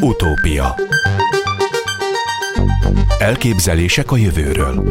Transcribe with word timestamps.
Utópia. 0.00 0.74
Elképzelések 3.18 4.10
a 4.10 4.16
jövőről. 4.16 4.82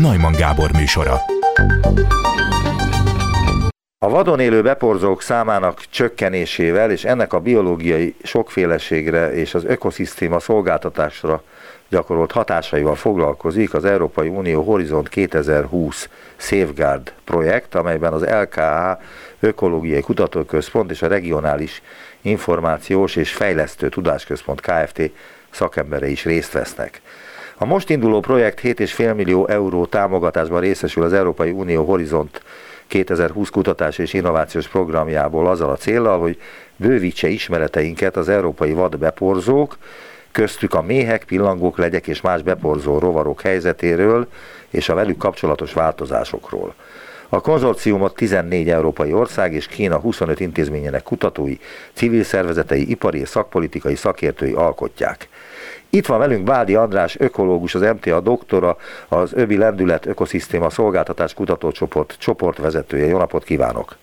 Najman 0.00 0.32
Gábor 0.32 0.72
műsora. 0.72 1.20
A 3.98 4.08
vadon 4.08 4.40
élő 4.40 4.62
beporzók 4.62 5.22
számának 5.22 5.80
csökkenésével 5.90 6.90
és 6.90 7.04
ennek 7.04 7.32
a 7.32 7.40
biológiai 7.40 8.14
sokféleségre 8.22 9.32
és 9.32 9.54
az 9.54 9.64
ökoszisztéma 9.64 10.40
szolgáltatásra 10.40 11.42
gyakorolt 11.88 12.32
hatásaival 12.32 12.94
foglalkozik 12.94 13.74
az 13.74 13.84
Európai 13.84 14.28
Unió 14.28 14.62
Horizont 14.62 15.08
2020 15.08 16.08
Safeguard 16.36 17.12
projekt, 17.24 17.74
amelyben 17.74 18.12
az 18.12 18.24
LKH 18.24 19.02
Ökológiai 19.40 20.00
Kutatóközpont 20.00 20.90
és 20.90 21.02
a 21.02 21.06
Regionális 21.06 21.82
Információs 22.26 23.16
és 23.16 23.32
Fejlesztő 23.32 23.88
Tudásközpont 23.88 24.60
Kft. 24.60 25.10
szakembere 25.50 26.08
is 26.08 26.24
részt 26.24 26.52
vesznek. 26.52 27.00
A 27.56 27.64
most 27.64 27.90
induló 27.90 28.20
projekt 28.20 28.60
7,5 28.60 29.14
millió 29.14 29.46
euró 29.46 29.86
támogatásban 29.86 30.60
részesül 30.60 31.02
az 31.02 31.12
Európai 31.12 31.50
Unió 31.50 31.84
Horizont 31.84 32.42
2020 32.86 33.48
kutatás 33.48 33.98
és 33.98 34.12
innovációs 34.12 34.68
programjából 34.68 35.48
azzal 35.48 35.70
a 35.70 35.76
célral, 35.76 36.20
hogy 36.20 36.40
bővítse 36.76 37.28
ismereteinket 37.28 38.16
az 38.16 38.28
európai 38.28 38.72
vadbeporzók, 38.72 39.76
köztük 40.32 40.74
a 40.74 40.82
méhek, 40.82 41.24
pillangók, 41.24 41.78
legyek 41.78 42.06
és 42.06 42.20
más 42.20 42.42
beporzó 42.42 42.98
rovarok 42.98 43.40
helyzetéről 43.40 44.28
és 44.70 44.88
a 44.88 44.94
velük 44.94 45.18
kapcsolatos 45.18 45.72
változásokról. 45.72 46.74
A 47.34 47.40
konzorciumot 47.40 48.14
14 48.14 48.70
európai 48.70 49.12
ország 49.12 49.52
és 49.52 49.66
Kína 49.66 49.98
25 49.98 50.40
intézményének 50.40 51.02
kutatói, 51.02 51.56
civil 51.92 52.22
szervezetei, 52.22 52.90
ipari 52.90 53.18
és 53.18 53.28
szakpolitikai 53.28 53.94
szakértői 53.94 54.52
alkotják. 54.52 55.28
Itt 55.90 56.06
van 56.06 56.18
velünk 56.18 56.44
Bádi 56.44 56.74
András, 56.74 57.16
ökológus, 57.18 57.74
az 57.74 57.80
MTA 57.80 58.20
doktora, 58.20 58.76
az 59.08 59.32
Öbi 59.32 59.56
Lendület 59.56 60.06
Ökoszisztéma 60.06 60.70
Szolgáltatás 60.70 61.34
Kutatócsoport 61.34 62.16
csoportvezetője. 62.18 63.06
Jó 63.06 63.18
napot 63.18 63.44
kívánok! 63.44 63.96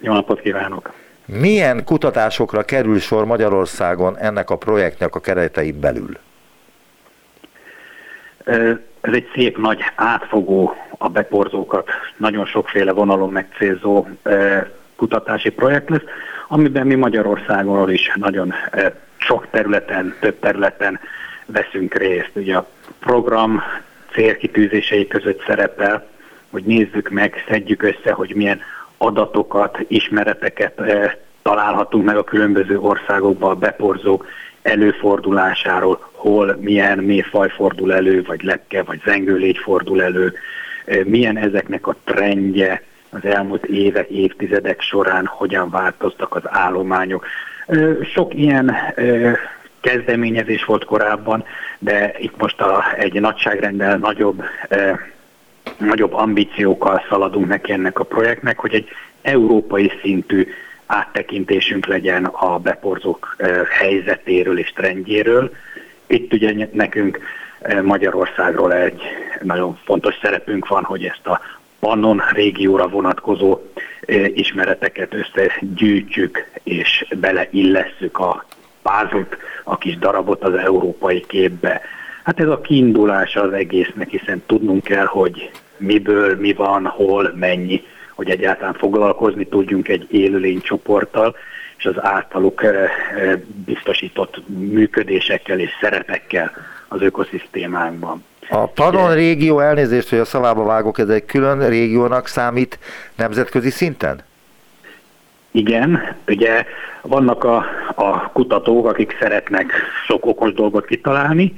Jó 0.00 0.12
napot 0.12 0.40
kívánok! 0.40 0.92
Milyen 1.24 1.84
kutatásokra 1.84 2.62
kerül 2.62 2.98
sor 2.98 3.24
Magyarországon 3.24 4.18
ennek 4.18 4.50
a 4.50 4.56
projektnek 4.56 5.14
a 5.14 5.20
keretein 5.20 5.80
belül? 5.80 6.18
Ez 9.06 9.12
egy 9.12 9.30
szép 9.34 9.58
nagy 9.58 9.80
átfogó 9.94 10.74
a 10.98 11.08
beporzókat 11.08 11.90
nagyon 12.16 12.46
sokféle 12.46 12.92
vonalon 12.92 13.30
megcélzó 13.30 14.06
kutatási 14.96 15.50
projekt 15.50 15.90
lesz, 15.90 16.02
amiben 16.48 16.86
mi 16.86 16.94
Magyarországon 16.94 17.90
is 17.92 18.12
nagyon 18.14 18.54
sok 19.16 19.46
területen, 19.50 20.14
több 20.20 20.38
területen 20.38 21.00
veszünk 21.46 21.94
részt. 21.94 22.30
Ugye 22.32 22.56
a 22.56 22.68
program 22.98 23.62
célkitűzései 24.12 25.06
között 25.06 25.44
szerepel, 25.46 26.06
hogy 26.50 26.64
nézzük 26.64 27.08
meg, 27.08 27.44
szedjük 27.48 27.82
össze, 27.82 28.12
hogy 28.12 28.34
milyen 28.34 28.60
adatokat, 28.96 29.78
ismereteket 29.88 30.80
találhatunk 31.42 32.04
meg 32.04 32.16
a 32.16 32.24
különböző 32.24 32.78
országokban 32.78 33.50
a 33.50 33.54
beporzók 33.54 34.26
előfordulásáról, 34.66 36.10
hol 36.12 36.56
milyen 36.60 36.98
méfaj 36.98 37.48
fordul 37.48 37.92
elő, 37.92 38.22
vagy 38.22 38.42
lepke, 38.42 38.82
vagy 38.82 39.00
zengőlégy 39.04 39.58
fordul 39.58 40.02
elő, 40.02 40.34
milyen 41.04 41.36
ezeknek 41.36 41.86
a 41.86 41.96
trendje 42.04 42.82
az 43.10 43.24
elmúlt 43.24 43.64
évek, 43.64 44.08
évtizedek 44.08 44.80
során, 44.80 45.26
hogyan 45.26 45.70
változtak 45.70 46.34
az 46.34 46.42
állományok. 46.44 47.26
Sok 48.12 48.34
ilyen 48.34 48.76
kezdeményezés 49.80 50.64
volt 50.64 50.84
korábban, 50.84 51.44
de 51.78 52.14
itt 52.18 52.36
most 52.36 52.60
a, 52.60 52.84
egy 52.96 53.20
nagyságrendel 53.20 53.96
nagyobb, 53.96 54.42
nagyobb 55.78 56.12
ambíciókkal 56.12 57.02
szaladunk 57.08 57.48
neki 57.48 57.72
ennek 57.72 57.98
a 57.98 58.04
projektnek, 58.04 58.58
hogy 58.58 58.74
egy 58.74 58.88
európai 59.22 59.92
szintű 60.02 60.46
áttekintésünk 60.86 61.86
legyen 61.86 62.24
a 62.24 62.58
beporzók 62.58 63.36
helyzetéről 63.70 64.58
és 64.58 64.72
trendjéről. 64.72 65.54
Itt 66.06 66.32
ugye 66.32 66.68
nekünk 66.72 67.18
Magyarországról 67.82 68.72
egy 68.72 69.02
nagyon 69.42 69.78
fontos 69.84 70.14
szerepünk 70.22 70.68
van, 70.68 70.84
hogy 70.84 71.04
ezt 71.04 71.26
a 71.26 71.40
Pannon 71.78 72.22
régióra 72.32 72.88
vonatkozó 72.88 73.58
ismereteket 74.34 75.14
összegyűjtsük 75.14 76.50
és 76.62 77.06
beleillesszük 77.20 78.18
a 78.18 78.44
pázot, 78.82 79.36
a 79.64 79.78
kis 79.78 79.98
darabot 79.98 80.42
az 80.42 80.54
európai 80.54 81.24
képbe. 81.26 81.80
Hát 82.22 82.40
ez 82.40 82.48
a 82.48 82.60
kiindulása 82.60 83.42
az 83.42 83.52
egésznek, 83.52 84.08
hiszen 84.08 84.42
tudnunk 84.46 84.82
kell, 84.82 85.04
hogy 85.04 85.50
miből, 85.76 86.36
mi 86.36 86.52
van, 86.52 86.86
hol, 86.86 87.32
mennyi, 87.34 87.82
hogy 88.16 88.30
egyáltalán 88.30 88.74
foglalkozni 88.74 89.46
tudjunk 89.46 89.88
egy 89.88 90.06
élőlénycsoporttal, 90.10 91.36
és 91.76 91.84
az 91.84 91.94
általuk 92.04 92.62
biztosított 93.64 94.48
működésekkel 94.48 95.58
és 95.58 95.70
szerepekkel 95.80 96.50
az 96.88 97.02
ökoszisztémánkban. 97.02 98.24
A 98.50 98.66
Panon 98.66 99.14
régió, 99.14 99.60
elnézést, 99.60 100.08
hogy 100.08 100.18
a 100.18 100.24
szavába 100.24 100.64
vágok, 100.64 100.98
ez 100.98 101.08
egy 101.08 101.24
külön 101.24 101.68
régiónak 101.68 102.26
számít 102.26 102.78
nemzetközi 103.16 103.70
szinten? 103.70 104.20
Igen, 105.50 106.16
ugye 106.26 106.64
vannak 107.02 107.44
a, 107.44 107.64
a 107.94 108.30
kutatók, 108.32 108.86
akik 108.86 109.16
szeretnek 109.20 109.72
sok 110.06 110.26
okos 110.26 110.52
dolgot 110.52 110.86
kitalálni, 110.86 111.54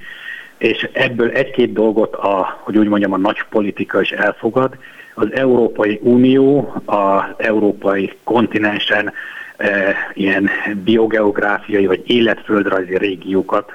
és 0.58 0.88
ebből 0.92 1.30
egy-két 1.30 1.72
dolgot, 1.72 2.14
a, 2.14 2.58
hogy 2.60 2.78
úgy 2.78 2.88
mondjam, 2.88 3.12
a 3.12 3.16
nagy 3.16 3.44
politika 3.48 4.00
is 4.00 4.10
elfogad. 4.10 4.76
Az 5.14 5.32
Európai 5.32 5.98
Unió 6.02 6.74
az 6.84 7.22
európai 7.36 8.12
kontinensen 8.24 9.12
e, 9.56 9.94
ilyen 10.14 10.50
biogeográfiai 10.84 11.86
vagy 11.86 12.02
életföldrajzi 12.06 12.98
régiókat 12.98 13.72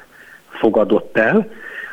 fogadott 0.49 1.17
el, 1.17 1.49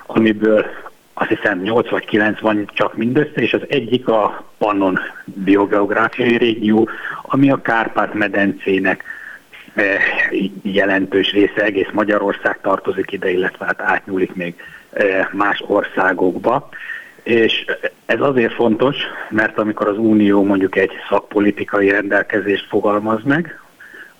amiből 0.06 0.66
azt 1.14 1.28
hiszem 1.28 1.60
8 1.62 1.88
vagy 1.88 2.04
9 2.04 2.40
van 2.40 2.70
csak 2.74 2.96
mindössze, 2.96 3.40
és 3.40 3.54
az 3.54 3.62
egyik 3.68 4.08
a 4.08 4.44
Pannon 4.58 4.98
biogeográfiai 5.24 6.36
régió, 6.36 6.88
ami 7.22 7.50
a 7.50 7.62
Kárpát-medencének 7.62 9.04
eh, 9.74 10.00
jelentős 10.62 11.32
része, 11.32 11.62
egész 11.62 11.88
Magyarország 11.92 12.58
tartozik 12.60 13.12
ide, 13.12 13.30
illetve 13.30 13.64
hát 13.64 13.80
átnyúlik 13.80 14.34
még 14.34 14.54
más 15.32 15.62
országokba. 15.66 16.68
És 17.22 17.64
ez 18.06 18.20
azért 18.20 18.54
fontos, 18.54 18.96
mert 19.28 19.58
amikor 19.58 19.88
az 19.88 19.98
Unió 19.98 20.42
mondjuk 20.42 20.76
egy 20.76 20.92
szakpolitikai 21.08 21.90
rendelkezést 21.90 22.66
fogalmaz 22.68 23.22
meg, 23.24 23.60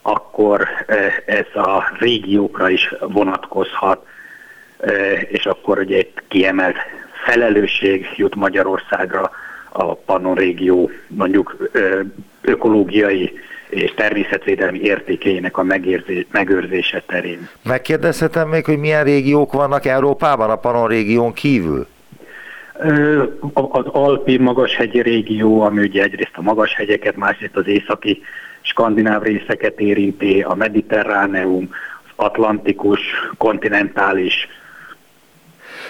akkor 0.03 0.69
eh, 0.87 1.15
ez 1.27 1.47
a 1.55 1.93
régiókra 1.99 2.69
is 2.69 2.95
vonatkozhat, 3.01 4.07
és 5.29 5.47
akkor 5.47 5.79
ugye 5.79 5.97
egy 5.97 6.13
kiemelt 6.29 6.77
felelősség 7.25 8.07
jut 8.17 8.35
Magyarországra 8.35 9.31
a 9.73 9.95
Pannon 9.95 10.35
régió 10.35 10.91
mondjuk 11.07 11.71
ökológiai 12.41 13.41
és 13.71 13.95
természetvédelmi 13.95 14.81
értékeinek 14.81 15.59
a 15.59 15.63
megőrzése 16.31 17.03
terén. 17.07 17.49
Megkérdezhetem 17.63 18.49
még, 18.49 18.65
hogy 18.65 18.79
milyen 18.79 19.05
régiók 19.05 19.53
vannak 19.53 19.87
Európában 19.87 20.51
a 20.51 20.57
Pannon 20.57 20.89
régión 20.89 21.33
kívül? 21.33 21.87
Az 23.53 23.85
Alpi 23.87 24.39
magashegyi 24.39 25.03
régió, 25.03 25.61
ami 25.61 25.81
ugye 25.81 26.03
egyrészt 26.03 26.35
a 26.35 26.43
magashegyeket, 26.43 27.17
másrészt 27.17 27.57
az 27.57 27.67
északi 27.67 28.23
skandináv 28.61 29.23
részeket 29.23 29.81
érinti, 29.81 30.41
a 30.41 30.55
mediterráneum, 30.55 31.69
az 32.05 32.27
atlantikus, 32.27 33.01
kontinentális 33.37 34.49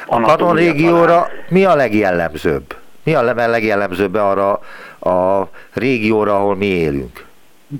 a 0.07 0.21
Katon 0.21 0.55
régióra 0.55 1.29
mi 1.49 1.65
a 1.65 1.75
legjellemzőbb? 1.75 2.75
Mi 3.03 3.15
a 3.15 3.23
legjellemzőbb 3.23 4.15
arra 4.15 4.61
a 5.01 5.49
régióra, 5.75 6.37
ahol 6.37 6.57
mi 6.57 6.67
élünk? 6.67 7.25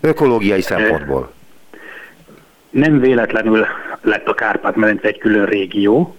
Ökológiai 0.01 0.61
szempontból. 0.61 1.33
Nem 2.71 3.01
véletlenül 3.01 3.67
lett 4.01 4.29
a 4.29 4.35
Kárpát-medence 4.35 5.09
egy 5.09 5.19
külön 5.19 5.47
régió, 5.47 6.17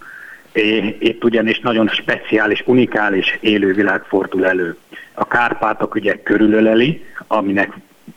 itt 1.00 1.24
ugyanis 1.24 1.60
nagyon 1.60 1.88
speciális, 1.88 2.64
unikális 2.66 3.38
élővilág 3.42 4.04
fordul 4.04 4.46
elő. 4.46 4.78
A 5.14 5.28
Kárpátok 5.28 5.96
ugye 5.96 6.22
körülöleli, 6.24 7.06
aminek 7.28 7.74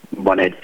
van 0.09 0.39
egy 0.39 0.57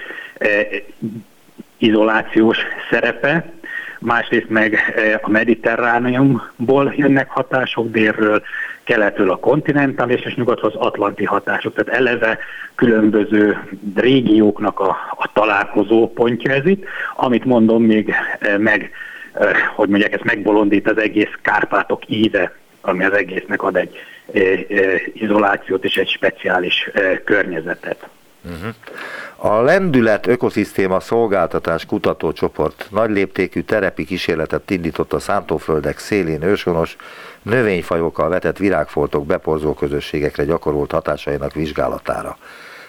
izolációs 1.79 2.59
szerepe, 2.91 3.53
másrészt 3.99 4.49
meg 4.49 4.79
a 5.23 5.31
mediterrániumból 5.31 6.93
jönnek 6.97 7.31
hatások 7.31 7.91
délről, 7.91 8.43
keletről 8.91 9.31
a 9.31 9.37
kontinentális 9.37 10.21
és 10.21 10.35
nyugathoz 10.35 10.75
atlanti 10.75 11.25
hatások. 11.25 11.75
Tehát 11.75 12.01
eleve 12.01 12.39
különböző 12.75 13.69
régióknak 13.95 14.81
a, 14.81 14.89
a 15.17 15.31
találkozó 15.33 16.13
pontja 16.13 16.53
ez 16.53 16.67
itt, 16.67 16.85
amit 17.17 17.45
mondom 17.45 17.83
még 17.83 18.15
meg, 18.59 18.91
hogy 19.75 19.89
mondják, 19.89 20.13
ezt 20.13 20.25
megbolondít 20.25 20.91
az 20.91 20.99
egész 20.99 21.33
Kárpátok 21.43 22.03
íze, 22.07 22.53
ami 22.81 23.05
az 23.05 23.13
egésznek 23.13 23.63
ad 23.63 23.77
egy 23.77 23.97
izolációt 25.13 25.85
és 25.85 25.97
egy 25.97 26.09
speciális 26.09 26.91
környezetet. 27.25 28.09
Uh-huh. 28.45 28.75
A 29.37 29.63
Lendület 29.63 30.27
Ökoszisztéma 30.27 31.01
Szolgáltatás 31.01 31.87
Kutatócsoport 31.87 32.87
nagy 32.91 33.11
léptékű 33.11 33.61
terepi 33.61 34.05
kísérletet 34.05 34.71
indított 34.71 35.13
a 35.13 35.19
szántóföldek 35.19 35.99
szélén 35.99 36.43
őshonos 36.43 36.97
növényfajokkal 37.43 38.29
vetett 38.29 38.57
virágfoltok 38.57 39.27
beporzó 39.27 39.75
közösségekre 39.75 40.45
gyakorolt 40.45 40.91
hatásainak 40.91 41.53
vizsgálatára. 41.53 42.37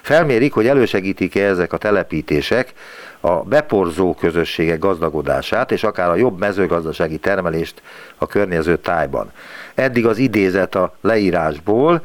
Felmérik, 0.02 0.54
hogy 0.54 0.68
elősegítik-e 0.68 1.46
ezek 1.46 1.74
a 1.74 1.78
telepítések 1.78 2.74
a 3.20 3.44
beporzó 3.44 4.14
közösségek 4.14 4.80
gazdagodását, 4.80 5.72
és 5.72 5.84
akár 5.84 6.10
a 6.10 6.16
jobb 6.16 6.40
mezőgazdasági 6.40 7.18
termelést 7.18 7.82
a 8.18 8.28
környező 8.28 8.78
tájban. 8.78 9.32
Eddig 9.76 10.06
az 10.06 10.18
idézet 10.18 10.76
a 10.76 10.96
leírásból, 11.02 12.02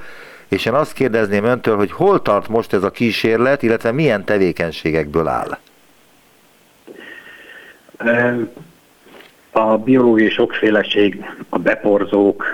és 0.49 0.65
én 0.65 0.73
azt 0.73 0.93
kérdezném 0.93 1.45
öntől, 1.45 1.77
hogy 1.77 1.93
hol 1.93 2.23
tart 2.23 2.49
most 2.49 2.73
ez 2.73 2.83
a 2.83 2.91
kísérlet, 2.91 3.63
illetve 3.63 3.93
milyen 3.93 4.25
tevékenységekből 4.25 5.29
áll? 5.29 5.59
A 9.59 9.79
biológiai 9.79 10.31
sokféleség, 10.31 11.25
a 11.49 11.59
beporzók, 11.59 12.45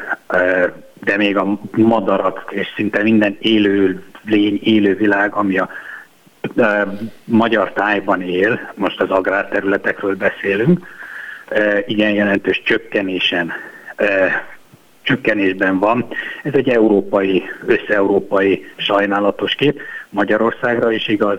de 1.05 1.17
még 1.17 1.37
a 1.37 1.59
madarak 1.77 2.51
és 2.51 2.67
szinte 2.77 3.03
minden 3.03 3.37
élő 3.41 4.03
lény, 4.25 4.61
élővilág, 4.63 5.35
ami 5.35 5.59
a 5.59 5.69
magyar 7.25 7.73
tájban 7.73 8.23
él, 8.23 8.61
most 8.75 9.01
az 9.01 9.11
agrárterületekről 9.11 10.17
beszélünk, 10.17 10.87
igen 11.87 12.11
jelentős 12.11 12.63
csökkenésen 12.63 13.53
csökkenésben 15.03 15.79
van. 15.79 16.07
Ez 16.43 16.55
egy 16.55 16.69
európai, 16.69 17.43
összeurópai 17.67 18.67
sajnálatos 18.77 19.55
kép. 19.55 19.81
Magyarországra 20.09 20.93
is 20.93 21.09
igaz, 21.09 21.39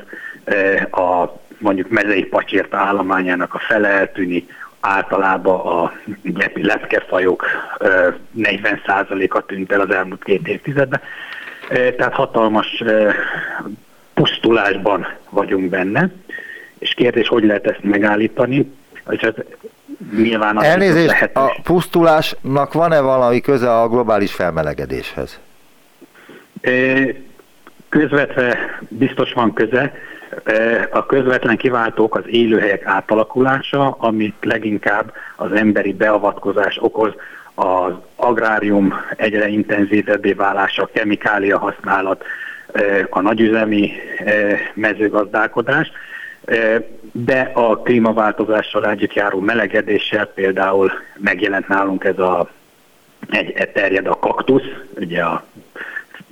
a 0.91 1.41
mondjuk 1.57 1.89
mezei 1.89 2.23
pacsért 2.23 2.73
állományának 2.73 3.53
a 3.53 3.59
fele 3.59 3.87
eltűnik, 3.87 4.61
általában 4.85 5.59
a 5.59 5.91
gyepi 6.23 6.65
lepkefajok 6.65 7.45
40%-a 8.37 9.45
tűnt 9.45 9.71
el 9.71 9.81
az 9.81 9.89
elmúlt 9.89 10.23
két 10.23 10.47
évtizedben. 10.47 11.01
Tehát 11.69 12.13
hatalmas 12.13 12.83
pusztulásban 14.13 15.07
vagyunk 15.29 15.69
benne, 15.69 16.09
és 16.79 16.93
kérdés, 16.93 17.27
hogy 17.27 17.43
lehet 17.43 17.67
ezt 17.67 17.83
megállítani, 17.83 18.71
és 19.09 19.21
ez 19.21 19.33
nyilván 20.17 20.57
az 20.57 20.63
Elnézést, 20.63 21.29
a 21.33 21.55
pusztulásnak 21.63 22.73
van-e 22.73 22.99
valami 22.99 23.41
köze 23.41 23.79
a 23.79 23.87
globális 23.87 24.33
felmelegedéshez? 24.33 25.39
Közvetve 27.89 28.57
biztos 28.89 29.33
van 29.33 29.53
köze. 29.53 29.93
A 30.91 31.05
közvetlen 31.05 31.57
kiváltók 31.57 32.15
az 32.15 32.23
élőhelyek 32.25 32.85
átalakulása, 32.85 33.89
amit 33.99 34.35
leginkább 34.41 35.13
az 35.35 35.51
emberi 35.51 35.93
beavatkozás 35.93 36.77
okoz, 36.81 37.13
az 37.55 37.93
agrárium 38.15 38.93
egyre 39.15 39.47
intenzívebbé 39.47 40.31
válása, 40.31 40.83
a 40.83 40.89
kemikália 40.93 41.57
használat, 41.57 42.23
a 43.09 43.21
nagyüzemi 43.21 43.91
mezőgazdálkodás, 44.73 45.91
de 47.11 47.51
a 47.53 47.77
klímaváltozással 47.77 48.89
együtt 48.89 49.13
járó 49.13 49.39
melegedéssel 49.39 50.25
például 50.25 50.91
megjelent 51.17 51.67
nálunk 51.67 52.03
ez 52.03 52.19
a 52.19 52.49
egy, 53.29 53.69
terjed 53.73 54.07
a 54.07 54.19
kaktusz, 54.19 54.63
ugye 54.95 55.21
a, 55.21 55.43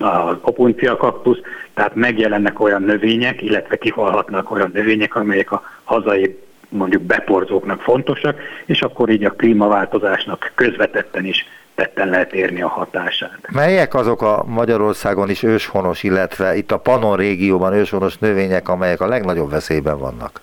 a 0.01 0.39
opuncia 0.41 0.95
kaktusz, 0.95 1.39
tehát 1.73 1.95
megjelennek 1.95 2.59
olyan 2.59 2.81
növények, 2.81 3.41
illetve 3.41 3.77
kihalhatnak 3.77 4.51
olyan 4.51 4.71
növények, 4.73 5.15
amelyek 5.15 5.51
a 5.51 5.63
hazai 5.83 6.39
mondjuk 6.69 7.01
beporzóknak 7.01 7.81
fontosak, 7.81 8.39
és 8.65 8.81
akkor 8.81 9.09
így 9.09 9.23
a 9.23 9.31
klímaváltozásnak 9.31 10.51
közvetetten 10.55 11.25
is 11.25 11.45
tetten 11.75 12.09
lehet 12.09 12.33
érni 12.33 12.61
a 12.61 12.67
hatását. 12.67 13.37
Melyek 13.51 13.93
azok 13.93 14.21
a 14.21 14.43
Magyarországon 14.47 15.29
is 15.29 15.43
őshonos, 15.43 16.03
illetve 16.03 16.55
itt 16.55 16.71
a 16.71 16.77
Panon 16.77 17.15
régióban 17.15 17.73
őshonos 17.73 18.17
növények, 18.17 18.69
amelyek 18.69 19.01
a 19.01 19.07
legnagyobb 19.07 19.49
veszélyben 19.49 19.99
vannak? 19.99 20.41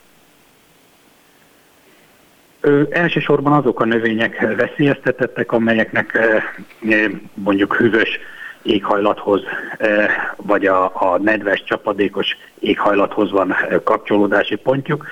Ö, 2.60 2.82
elsősorban 2.90 3.52
azok 3.52 3.80
a 3.80 3.84
növények 3.84 4.54
veszélyeztetettek, 4.56 5.52
amelyeknek 5.52 6.18
mondjuk 7.34 7.74
hűvös 7.74 8.20
éghajlathoz, 8.62 9.42
vagy 10.36 10.66
a, 10.66 10.84
a 10.84 11.18
nedves, 11.22 11.64
csapadékos 11.64 12.36
éghajlathoz 12.58 13.30
van 13.30 13.56
kapcsolódási 13.84 14.56
pontjuk, 14.56 15.06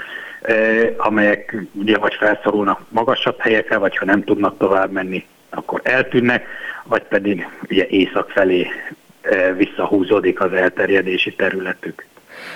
amelyek 0.96 1.56
ugye 1.72 1.98
vagy 1.98 2.14
felszorulnak 2.14 2.81
magasabb 2.88 3.38
helyekre, 3.38 3.76
vagy 3.76 3.96
ha 3.96 4.04
nem 4.04 4.25
tudnak 4.25 4.58
tovább 4.58 4.90
menni, 4.90 5.26
akkor 5.50 5.81
eltűnnek, 5.82 6.46
vagy 6.84 7.02
pedig 7.02 7.48
ugye 7.70 7.87
észak 7.87 8.31
felé 8.31 8.66
visszahúzódik 9.56 10.40
az 10.40 10.52
elterjedési 10.52 11.34
területük. 11.34 12.06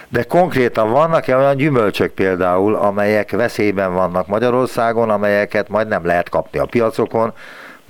De 0.09 0.23
konkrétan 0.23 0.91
vannak-e 0.91 1.37
olyan 1.37 1.57
gyümölcsök 1.57 2.13
például, 2.13 2.75
amelyek 2.75 3.31
veszélyben 3.31 3.95
vannak 3.95 4.27
Magyarországon, 4.27 5.11
amelyeket 5.11 5.69
majd 5.69 5.89
nem 5.89 6.07
lehet 6.07 6.29
kapni 6.29 6.59
a 6.59 6.65
piacokon, 6.65 7.33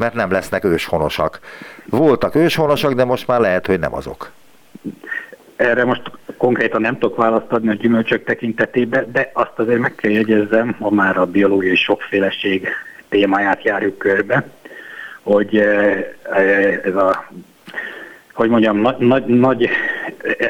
mert 0.00 0.14
nem 0.14 0.31
lesznek 0.31 0.64
őshonosak. 0.64 1.41
Voltak 1.85 2.35
őshonosak, 2.35 2.93
de 2.93 3.05
most 3.05 3.26
már 3.26 3.41
lehet, 3.41 3.67
hogy 3.67 3.79
nem 3.79 3.94
azok. 3.94 4.31
Erre 5.56 5.85
most 5.85 6.02
konkrétan 6.37 6.81
nem 6.81 6.99
tudok 6.99 7.17
választ 7.17 7.52
adni 7.52 7.69
a 7.69 7.75
gyümölcsök 7.75 8.25
tekintetében, 8.25 9.12
de 9.12 9.31
azt 9.32 9.58
azért 9.58 9.79
meg 9.79 9.94
kell 9.94 10.11
jegyezzem, 10.11 10.76
ha 10.81 10.91
már 10.91 11.19
a 11.19 11.26
biológiai 11.26 11.76
sokféleség 11.76 12.69
témáját 13.08 13.64
járjuk 13.64 13.99
körbe, 13.99 14.49
hogy 15.23 15.56
ez 16.85 16.94
a 16.94 17.29
hogy 18.32 18.49
mondjam, 18.49 18.76
nagy, 18.76 18.96
nagy, 18.99 19.25
nagy 19.25 19.69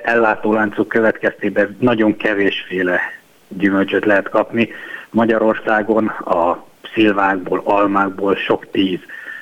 ellátóláncok 0.03 0.89
következtében 0.89 1.77
nagyon 1.81 2.17
kevésféle 2.17 3.01
gyümölcsöt 3.49 4.05
lehet 4.05 4.29
kapni. 4.29 4.69
Magyarországon 5.11 6.07
a 6.07 6.65
szilvákból, 6.95 7.63
almákból 7.65 8.37
sok 8.37 8.71
tíz, 8.71 8.99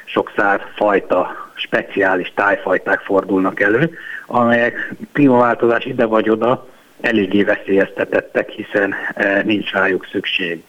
sok 0.08 0.32
száz 0.36 0.60
fajta 0.74 1.50
speciális 1.54 2.32
tájfajták 2.34 3.00
fordulnak 3.00 3.60
elő, 3.60 3.98
amelyek 4.26 4.94
klímaváltozás 5.12 5.84
ide 5.84 6.04
vagy 6.04 6.30
oda 6.30 6.66
eléggé 7.00 7.42
veszélyeztetettek, 7.42 8.50
hiszen 8.50 8.94
e, 9.14 9.42
nincs 9.42 9.72
rájuk 9.72 10.06
szükség, 10.10 10.62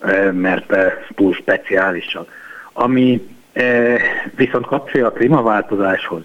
e, 0.00 0.32
mert 0.32 0.72
e, 0.72 1.04
túl 1.14 1.34
speciálisak. 1.34 2.28
Ami 2.72 3.34
viszont 4.34 4.66
kapcsolja 4.66 5.06
a 5.06 5.12
klímaváltozáshoz, 5.12 6.22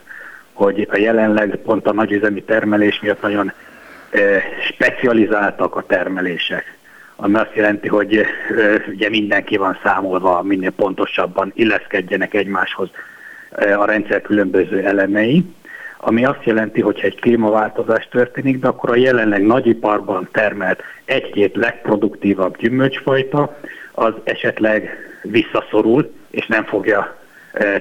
hogy 0.54 0.88
a 0.92 0.98
jelenleg 0.98 1.56
pont 1.56 1.88
a 1.88 1.94
nagyüzemi 1.94 2.44
termelés 2.44 3.00
miatt 3.00 3.22
nagyon 3.22 3.52
specializáltak 4.68 5.76
a 5.76 5.82
termelések 5.82 6.78
ami 7.24 7.36
azt 7.36 7.56
jelenti, 7.56 7.88
hogy 7.88 8.26
ugye 8.88 9.10
mindenki 9.10 9.58
van 9.58 9.80
számolva, 9.84 10.42
minél 10.42 10.72
pontosabban 10.72 11.52
illeszkedjenek 11.56 12.34
egymáshoz 12.34 12.90
a 13.78 13.86
rendszer 13.86 14.22
különböző 14.22 14.80
elemei, 14.80 15.46
ami 15.98 16.26
azt 16.26 16.44
jelenti, 16.44 16.82
hogy 16.82 17.00
egy 17.04 17.20
klímaváltozás 17.20 18.08
történik, 18.12 18.60
de 18.60 18.68
akkor 18.68 18.90
a 18.90 18.96
jelenleg 18.96 19.46
nagyiparban 19.46 20.30
termelt 20.32 20.82
egy-két 21.06 21.56
legproduktívabb 21.56 22.58
gyümölcsfajta, 22.58 23.58
az 23.92 24.14
esetleg 24.24 24.90
visszaszorul, 25.22 26.12
és 26.32 26.48
nem 26.48 26.64
fogja 26.64 27.18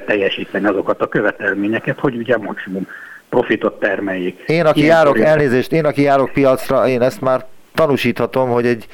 teljesíteni 0.06 0.66
azokat 0.66 1.00
a 1.00 1.09
követelményeket, 1.09 1.99
hogy 1.99 2.16
ugye 2.16 2.37
maximum 2.37 2.87
profitot 3.28 3.78
termeljék. 3.78 4.42
Én, 4.47 4.66
aki 4.66 4.80
Ilyen 4.80 4.97
járok, 4.97 5.20
elnézést, 5.20 5.73
én, 5.73 5.85
aki 5.85 6.02
járok 6.02 6.30
piacra, 6.32 6.88
én 6.88 7.02
ezt 7.02 7.20
már 7.20 7.47
tanúsíthatom, 7.75 8.50
hogy 8.50 8.66
egy 8.66 8.87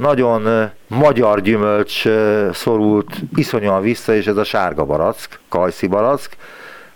nagyon 0.00 0.70
magyar 0.86 1.40
gyümölcs 1.40 2.08
szorult 2.52 3.16
iszonyúan 3.36 3.82
vissza, 3.82 4.14
és 4.14 4.26
ez 4.26 4.36
a 4.36 4.44
sárga 4.44 4.84
barack, 4.84 5.40
kajszi 5.48 5.86
barack. 5.86 6.36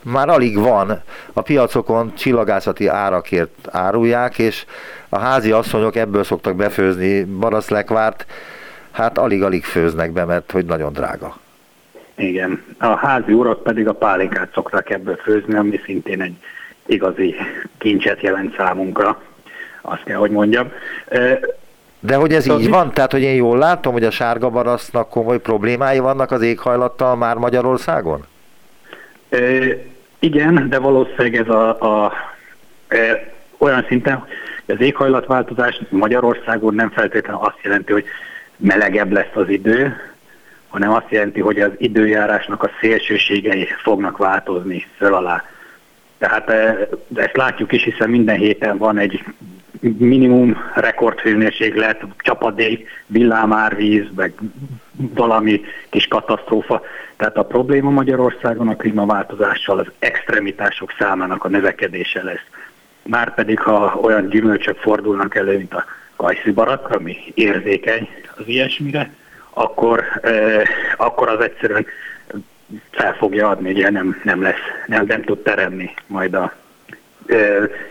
Már 0.02 0.28
alig 0.28 0.58
van, 0.58 1.02
a 1.32 1.40
piacokon 1.40 2.14
csillagászati 2.14 2.87
árakért 2.87 3.68
árulják, 3.70 4.38
és 4.38 4.64
a 5.08 5.18
házi 5.18 5.50
asszonyok 5.50 5.96
ebből 5.96 6.25
szoktak 6.25 6.56
befőzni 6.56 7.25
baraszlekvárt, 7.25 8.26
hát 8.90 9.18
alig-alig 9.18 9.64
főznek 9.64 10.12
be, 10.12 10.25
mert 10.25 10.50
hogy 10.50 10.64
nagyon 10.64 10.92
drága. 10.92 11.38
Igen, 12.14 12.64
a 12.78 12.96
házi 12.96 13.32
urak 13.32 13.62
pedig 13.62 13.88
a 13.88 13.92
pálinkát 13.92 14.52
szokták 14.52 14.90
ebből 14.90 15.16
főzni, 15.16 15.54
ami 15.54 15.80
szintén 15.84 16.23
egy 16.23 16.37
igazi 16.87 17.34
kincset 17.78 18.20
jelent 18.20 18.56
számunkra, 18.56 19.23
azt 19.82 20.04
kell, 20.04 20.16
hogy 20.16 20.30
mondjam 20.30 20.73
De 22.06 22.14
hogy 22.14 22.32
ez 22.32 22.46
így 22.49 22.68
van? 22.68 22.92
Tehát, 22.92 23.12
hogy 23.12 23.23
én 23.23 23.34
jól 23.34 23.58
látom, 23.58 23.92
hogy 23.92 24.04
a 24.04 24.11
sárga 24.11 24.50
barasznak 24.50 25.08
komoly 25.08 25.40
problémái 25.40 25.99
vannak 25.99 26.30
az 26.30 26.42
éghajlattal 26.42 27.16
már 27.16 27.37
Magyarországon? 27.37 28.25
E, 29.28 29.38
igen, 30.18 30.68
de 30.68 30.78
valószínűleg 30.78 31.37
ez 31.37 31.49
a, 31.49 31.68
a 31.68 32.12
e, 32.88 33.32
olyan 33.58 33.84
szinten, 33.88 34.25
hogy 34.64 34.75
az 34.75 34.80
éghajlatváltozás 34.80 35.80
Magyarországon 35.88 36.75
nem 36.75 36.90
feltétlenül 36.90 37.40
azt 37.42 37.58
jelenti, 37.62 37.92
hogy 37.92 38.04
melegebb 38.56 39.12
lesz 39.12 39.34
az 39.34 39.49
idő, 39.49 39.96
hanem 40.68 40.92
azt 40.92 41.11
jelenti, 41.11 41.40
hogy 41.40 41.61
az 41.61 41.73
időjárásnak 41.76 42.62
a 42.62 42.70
szélsőségei 42.80 43.68
fognak 43.82 44.16
változni 44.16 44.87
föl 44.96 45.14
alá. 45.14 45.44
Tehát 46.18 46.50
ezt 47.14 47.37
látjuk 47.37 47.73
is, 47.73 47.84
hiszen 47.84 48.11
minden 48.11 48.37
héten 48.37 48.78
van 48.78 48.99
egy 48.99 49.25
minimum 49.80 50.56
rekordhőmérséklet, 50.74 52.04
csapadék, 52.18 52.88
villámárvíz, 53.06 54.04
meg 54.16 54.34
valami 54.96 55.60
kis 55.90 56.06
katasztrófa. 56.08 56.82
Tehát 57.16 57.36
a 57.36 57.44
probléma 57.44 57.90
Magyarországon 57.90 58.68
a 58.68 58.76
klímaváltozással 58.76 59.78
az 59.78 59.86
extremitások 59.98 60.92
számának 60.98 61.44
a 61.44 61.48
növekedése 61.48 62.22
lesz. 62.22 62.44
Márpedig, 63.02 63.60
ha 63.60 63.98
olyan 64.02 64.28
gyümölcsök 64.28 64.76
fordulnak 64.76 65.34
elő, 65.34 65.56
mint 65.56 65.74
a 65.74 65.84
kajszibarak, 66.16 66.90
ami 66.90 67.16
érzékeny 67.34 68.08
az 68.36 68.46
ilyesmire, 68.46 69.10
akkor, 69.50 70.04
eh, 70.22 70.62
akkor 70.96 71.28
az 71.28 71.40
egyszerűen 71.40 71.86
fel 72.90 73.14
fogja 73.14 73.48
adni, 73.48 73.70
ugye 73.70 73.90
nem, 73.90 74.20
nem 74.24 74.42
lesz, 74.42 74.62
nem, 74.86 75.04
nem 75.06 75.22
tud 75.22 75.38
teremni 75.38 75.94
majd 76.06 76.34
a 76.34 76.52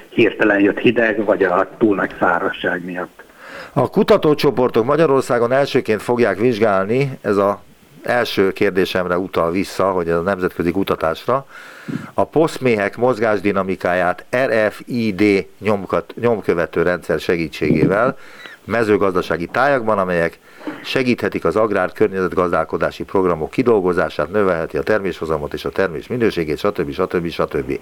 hirtelen 0.10 0.60
jött 0.60 0.78
hideg, 0.78 1.26
vagy 1.26 1.44
a 1.44 1.70
túl 1.78 1.96
nagy 1.96 2.12
szárazság 2.20 2.86
miatt. 2.86 3.24
A 3.74 3.90
kutatócsoportok 3.90 4.86
Magyarországon 4.86 5.52
elsőként 5.52 6.02
fogják 6.02 6.40
vizsgálni, 6.40 7.18
ez 7.22 7.38
a 7.38 7.62
első 8.04 8.52
kérdésemre 8.52 9.18
utal 9.18 9.52
vissza, 9.52 9.92
hogy 9.92 10.10
ez 10.10 10.16
a 10.16 10.22
nemzetközi 10.22 10.72
kutatásra, 10.72 11.46
a 12.14 12.24
poszméhek 12.24 12.98
mozgásdinamikáját 12.98 14.26
RFID 14.36 15.48
nyomkat, 15.60 16.14
nyomkövető 16.20 16.82
rendszer 16.82 17.20
segítségével 17.20 18.18
mezőgazdasági 18.66 19.46
tájakban, 19.46 19.98
amelyek 19.98 20.40
segíthetik 20.84 21.46
az 21.46 21.56
agrár 21.56 21.92
környezetgazdálkodási 21.92 23.04
programok 23.04 23.50
kidolgozását, 23.50 24.32
növelheti 24.32 24.78
a 24.78 24.84
terméshozamot 24.84 25.54
és 25.54 25.66
a 25.66 25.70
termés 25.70 26.08
minőségét, 26.08 26.58
stb. 26.58 26.92
stb. 26.92 27.30
stb. 27.30 27.80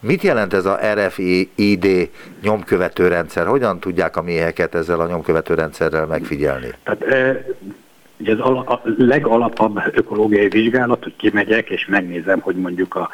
Mit 0.00 0.22
jelent 0.22 0.52
ez 0.52 0.64
a 0.64 0.78
RFID 0.94 2.10
nyomkövető 2.42 3.08
rendszer? 3.08 3.46
Hogyan 3.46 3.80
tudják 3.80 4.16
a 4.16 4.22
méheket 4.22 4.74
ezzel 4.74 5.00
a 5.00 5.06
nyomkövető 5.06 5.54
rendszerrel 5.54 6.06
megfigyelni? 6.06 6.68
Tehát, 6.82 7.02
e, 7.02 7.44
ugye 8.16 8.32
az 8.32 8.38
a 8.66 8.80
legalapabb 8.96 9.80
ökológiai 9.92 10.48
vizsgálat, 10.48 11.02
hogy 11.02 11.16
kimegyek 11.16 11.70
és 11.70 11.86
megnézem, 11.86 12.40
hogy 12.40 12.56
mondjuk 12.56 12.94
a 12.94 13.10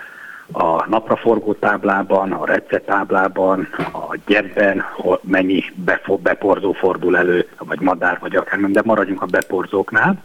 a 0.53 0.89
napraforgó 0.89 1.53
táblában, 1.53 2.33
a 2.33 2.47
táblában, 2.85 3.69
a 3.93 4.17
gyebben, 4.27 4.85
hol 4.93 5.21
mennyi 5.23 5.65
beporzó 6.23 6.73
fordul 6.73 7.17
elő, 7.17 7.49
vagy 7.59 7.81
madár, 7.81 8.19
vagy 8.21 8.37
akár 8.37 8.61
de 8.61 8.83
maradjunk 8.85 9.23
a 9.23 9.27
beporzóknál, 9.27 10.23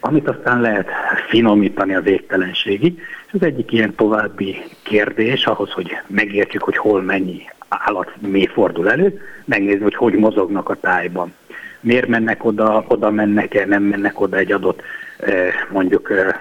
amit 0.00 0.28
aztán 0.28 0.60
lehet 0.60 0.88
finomítani 1.28 1.94
a 1.94 2.00
végtelenségig. 2.00 3.00
És 3.26 3.32
az 3.32 3.42
egyik 3.42 3.72
ilyen 3.72 3.94
további 3.94 4.56
kérdés 4.82 5.46
ahhoz, 5.46 5.70
hogy 5.70 5.96
megértjük, 6.06 6.62
hogy 6.62 6.76
hol 6.76 7.02
mennyi 7.02 7.42
állat 7.68 8.12
mi 8.18 8.46
fordul 8.46 8.90
elő, 8.90 9.20
megnézni, 9.44 9.82
hogy 9.82 9.94
hogy 9.94 10.14
mozognak 10.14 10.68
a 10.68 10.74
tájban. 10.74 11.34
Miért 11.80 12.08
mennek 12.08 12.44
oda, 12.44 12.84
oda 12.88 13.10
mennek-e, 13.10 13.66
nem 13.66 13.82
mennek 13.82 14.20
oda 14.20 14.36
egy 14.36 14.52
adott 14.52 14.82
eh, 15.18 15.52
mondjuk 15.70 16.10
eh, 16.10 16.34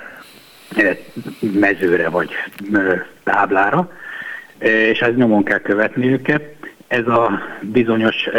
mezőre 1.40 2.10
vagy 2.10 2.32
táblára, 3.24 3.92
és 4.60 5.00
ez 5.00 5.16
nyomon 5.16 5.44
kell 5.44 5.60
követni 5.60 6.08
őket. 6.08 6.56
Ez 6.88 7.08
a 7.08 7.42
bizonyos 7.62 8.30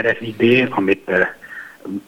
RFID, 0.00 0.68
amit 0.70 1.10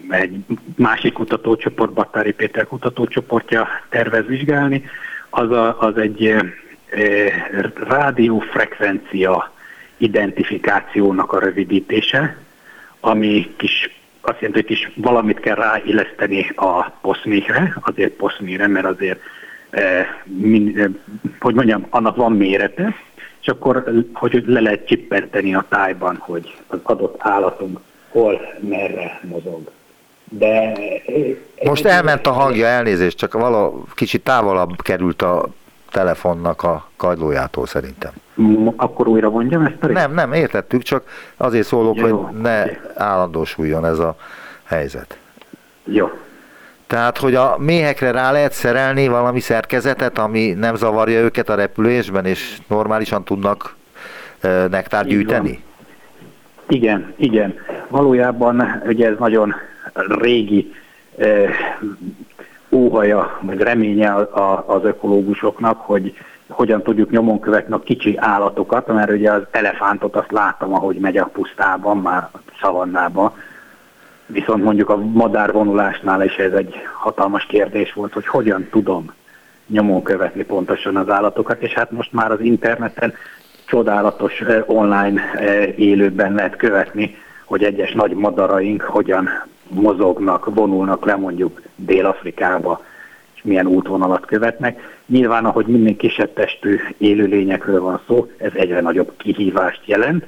egy 0.09 0.37
másik 0.77 1.13
kutatócsoport, 1.13 1.93
Battári 1.93 2.33
Péter 2.33 2.67
kutatócsoportja 2.67 3.69
tervez 3.89 4.27
vizsgálni, 4.27 4.85
az, 5.31 5.51
a, 5.51 5.81
az 5.81 5.97
egy 5.97 6.35
rádiófrekvencia 7.89 9.53
identifikációnak 9.97 11.33
a 11.33 11.39
rövidítése, 11.39 12.37
ami 13.01 13.55
kis 13.57 13.99
azt 14.21 14.41
jelenti, 14.41 14.61
hogy 14.67 14.77
kis 14.77 14.91
valamit 14.95 15.41
kell 15.41 15.55
ráilleszteni 15.55 16.51
a 16.55 16.91
poszméhre, 16.91 17.75
azért 17.81 18.13
poszméhre, 18.13 18.67
mert 18.67 18.87
azért 18.87 19.21
Eh, 19.71 20.07
eh, 20.77 20.91
hogy 21.41 21.55
mondjam, 21.55 21.87
annak 21.91 22.17
van 22.17 22.33
mérete, 22.33 22.95
és 23.41 23.49
akkor 23.49 24.05
hogy 24.13 24.43
le 24.47 24.61
lehet 24.61 24.87
csippenteni 24.87 25.55
a 25.55 25.65
tájban, 25.69 26.17
hogy 26.17 26.57
az 26.67 26.79
adott 26.83 27.15
állatunk 27.19 27.81
hol, 28.09 28.41
merre 28.61 29.21
mozog. 29.23 29.71
De... 30.25 30.73
Eh, 30.73 31.37
Most 31.65 31.85
elment 31.85 32.27
a 32.27 32.33
hangja, 32.33 32.67
elnézést, 32.67 33.19
csak 33.19 33.33
való 33.33 33.87
kicsit 33.95 34.23
távolabb 34.23 34.83
került 34.83 35.23
a 35.23 35.49
telefonnak 35.91 36.63
a 36.63 36.89
kagylójától 36.97 37.67
szerintem. 37.67 38.13
Akkor 38.77 39.09
újra 39.09 39.31
mondjam 39.31 39.65
ezt? 39.65 39.75
Pedig? 39.75 39.97
Nem, 39.97 40.15
nem, 40.15 40.33
értettük, 40.33 40.83
csak 40.83 41.05
azért 41.37 41.67
szólok, 41.67 41.97
Jó, 41.97 42.03
hogy 42.03 42.37
ne 42.37 42.65
állandósuljon 42.95 43.85
ez 43.87 43.99
a 43.99 44.17
helyzet. 44.65 45.19
Jó, 45.85 46.11
tehát, 46.91 47.19
hogy 47.19 47.35
a 47.35 47.57
méhekre 47.59 48.11
rá 48.11 48.33
lehet 48.33 48.53
szerelni 48.53 49.09
valami 49.09 49.41
szerkezetet, 49.41 50.19
ami 50.19 50.53
nem 50.53 50.75
zavarja 50.75 51.21
őket 51.21 51.49
a 51.49 51.55
repülésben, 51.55 52.25
és 52.25 52.59
normálisan 52.69 53.25
tudnak 53.25 53.77
nektár 54.71 55.07
gyűjteni? 55.07 55.63
Igen, 56.69 57.15
igen. 57.17 57.55
Valójában 57.89 58.83
ugye 58.87 59.09
ez 59.09 59.15
nagyon 59.19 59.55
régi 60.09 60.75
eh, 61.17 61.51
óhaja, 62.71 63.39
vagy 63.41 63.59
reménye 63.59 64.15
az 64.67 64.85
ökológusoknak, 64.85 65.81
hogy 65.81 66.15
hogyan 66.49 66.83
tudjuk 66.83 67.11
nyomon 67.11 67.41
követni 67.41 67.75
a 67.75 67.79
kicsi 67.79 68.17
állatokat, 68.19 68.87
mert 68.87 69.11
ugye 69.11 69.33
az 69.33 69.43
elefántot 69.51 70.17
azt 70.17 70.31
láttam, 70.31 70.75
ahogy 70.75 70.97
megy 70.97 71.17
a 71.17 71.31
pusztában, 71.33 71.97
már 71.97 72.29
a 72.33 72.39
szavannában, 72.61 73.33
Viszont 74.33 74.65
mondjuk 74.65 74.89
a 74.89 74.97
madárvonulásnál 74.97 76.25
is 76.25 76.37
ez 76.37 76.53
egy 76.53 76.75
hatalmas 76.95 77.47
kérdés 77.47 77.93
volt, 77.93 78.13
hogy 78.13 78.27
hogyan 78.27 78.69
tudom 78.71 79.13
nyomon 79.67 80.03
követni 80.03 80.45
pontosan 80.45 80.97
az 80.97 81.09
állatokat, 81.09 81.63
és 81.63 81.73
hát 81.73 81.91
most 81.91 82.13
már 82.13 82.31
az 82.31 82.41
interneten 82.41 83.15
csodálatos 83.67 84.43
online 84.67 85.23
élőben 85.77 86.35
lehet 86.35 86.57
követni, 86.57 87.17
hogy 87.45 87.65
egyes 87.65 87.93
nagy 87.93 88.13
madaraink 88.13 88.83
hogyan 88.83 89.29
mozognak, 89.69 90.55
vonulnak 90.55 91.05
le 91.05 91.17
mondjuk 91.17 91.63
Dél-Afrikába, 91.77 92.85
és 93.35 93.43
milyen 93.43 93.67
útvonalat 93.67 94.27
követnek. 94.27 95.01
Nyilván, 95.07 95.45
ahogy 95.45 95.67
minden 95.67 95.97
kisebb 95.97 96.33
testű 96.33 96.81
élőlényekről 96.99 97.81
van 97.81 98.01
szó, 98.07 98.31
ez 98.37 98.51
egyre 98.55 98.81
nagyobb 98.81 99.13
kihívást 99.17 99.81
jelent, 99.85 100.25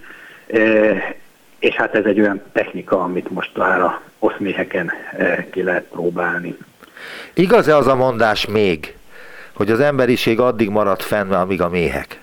és 1.62 1.74
hát 1.74 1.94
ez 1.94 2.04
egy 2.04 2.20
olyan 2.20 2.42
technika, 2.52 3.00
amit 3.02 3.30
most 3.30 3.56
már 3.56 3.80
a 3.80 4.00
oszméheken 4.18 4.90
eh, 5.16 5.44
ki 5.50 5.62
lehet 5.62 5.84
próbálni. 5.84 6.56
Igaz-e 7.34 7.76
az 7.76 7.86
a 7.86 7.94
mondás 7.94 8.46
még, 8.46 8.96
hogy 9.52 9.70
az 9.70 9.80
emberiség 9.80 10.40
addig 10.40 10.68
maradt 10.68 11.02
fenn, 11.02 11.32
amíg 11.32 11.60
a 11.60 11.68
méhek? 11.68 12.20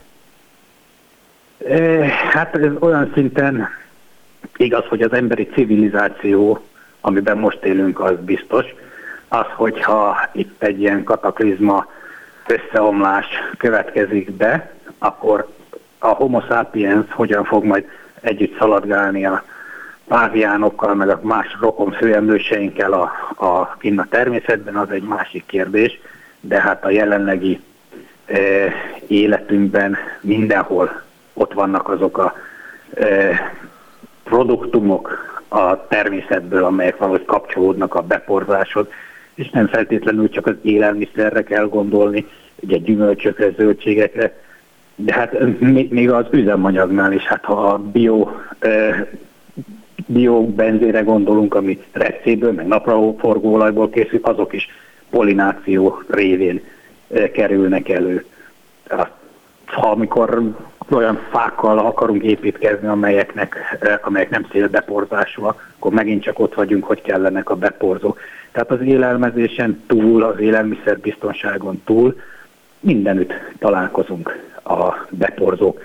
Eh, 1.67 2.10
hát 2.10 2.55
ez 2.55 2.72
olyan 2.79 3.12
szinten 3.13 3.69
igaz, 4.58 4.86
hogy 4.86 5.01
az 5.01 5.13
emberi 5.13 5.48
civilizáció, 5.53 6.63
amiben 7.01 7.38
most 7.38 7.63
élünk, 7.63 8.00
az 8.00 8.15
biztos. 8.19 8.65
Az, 9.27 9.46
hogyha 9.55 10.29
itt 10.31 10.63
egy 10.63 10.79
ilyen 10.79 11.03
kataklizma 11.03 11.86
összeomlás 12.48 13.25
következik 13.58 14.31
be, 14.31 14.72
akkor 14.98 15.48
a 16.00 16.08
homo 16.08 16.41
sapiens 16.41 17.05
hogyan 17.10 17.43
fog 17.43 17.63
majd 17.63 17.86
együtt 18.22 18.58
szaladgálni 18.58 19.26
a 19.26 19.44
páviánokkal, 20.08 20.96
meg 20.96 21.10
a 21.10 21.20
más 21.24 21.58
rokon 21.62 21.92
főemlőseinkkel 21.92 22.94
a, 22.94 23.12
a, 23.36 23.46
a 23.98 24.06
természetben, 24.10 24.76
az 24.76 24.92
egy 24.92 25.04
másik 25.04 25.46
kérdés, 25.46 26.00
de 26.40 26.62
hát 26.62 26.86
a 26.86 26.90
jelenlegi 26.90 27.60
e, 28.26 28.38
életünkben 29.08 29.98
mindenhol 30.22 31.02
ott 31.34 31.54
vannak 31.54 31.90
azok 31.90 32.18
a 32.18 32.34
e, 32.94 33.06
produktumok 34.24 35.28
a 35.48 35.88
természetből, 35.88 36.64
amelyek 36.64 36.98
valahogy 36.98 37.26
kapcsolódnak 37.26 37.96
a 37.96 38.02
beporzáshoz, 38.02 38.88
és 39.36 39.50
nem 39.50 39.68
feltétlenül 39.68 40.30
csak 40.30 40.48
az 40.48 40.56
élelmiszerre 40.62 41.44
kell 41.44 41.68
gondolni, 41.68 42.28
ugye 42.56 42.78
gyümölcsökre, 42.78 43.50
zöldségekre, 43.50 44.34
de 45.01 45.13
hát 45.13 45.60
még 45.89 46.12
az 46.12 46.25
üzemanyagnál 46.32 47.12
is, 47.12 47.24
hát 47.24 47.44
ha 47.46 47.53
a 47.53 47.77
bio 47.77 48.27
biobenzére 50.06 51.01
gondolunk, 51.01 51.56
ami 51.56 51.82
recéből, 51.91 52.51
meg 52.51 52.68
napraforgóolajból 52.68 53.89
készül, 53.89 54.20
azok 54.22 54.53
is 54.53 54.68
polináció 55.10 56.01
révén 56.08 56.62
kerülnek 57.34 57.89
elő. 57.89 58.25
Ha 59.65 59.89
amikor 59.89 60.41
olyan 60.91 61.20
fákkal 61.32 61.79
akarunk 61.79 62.24
építkezni, 62.24 62.88
amelyeknek, 62.88 63.56
amelyek 64.03 64.29
nem 64.29 64.48
szélbeporzásúak, 64.51 65.74
akkor 65.77 65.91
megint 65.91 66.24
csak 66.24 66.39
ott 66.39 66.53
vagyunk, 66.53 66.84
hogy 66.84 67.01
kellenek 67.01 67.50
a 67.50 67.56
beporzók. 67.56 68.20
Tehát 68.51 68.72
az 68.72 68.82
élelmezésen 68.82 69.84
túl, 69.88 70.24
az 70.24 70.39
élelmiszerbiztonságon 70.39 71.82
túl 71.86 72.15
mindenütt 72.80 73.34
találkozunk 73.60 74.48
a 74.64 75.08
beporzók 75.10 75.82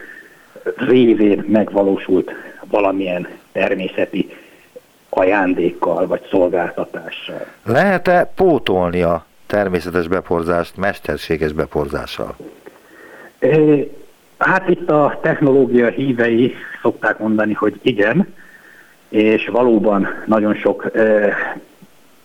révén 0.77 1.45
megvalósult 1.49 2.33
valamilyen 2.65 3.29
természeti 3.53 4.31
ajándékkal 5.09 6.07
vagy 6.07 6.27
szolgáltatással. 6.31 7.47
Lehet-e 7.65 8.33
pótolni 8.35 9.03
a 9.03 9.27
természetes 9.47 10.09
beporzást 10.09 10.77
mesterséges 10.77 11.53
beporzással? 11.53 12.37
Hát 14.39 14.69
itt 14.69 14.91
a 14.91 15.19
technológia 15.23 15.89
hívei 15.89 16.55
szokták 16.83 17.19
mondani, 17.19 17.53
hogy 17.53 17.81
igen, 17.83 18.35
és 19.09 19.47
valóban 19.47 20.09
nagyon 20.27 20.55
sok 20.55 20.91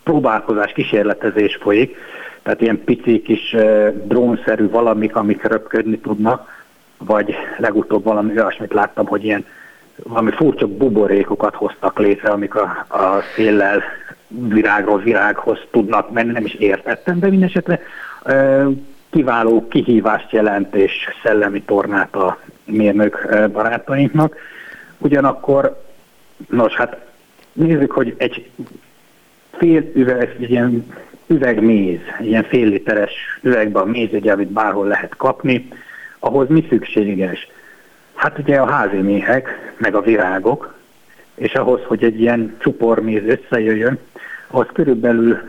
próbálkozás, 0.04 0.72
kísérletezés 0.72 1.56
folyik, 1.56 1.98
tehát 2.44 2.62
ilyen 2.62 2.84
pici 2.84 3.22
kis 3.22 3.56
drónszerű 4.04 4.70
valamik, 4.70 5.16
amik 5.16 5.44
röpködni 5.44 6.00
tudnak, 6.00 6.64
vagy 6.98 7.36
legutóbb 7.58 8.04
valami 8.04 8.32
olyasmit 8.32 8.74
láttam, 8.74 9.06
hogy 9.06 9.24
ilyen 9.24 9.46
valami 10.04 10.32
furcsa 10.32 10.68
buborékokat 10.68 11.56
hoztak 11.56 12.00
létre, 12.00 12.30
amik 12.30 12.56
a, 12.56 12.86
a 12.90 13.22
széllel 13.36 13.84
virágról 14.28 15.00
virághoz 15.00 15.60
tudnak 15.72 16.12
menni, 16.12 16.32
nem 16.32 16.46
is 16.46 16.54
értettem, 16.54 17.20
de 17.20 17.30
mindesetre 17.30 17.82
kiváló 19.10 19.68
kihívást 19.68 20.32
jelent 20.32 20.76
és 20.76 20.94
szellemi 21.24 21.62
tornát 21.62 22.16
a 22.16 22.38
mérnök 22.66 23.28
barátainknak. 23.52 24.36
Ugyanakkor, 24.98 25.84
nos 26.50 26.76
hát 26.76 26.98
nézzük, 27.54 27.92
hogy 27.92 28.16
egy 28.18 28.50
fél 29.58 29.92
üveg, 29.94 30.36
egy 30.40 30.52
ilyen 30.52 30.94
üvegméz, 31.30 32.00
ilyen 32.22 32.44
fél 32.44 32.68
literes 32.68 33.12
üvegben 33.42 33.82
a 33.82 33.86
méz, 33.86 34.10
ugye, 34.12 34.32
amit 34.32 34.52
bárhol 34.52 34.88
lehet 34.88 35.16
kapni, 35.16 35.68
ahhoz 36.20 36.48
mi 36.48 36.66
szükséges? 36.70 37.48
Hát 38.14 38.38
ugye 38.38 38.58
a 38.58 38.72
házi 38.72 38.98
méhek, 38.98 39.74
meg 39.78 39.96
a 39.96 40.02
virágok, 40.02 40.74
és 41.36 41.54
ahhoz, 41.54 41.82
hogy 41.84 42.04
egy 42.04 42.22
ilyen 42.22 42.56
csuporméz 42.60 43.24
összejöjjön, 43.26 44.00
az 44.48 44.66
körülbelül 44.74 45.40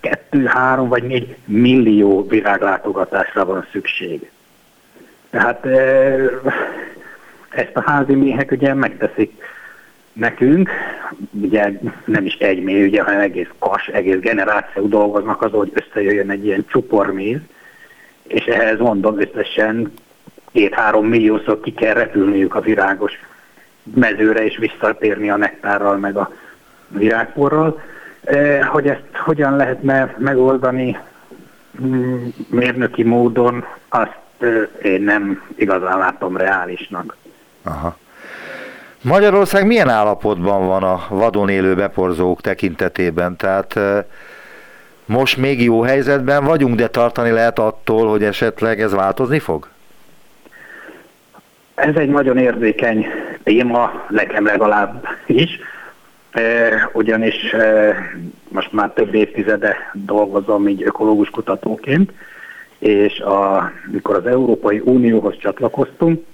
2, 0.00 0.44
3 0.44 0.88
vagy 0.88 1.02
4 1.02 1.36
millió 1.44 2.26
viráglátogatásra 2.26 3.44
van 3.44 3.66
szükség. 3.72 4.30
Tehát 5.30 5.66
ezt 7.48 7.76
a 7.76 7.82
házi 7.86 8.14
méhek 8.14 8.50
ugye 8.50 8.74
megteszik 8.74 9.42
nekünk, 10.18 10.70
ugye 11.30 11.72
nem 12.04 12.26
is 12.26 12.34
egy 12.34 12.62
mély, 12.62 12.84
ugye, 12.84 13.02
hanem 13.02 13.20
egész 13.20 13.50
kas, 13.58 13.86
egész 13.86 14.18
generáció 14.18 14.86
dolgoznak 14.86 15.42
azon, 15.42 15.58
hogy 15.58 15.72
összejöjjön 15.74 16.30
egy 16.30 16.44
ilyen 16.44 16.64
csuporméz, 16.68 17.38
és 18.22 18.44
ehhez 18.44 18.78
mondom 18.78 19.20
összesen 19.20 19.92
két-három 20.52 21.06
milliószor 21.06 21.60
ki 21.60 21.72
kell 21.72 21.94
repülniük 21.94 22.54
a 22.54 22.60
virágos 22.60 23.12
mezőre, 23.94 24.44
és 24.44 24.56
visszatérni 24.56 25.30
a 25.30 25.36
nektárral, 25.36 25.96
meg 25.96 26.16
a 26.16 26.32
virágporral. 26.88 27.80
Eh, 28.24 28.66
hogy 28.66 28.86
ezt 28.86 29.16
hogyan 29.24 29.56
lehetne 29.56 30.14
megoldani 30.18 30.98
mm, 31.82 32.26
mérnöki 32.48 33.02
módon, 33.02 33.64
azt 33.88 34.18
eh, 34.38 34.68
én 34.82 35.02
nem 35.02 35.42
igazán 35.56 35.98
látom 35.98 36.36
reálisnak. 36.36 37.16
Aha. 37.62 37.98
Magyarország 39.02 39.66
milyen 39.66 39.88
állapotban 39.88 40.66
van 40.66 40.82
a 40.82 41.06
vadon 41.08 41.48
élő 41.48 41.74
beporzók 41.74 42.40
tekintetében? 42.40 43.36
Tehát 43.36 43.76
eh, 43.76 44.04
most 45.04 45.36
még 45.36 45.62
jó 45.62 45.80
helyzetben 45.80 46.44
vagyunk, 46.44 46.76
de 46.76 46.88
tartani 46.88 47.30
lehet 47.30 47.58
attól, 47.58 48.08
hogy 48.08 48.22
esetleg 48.22 48.80
ez 48.80 48.92
változni 48.94 49.38
fog? 49.38 49.68
Ez 51.74 51.96
egy 51.96 52.08
nagyon 52.08 52.38
érzékeny 52.38 53.06
téma, 53.42 54.06
nekem 54.08 54.44
legalább 54.44 55.06
is, 55.26 55.58
ugyanis 56.92 57.54
most 58.48 58.72
már 58.72 58.90
több 58.90 59.14
évtizede 59.14 59.76
dolgozom 59.92 60.68
így 60.68 60.82
ökológus 60.82 61.30
kutatóként, 61.30 62.12
és 62.78 63.20
a, 63.20 63.72
mikor 63.90 64.16
az 64.16 64.26
Európai 64.26 64.80
Unióhoz 64.84 65.36
csatlakoztunk, 65.38 66.24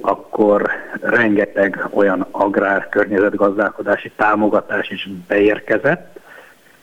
akkor 0.00 0.70
rengeteg 1.00 1.86
olyan 1.90 2.26
agrár 2.30 2.88
környezetgazdálkodási 2.88 4.12
támogatás 4.16 4.90
is 4.90 5.08
beérkezett, 5.28 6.18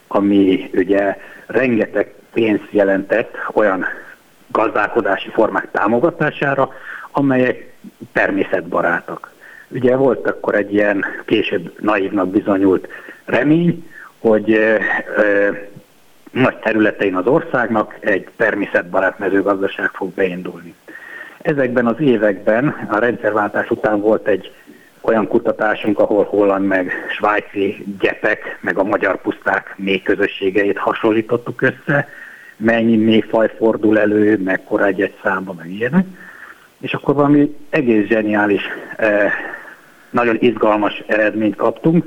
ami 0.08 0.70
ugye 0.74 1.18
rengeteg 1.46 2.14
pénzt 2.34 2.68
jelentett 2.72 3.38
olyan 3.54 3.86
gazdálkodási 4.48 5.30
formák 5.30 5.72
támogatására, 5.72 6.72
amelyek 7.12 7.74
természetbarátak. 8.12 9.32
Ugye 9.68 9.96
volt 9.96 10.28
akkor 10.28 10.56
egy 10.56 10.74
ilyen 10.74 11.06
később 11.26 11.74
naívnak 11.80 12.30
bizonyult 12.30 12.88
remény, 13.26 13.90
hogy 14.20 14.52
ö, 14.52 14.76
ö, 15.18 15.50
nagy 16.32 16.58
területein 16.58 17.16
az 17.16 17.26
országnak 17.26 17.98
egy 18.00 18.28
természetbarát 18.36 19.20
mezőgazdaság 19.20 19.90
fog 19.94 20.14
beindulni. 20.14 20.76
Ezekben 21.44 21.86
az 21.88 22.00
években 22.00 22.88
a 22.90 22.98
rendszerváltás 22.98 23.70
után 23.70 24.00
volt 24.00 24.28
egy 24.28 24.52
olyan 25.02 25.28
kutatásunk, 25.28 26.00
ahol 26.00 26.24
holland 26.24 26.66
meg 26.66 26.92
svájci 27.18 27.86
gyepek, 28.00 28.58
meg 28.62 28.78
a 28.78 28.84
magyar 28.84 29.22
puszták 29.22 29.74
mély 29.78 30.02
közösségeit 30.02 30.78
hasonlítottuk 30.78 31.62
össze, 31.62 32.08
mennyi 32.58 32.96
mélyfaj 32.96 33.52
fordul 33.58 34.00
elő, 34.00 34.38
mekkora 34.38 34.86
egy-egy 34.86 35.16
számba, 35.24 35.54
meg 35.54 35.72
ilyenek 35.72 36.06
és 36.84 36.94
akkor 36.94 37.16
valami 37.16 37.56
egész 37.70 38.08
zseniális, 38.08 38.62
eh, 38.96 39.32
nagyon 40.10 40.38
izgalmas 40.40 41.04
eredményt 41.08 41.56
kaptunk. 41.56 42.06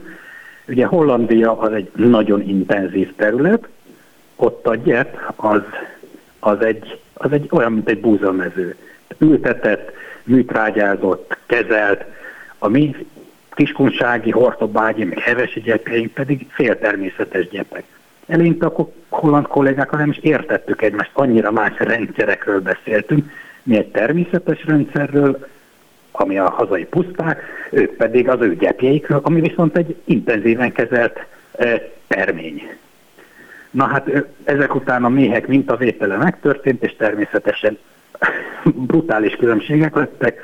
Ugye 0.69 0.87
Hollandia 0.87 1.59
az 1.59 1.73
egy 1.73 1.91
nagyon 1.95 2.41
intenzív 2.41 3.15
terület, 3.15 3.69
ott 4.37 4.67
a 4.67 4.75
gyep 4.75 5.33
az, 5.37 5.63
az, 6.39 6.61
egy, 6.61 7.01
az 7.13 7.33
egy 7.33 7.49
olyan, 7.51 7.73
mint 7.73 7.89
egy 7.89 8.01
búzamező. 8.01 8.77
Ültetett, 9.19 9.93
műtrágyázott, 10.25 11.37
kezelt, 11.47 12.05
a 12.59 12.69
mi 12.69 12.97
kiskunsági, 13.51 14.31
hortobágyi, 14.31 15.05
meg 15.05 15.19
hevesi 15.19 15.61
gyepjeink 15.61 16.13
pedig 16.13 16.47
féltermészetes 16.49 17.49
gyepek. 17.49 17.85
Eleinte 18.27 18.67
akkor 18.67 18.89
holland 19.09 19.47
kollégákkal 19.47 19.99
nem 19.99 20.11
is 20.11 20.19
értettük 20.19 20.83
egymást, 20.83 21.11
annyira 21.13 21.51
más 21.51 21.79
rendszerekről 21.79 22.61
beszéltünk, 22.61 23.31
mi 23.63 23.77
egy 23.77 23.91
természetes 23.91 24.65
rendszerről, 24.65 25.47
ami 26.11 26.39
a 26.39 26.51
hazai 26.51 26.85
puszták, 26.85 27.43
ők 27.71 27.97
pedig 27.97 28.29
az 28.29 28.41
ő 28.41 28.57
gyepjeikről, 28.57 29.21
ami 29.23 29.41
viszont 29.41 29.77
egy 29.77 29.97
intenzíven 30.05 30.73
kezelt 30.73 31.27
e, 31.53 31.83
termény. 32.07 32.71
Na 33.71 33.85
hát 33.85 34.11
ezek 34.45 34.75
után 34.75 35.05
a 35.05 35.09
méhek 35.09 35.47
mintavétele 35.47 36.17
megtörtént, 36.17 36.83
és 36.83 36.97
természetesen 36.97 37.79
brutális 38.65 39.37
különbségek 39.37 39.95
lettek. 39.95 40.41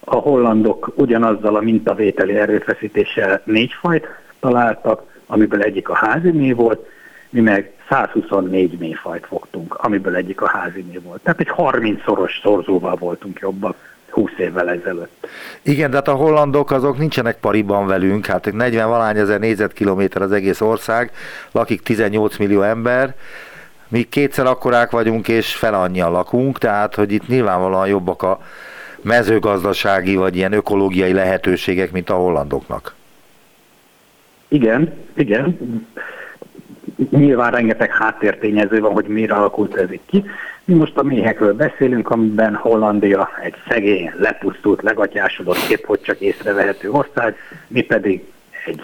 A 0.00 0.14
hollandok 0.14 0.92
ugyanazzal 0.94 1.56
a 1.56 1.60
mintavételi 1.60 2.36
erőfeszítéssel 2.36 3.42
négy 3.44 3.72
fajt 3.80 4.06
találtak, 4.40 5.02
amiből 5.26 5.62
egyik 5.62 5.88
a 5.88 5.94
házi 5.94 6.52
volt, 6.52 6.86
mi 7.30 7.40
meg 7.40 7.72
124 7.88 8.78
mélyfajt 8.78 9.26
fogtunk, 9.26 9.74
amiből 9.74 10.14
egyik 10.14 10.40
a 10.40 10.48
háziné 10.48 10.96
volt. 10.96 11.20
Tehát 11.22 11.40
egy 11.40 11.52
30-szoros 11.56 12.40
szorzóval 12.42 12.96
voltunk 12.96 13.38
jobbak 13.38 13.76
20 14.10 14.30
évvel 14.38 14.70
ezelőtt. 14.70 15.26
Igen, 15.62 15.90
de 15.90 15.96
hát 15.96 16.08
a 16.08 16.14
hollandok 16.14 16.70
azok 16.70 16.98
nincsenek 16.98 17.38
pariban 17.38 17.86
velünk, 17.86 18.26
hát 18.26 18.52
40 18.52 18.88
valány 18.88 19.16
ezer 19.16 19.40
négyzetkilométer 19.40 20.22
az 20.22 20.32
egész 20.32 20.60
ország, 20.60 21.10
lakik 21.52 21.82
18 21.82 22.36
millió 22.36 22.62
ember, 22.62 23.14
mi 23.88 24.02
kétszer 24.02 24.46
akkorák 24.46 24.90
vagyunk, 24.90 25.28
és 25.28 25.54
fel 25.54 25.74
annyian 25.74 26.10
lakunk, 26.12 26.58
tehát 26.58 26.94
hogy 26.94 27.12
itt 27.12 27.28
nyilvánvalóan 27.28 27.88
jobbak 27.88 28.22
a 28.22 28.40
mezőgazdasági 29.02 30.16
vagy 30.16 30.36
ilyen 30.36 30.52
ökológiai 30.52 31.12
lehetőségek, 31.12 31.92
mint 31.92 32.10
a 32.10 32.14
hollandoknak. 32.14 32.94
Igen, 34.48 34.94
igen 35.14 35.58
nyilván 37.10 37.50
rengeteg 37.50 37.92
háttértényező 37.92 38.80
van, 38.80 38.92
hogy 38.92 39.06
mire 39.06 39.34
alakult 39.34 39.74
ez 39.74 39.92
itt 39.92 40.06
ki. 40.06 40.24
Mi 40.64 40.74
most 40.74 40.96
a 40.96 41.02
méhekről 41.02 41.54
beszélünk, 41.54 42.10
amiben 42.10 42.54
Hollandia 42.54 43.28
egy 43.42 43.54
szegény, 43.68 44.12
lepusztult, 44.18 44.82
legatyásodott, 44.82 45.68
épp 45.70 45.84
hogy 45.84 46.00
csak 46.00 46.20
észrevehető 46.20 46.90
ország, 46.90 47.36
mi 47.66 47.80
pedig 47.80 48.24
egy 48.66 48.80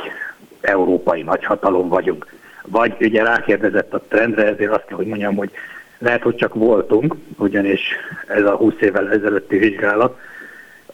európai 0.60 1.22
nagyhatalom 1.22 1.88
vagyunk. 1.88 2.26
Vagy 2.66 2.96
ugye 3.00 3.22
rákérdezett 3.22 3.94
a 3.94 4.02
trendre, 4.08 4.46
ezért 4.46 4.72
azt 4.72 4.84
kell, 4.84 4.96
hogy 4.96 5.06
mondjam, 5.06 5.36
hogy 5.36 5.50
lehet, 5.98 6.22
hogy 6.22 6.36
csak 6.36 6.54
voltunk, 6.54 7.14
ugyanis 7.36 7.80
ez 8.26 8.44
a 8.44 8.56
20 8.56 8.74
évvel 8.80 9.10
ezelőtti 9.10 9.58
vizsgálat 9.58 10.18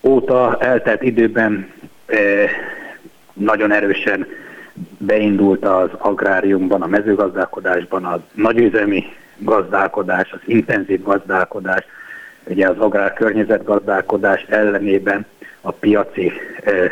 óta 0.00 0.57
eltelt 0.61 1.02
időben 1.02 1.72
eh, 2.07 2.50
nagyon 3.33 3.72
erősen 3.72 4.26
beindult 4.98 5.64
az 5.64 5.90
agráriumban, 5.98 6.83
a 6.83 6.87
mezőgazdálkodásban 6.87 8.04
az 8.04 8.20
nagyüzemi 8.33 9.04
gazdálkodás, 9.38 10.33
az 10.33 10.40
intenzív 10.44 11.02
gazdálkodás, 11.02 11.85
ugye 12.44 12.68
az 12.68 12.78
agrárkörnyezetgazdálkodás 12.78 14.42
ellenében 14.48 15.26
a 15.61 15.70
piaci 15.70 16.33
eh, 16.64 16.90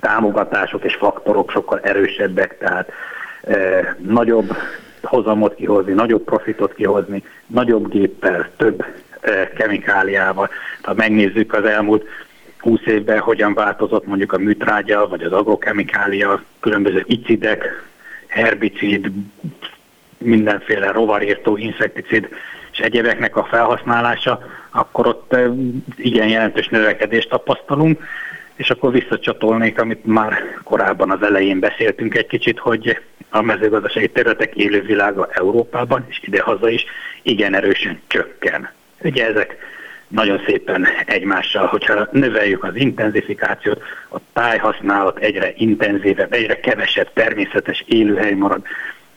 támogatások 0.00 0.84
és 0.84 0.94
faktorok 0.94 1.50
sokkal 1.50 1.80
erősebbek, 1.80 2.58
tehát 2.58 2.88
eh, 2.88 2.94
nagyobb 3.98 4.56
hozamot 5.02 5.54
kihozni, 5.54 5.92
nagyobb 5.92 6.24
profitot 6.24 6.74
kihozni, 6.74 7.22
nagyobb 7.46 7.90
géppel, 7.90 8.50
több 8.56 8.84
eh, 9.20 9.48
kemikáliával. 9.56 10.50
Ha 10.82 10.94
megnézzük 10.94 11.54
az 11.54 11.64
elmúlt 11.64 12.04
20 12.60 12.80
évben 12.86 13.18
hogyan 13.18 13.54
változott 13.54 14.06
mondjuk 14.06 14.32
a 14.32 14.38
műtrágya, 14.38 15.08
vagy 15.08 15.22
az 15.22 15.32
agrokemikália, 15.32 16.42
különböző 16.60 17.04
icidek, 17.06 17.84
herbicid, 18.26 19.10
mindenféle 20.18 20.90
rovarírtó, 20.90 21.56
inszekticid 21.56 22.28
és 22.72 22.78
egyébeknek 22.78 23.36
a 23.36 23.44
felhasználása, 23.44 24.40
akkor 24.70 25.06
ott 25.06 25.36
igen 25.96 26.28
jelentős 26.28 26.68
növekedést 26.68 27.28
tapasztalunk, 27.28 28.02
és 28.56 28.70
akkor 28.70 28.92
visszacsatolnék, 28.92 29.80
amit 29.80 30.04
már 30.04 30.58
korábban 30.64 31.10
az 31.10 31.22
elején 31.22 31.58
beszéltünk 31.58 32.14
egy 32.14 32.26
kicsit, 32.26 32.58
hogy 32.58 32.98
a 33.30 33.42
mezőgazdasági 33.42 34.08
területek 34.08 34.54
élővilága 34.54 35.28
Európában 35.32 36.04
és 36.08 36.20
idehaza 36.22 36.68
is 36.68 36.84
igen 37.22 37.54
erősen 37.54 38.00
csökken. 38.06 38.70
Ugye 39.02 39.26
ezek 39.26 39.56
nagyon 40.08 40.40
szépen 40.46 40.86
egymással, 41.06 41.66
hogyha 41.66 42.08
növeljük 42.10 42.64
az 42.64 42.76
intenzifikációt, 42.76 43.82
a 44.10 44.18
tájhasználat 44.32 45.18
egyre 45.18 45.52
intenzívebb, 45.56 46.32
egyre 46.32 46.60
kevesebb 46.60 47.12
természetes 47.12 47.84
élőhely 47.86 48.32
marad, 48.32 48.62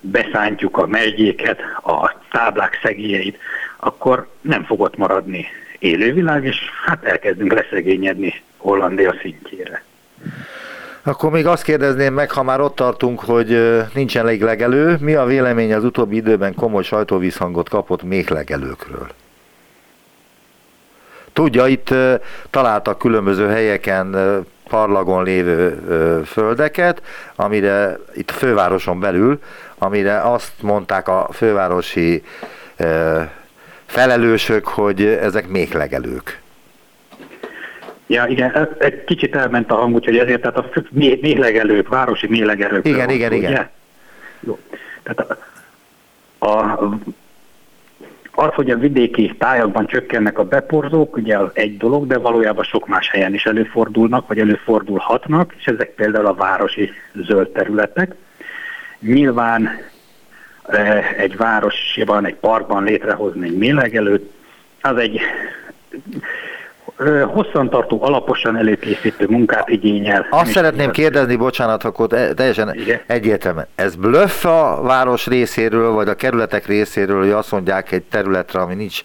beszántjuk 0.01 0.77
a 0.77 0.87
megyéket, 0.87 1.59
a 1.83 2.13
táblák 2.31 2.79
szegélyeit, 2.83 3.37
akkor 3.77 4.29
nem 4.41 4.63
fogott 4.63 4.97
maradni 4.97 5.47
élővilág, 5.79 6.45
és 6.45 6.57
hát 6.85 7.03
elkezdünk 7.03 7.53
leszegényedni 7.53 8.41
Hollandia 8.57 9.15
szintjére. 9.21 9.83
Akkor 11.03 11.31
még 11.31 11.47
azt 11.47 11.63
kérdezném 11.63 12.13
meg, 12.13 12.31
ha 12.31 12.43
már 12.43 12.61
ott 12.61 12.75
tartunk, 12.75 13.19
hogy 13.19 13.77
nincsen 13.93 14.25
elég 14.25 14.41
legelő, 14.41 14.97
mi 14.99 15.13
a 15.13 15.25
vélemény 15.25 15.73
az 15.73 15.83
utóbbi 15.83 16.15
időben 16.15 16.53
komoly 16.53 16.83
sajtóvízhangot 16.83 17.69
kapott 17.69 18.03
még 18.03 18.29
legelőkről? 18.29 19.07
Tudja, 21.33 21.67
itt 21.67 21.93
találtak 22.49 22.97
különböző 22.97 23.47
helyeken 23.47 24.15
parlagon 24.69 25.23
lévő 25.23 25.69
földeket, 26.25 27.01
amire 27.35 27.97
itt 28.13 28.29
a 28.29 28.33
fővároson 28.33 28.99
belül, 28.99 29.39
amire 29.77 30.21
azt 30.21 30.51
mondták 30.61 31.07
a 31.07 31.29
fővárosi 31.31 32.23
felelősök, 33.89 34.67
hogy 34.67 35.05
ezek 35.05 35.47
még 35.47 35.73
legelők. 35.73 36.41
Ja, 38.07 38.25
igen, 38.25 38.75
egy 38.79 39.03
kicsit 39.03 39.35
elment 39.35 39.71
a 39.71 39.75
hang, 39.75 39.95
úgyhogy 39.95 40.17
ezért, 40.17 40.41
tehát 40.41 40.57
a 40.57 40.69
mélegelők, 40.91 41.87
városi 41.87 42.27
mélegelők. 42.27 42.85
Igen, 42.85 43.09
igen, 43.09 43.33
igen. 43.33 43.51
Ugye? 43.51 43.69
Jó. 44.39 44.59
Tehát 45.03 45.37
a, 46.39 46.45
a, 46.45 46.79
az, 48.31 48.53
hogy 48.53 48.69
a 48.69 48.77
vidéki 48.77 49.35
tájakban 49.37 49.87
csökkennek 49.87 50.39
a 50.39 50.43
beporzók, 50.43 51.15
ugye 51.15 51.37
az 51.37 51.49
egy 51.53 51.77
dolog, 51.77 52.07
de 52.07 52.17
valójában 52.17 52.63
sok 52.63 52.87
más 52.87 53.09
helyen 53.09 53.33
is 53.33 53.45
előfordulnak, 53.45 54.27
vagy 54.27 54.39
előfordulhatnak, 54.39 55.53
és 55.57 55.65
ezek 55.65 55.89
például 55.89 56.25
a 56.25 56.33
városi 56.33 56.91
zöld 57.13 57.49
területek. 57.49 58.15
Nyilván 58.99 59.69
egy 61.17 61.37
városban, 61.37 62.25
egy 62.25 62.35
parkban 62.35 62.83
létrehozni 62.83 63.47
egy 63.47 63.57
mélegelőt, 63.57 64.31
az 64.81 64.97
egy 64.97 65.19
hosszantartó, 67.25 68.03
alaposan 68.03 68.57
előkészítő 68.57 69.25
munkát 69.29 69.69
igényel. 69.69 70.27
Azt 70.29 70.51
szeretném 70.51 70.91
kérdezni, 70.91 71.35
bocsánat, 71.35 71.83
akkor 71.83 72.07
teljesen 72.07 72.73
Igen. 72.73 72.99
egyértelműen. 73.07 73.67
Ez 73.75 73.95
blöff 73.95 74.45
a 74.45 74.81
város 74.81 75.27
részéről, 75.27 75.91
vagy 75.91 76.07
a 76.07 76.15
kerületek 76.15 76.65
részéről, 76.65 77.19
hogy 77.19 77.31
azt 77.31 77.51
mondják 77.51 77.91
egy 77.91 78.03
területre, 78.03 78.59
ami 78.59 78.75
nincs 78.75 79.01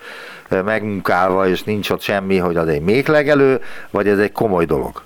megmunkálva, 0.49 1.49
és 1.49 1.62
nincs 1.62 1.90
ott 1.90 2.01
semmi, 2.01 2.37
hogy 2.37 2.57
az 2.57 2.69
egy 2.69 2.83
méhlegelő, 2.83 3.61
vagy 3.90 4.09
ez 4.09 4.19
egy 4.19 4.33
komoly 4.33 4.64
dolog? 4.64 5.03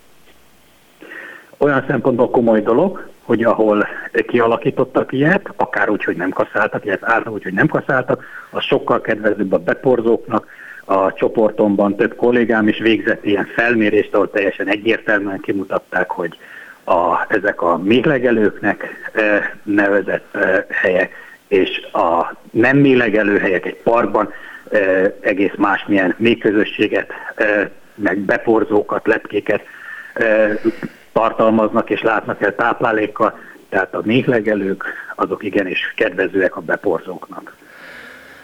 Olyan 1.59 1.85
szempontból 1.89 2.31
komoly 2.31 2.61
dolog, 2.63 3.09
hogy 3.29 3.45
ahol 3.45 3.89
kialakítottak 4.27 5.13
ilyet, 5.13 5.49
akár 5.57 5.91
úgy, 5.91 6.05
hogy 6.05 6.17
nem 6.17 6.31
kaszáltak, 6.31 6.85
illetve 6.85 7.13
által 7.13 7.33
úgy, 7.33 7.43
hogy 7.43 7.53
nem 7.53 7.67
kaszáltak, 7.67 8.25
az 8.51 8.63
sokkal 8.63 9.01
kedvezőbb 9.01 9.53
a 9.53 9.59
beporzóknak, 9.59 10.47
a 10.85 11.13
csoportomban 11.13 11.97
több 11.97 12.17
kollégám 12.17 12.69
is 12.69 12.79
végzett 12.79 13.25
ilyen 13.25 13.49
felmérést, 13.55 14.15
ahol 14.15 14.31
teljesen 14.31 14.69
egyértelműen 14.69 15.41
kimutatták, 15.41 16.11
hogy 16.11 16.39
a, 16.85 17.27
ezek 17.29 17.63
a 17.63 17.77
méhlegelőknek 17.77 19.11
e, 19.13 19.57
nevezett 19.63 20.35
e, 20.35 20.67
helyek, 20.71 21.13
és 21.49 21.81
a 21.93 22.37
nem 22.51 22.77
méhlegelő 22.77 23.39
helyek 23.39 23.67
egy 23.67 23.77
parkban 23.83 24.33
e, 24.71 24.79
egész 25.21 25.55
másmilyen 25.57 26.15
méhközösséget, 26.19 27.11
e, 27.35 27.71
meg 27.95 28.19
beporzókat, 28.19 29.07
lepkéket 29.07 29.63
e, 30.15 30.53
tartalmaznak 31.13 31.91
és 31.91 32.03
látnak 32.03 32.43
el 32.43 32.55
táplálékkal, 32.55 33.39
tehát 33.69 33.95
a 33.95 34.01
méhlegelők 34.05 34.85
azok 35.17 35.43
igenis 35.43 35.93
kedvezőek 35.97 36.57
a 36.57 36.61
beporzóknak. 36.61 37.57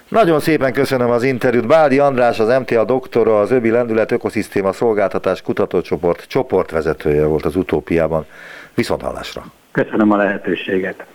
Nagyon 0.09 0.41
szépen 0.41 0.73
köszönöm 0.73 1.11
az 1.11 1.23
interjút. 1.23 1.67
Bádi 1.67 1.99
András, 1.99 2.39
az 2.41 2.59
MTA 2.59 2.85
doktora, 2.85 3.41
az 3.41 3.51
Öbi 3.51 3.71
Lendület 3.71 4.13
Ökoszisztéma 4.13 4.73
Szolgáltatás 4.73 5.43
Kutatócsoport 5.43 6.25
csoportvezetője 6.27 7.25
volt 7.25 7.45
az 7.45 7.57
utópiában. 7.57 8.27
Viszont 8.75 9.03
hallásra. 9.03 9.45
Köszönöm 9.73 10.11
a 10.11 10.17
lehetőséget. 10.17 11.07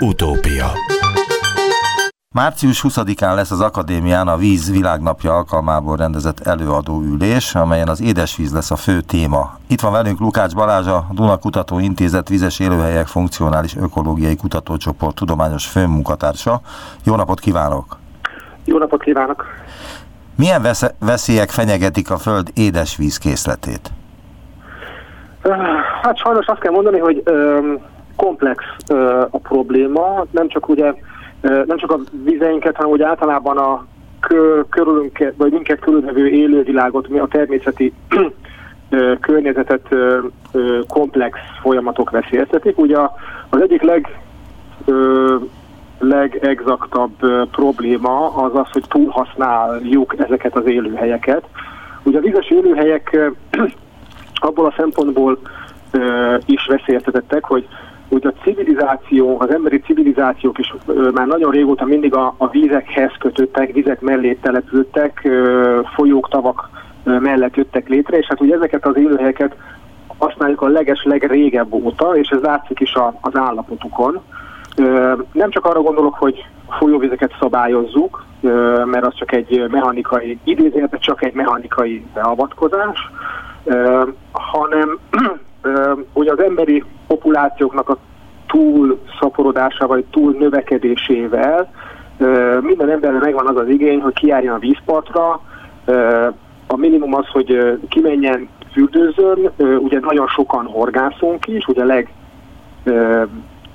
Utópia 0.00 0.45
Március 2.36 2.84
20-án 2.88 3.34
lesz 3.34 3.50
az 3.50 3.60
Akadémián 3.60 4.28
a 4.28 4.36
Víz 4.36 4.70
Világnapja 4.70 5.34
alkalmából 5.34 5.96
rendezett 5.96 6.40
előadó 6.40 7.02
ülés, 7.02 7.54
amelyen 7.54 7.88
az 7.88 8.02
édesvíz 8.02 8.52
lesz 8.52 8.70
a 8.70 8.76
fő 8.76 9.00
téma. 9.00 9.58
Itt 9.66 9.80
van 9.80 9.92
velünk 9.92 10.20
Lukács 10.20 10.54
Balázs, 10.54 10.86
a 10.86 11.06
Duna 11.10 11.36
Kutató 11.36 11.78
Intézet 11.78 12.28
Vizes 12.28 12.58
Élőhelyek 12.58 13.06
Funkcionális 13.06 13.76
Ökológiai 13.76 14.36
Kutatócsoport 14.36 15.14
tudományos 15.14 15.66
főmunkatársa. 15.66 16.60
Jó 17.04 17.16
napot 17.16 17.40
kívánok! 17.40 17.96
Jó 18.64 18.78
napot 18.78 19.02
kívánok! 19.02 19.44
Milyen 20.34 20.66
veszélyek 20.98 21.50
fenyegetik 21.50 22.10
a 22.10 22.16
Föld 22.16 22.50
édesvíz 22.54 23.18
készletét? 23.18 23.90
Hát 26.02 26.18
sajnos 26.18 26.46
azt 26.46 26.60
kell 26.60 26.72
mondani, 26.72 26.98
hogy 26.98 27.22
komplex 28.16 28.64
a 29.30 29.38
probléma, 29.38 30.24
nem 30.30 30.48
csak 30.48 30.68
ugye 30.68 30.94
nem 31.66 31.76
csak 31.76 31.90
a 31.90 32.00
vizeinket, 32.24 32.76
hanem 32.76 32.90
úgy 32.90 33.02
általában 33.02 33.58
a 33.58 33.86
körülünket, 34.70 35.34
vagy 35.36 35.52
minket 35.52 35.80
körülvevő 35.80 36.28
élővilágot, 36.28 37.08
mi 37.08 37.18
a 37.18 37.26
természeti 37.26 37.92
környezetet 39.20 39.88
komplex 40.88 41.38
folyamatok 41.62 42.10
veszélyeztetik. 42.10 42.78
Ugye 42.78 42.98
az 43.48 43.60
egyik 43.60 43.82
leg 43.82 44.18
legexaktabb 45.98 47.48
probléma 47.50 48.34
az 48.34 48.54
az, 48.54 48.70
hogy 48.72 48.84
túlhasználjuk 48.88 50.14
ezeket 50.18 50.56
az 50.56 50.66
élőhelyeket. 50.66 51.44
Ugye 52.02 52.18
a 52.18 52.20
vizes 52.20 52.50
élőhelyek 52.50 53.18
abból 54.34 54.66
a 54.66 54.74
szempontból 54.76 55.38
is 56.46 56.66
veszélyeztetettek, 56.66 57.44
hogy 57.44 57.68
úgy 58.08 58.26
a 58.26 58.32
civilizáció, 58.42 59.36
az 59.40 59.50
emberi 59.50 59.80
civilizációk 59.80 60.58
is 60.58 60.74
már 61.14 61.26
nagyon 61.26 61.50
régóta 61.50 61.84
mindig 61.84 62.14
a, 62.14 62.34
a 62.36 62.48
vízekhez 62.48 63.12
kötöttek, 63.18 63.72
vizek 63.72 64.00
mellé 64.00 64.38
települtek, 64.42 65.28
folyók, 65.94 66.28
tavak 66.28 66.68
mellett 67.04 67.56
jöttek 67.56 67.88
létre, 67.88 68.16
és 68.16 68.26
hát 68.26 68.40
ugye 68.40 68.54
ezeket 68.54 68.86
az 68.86 68.96
élőhelyeket 68.96 69.56
használjuk 70.18 70.62
a 70.62 70.68
leges 70.68 71.04
legrégebb 71.04 71.72
óta, 71.72 72.16
és 72.16 72.28
ez 72.28 72.40
látszik 72.40 72.80
is 72.80 72.94
a, 72.94 73.14
az 73.20 73.36
állapotukon. 73.36 74.20
Nem 75.32 75.50
csak 75.50 75.64
arra 75.64 75.80
gondolok, 75.80 76.14
hogy 76.14 76.46
folyóvizeket 76.78 77.36
szabályozzuk, 77.40 78.24
mert 78.84 79.06
az 79.06 79.14
csak 79.14 79.32
egy 79.32 79.66
mechanikai, 79.70 80.38
idézőjelben 80.44 81.00
csak 81.00 81.24
egy 81.24 81.34
mechanikai 81.34 82.04
beavatkozás, 82.14 83.10
hanem 84.32 84.98
hogy 86.12 86.26
az 86.26 86.40
emberi 86.40 86.84
populációknak 87.06 87.88
a 87.88 87.98
túl 88.46 88.98
szaporodásával, 89.20 90.04
túl 90.10 90.32
növekedésével 90.38 91.70
minden 92.60 92.90
emberre 92.90 93.18
megvan 93.18 93.46
az 93.46 93.56
az 93.56 93.68
igény, 93.68 94.00
hogy 94.00 94.14
kijárjon 94.14 94.54
a 94.54 94.58
vízpartra, 94.58 95.40
a 96.66 96.76
minimum 96.76 97.14
az, 97.14 97.26
hogy 97.26 97.78
kimenjen 97.88 98.48
fürdőzön, 98.72 99.50
ugye 99.56 100.00
nagyon 100.00 100.26
sokan 100.26 100.66
horgászunk 100.66 101.46
is, 101.46 101.66
ugye 101.66 101.82
a 101.82 101.86
leg, 101.86 102.12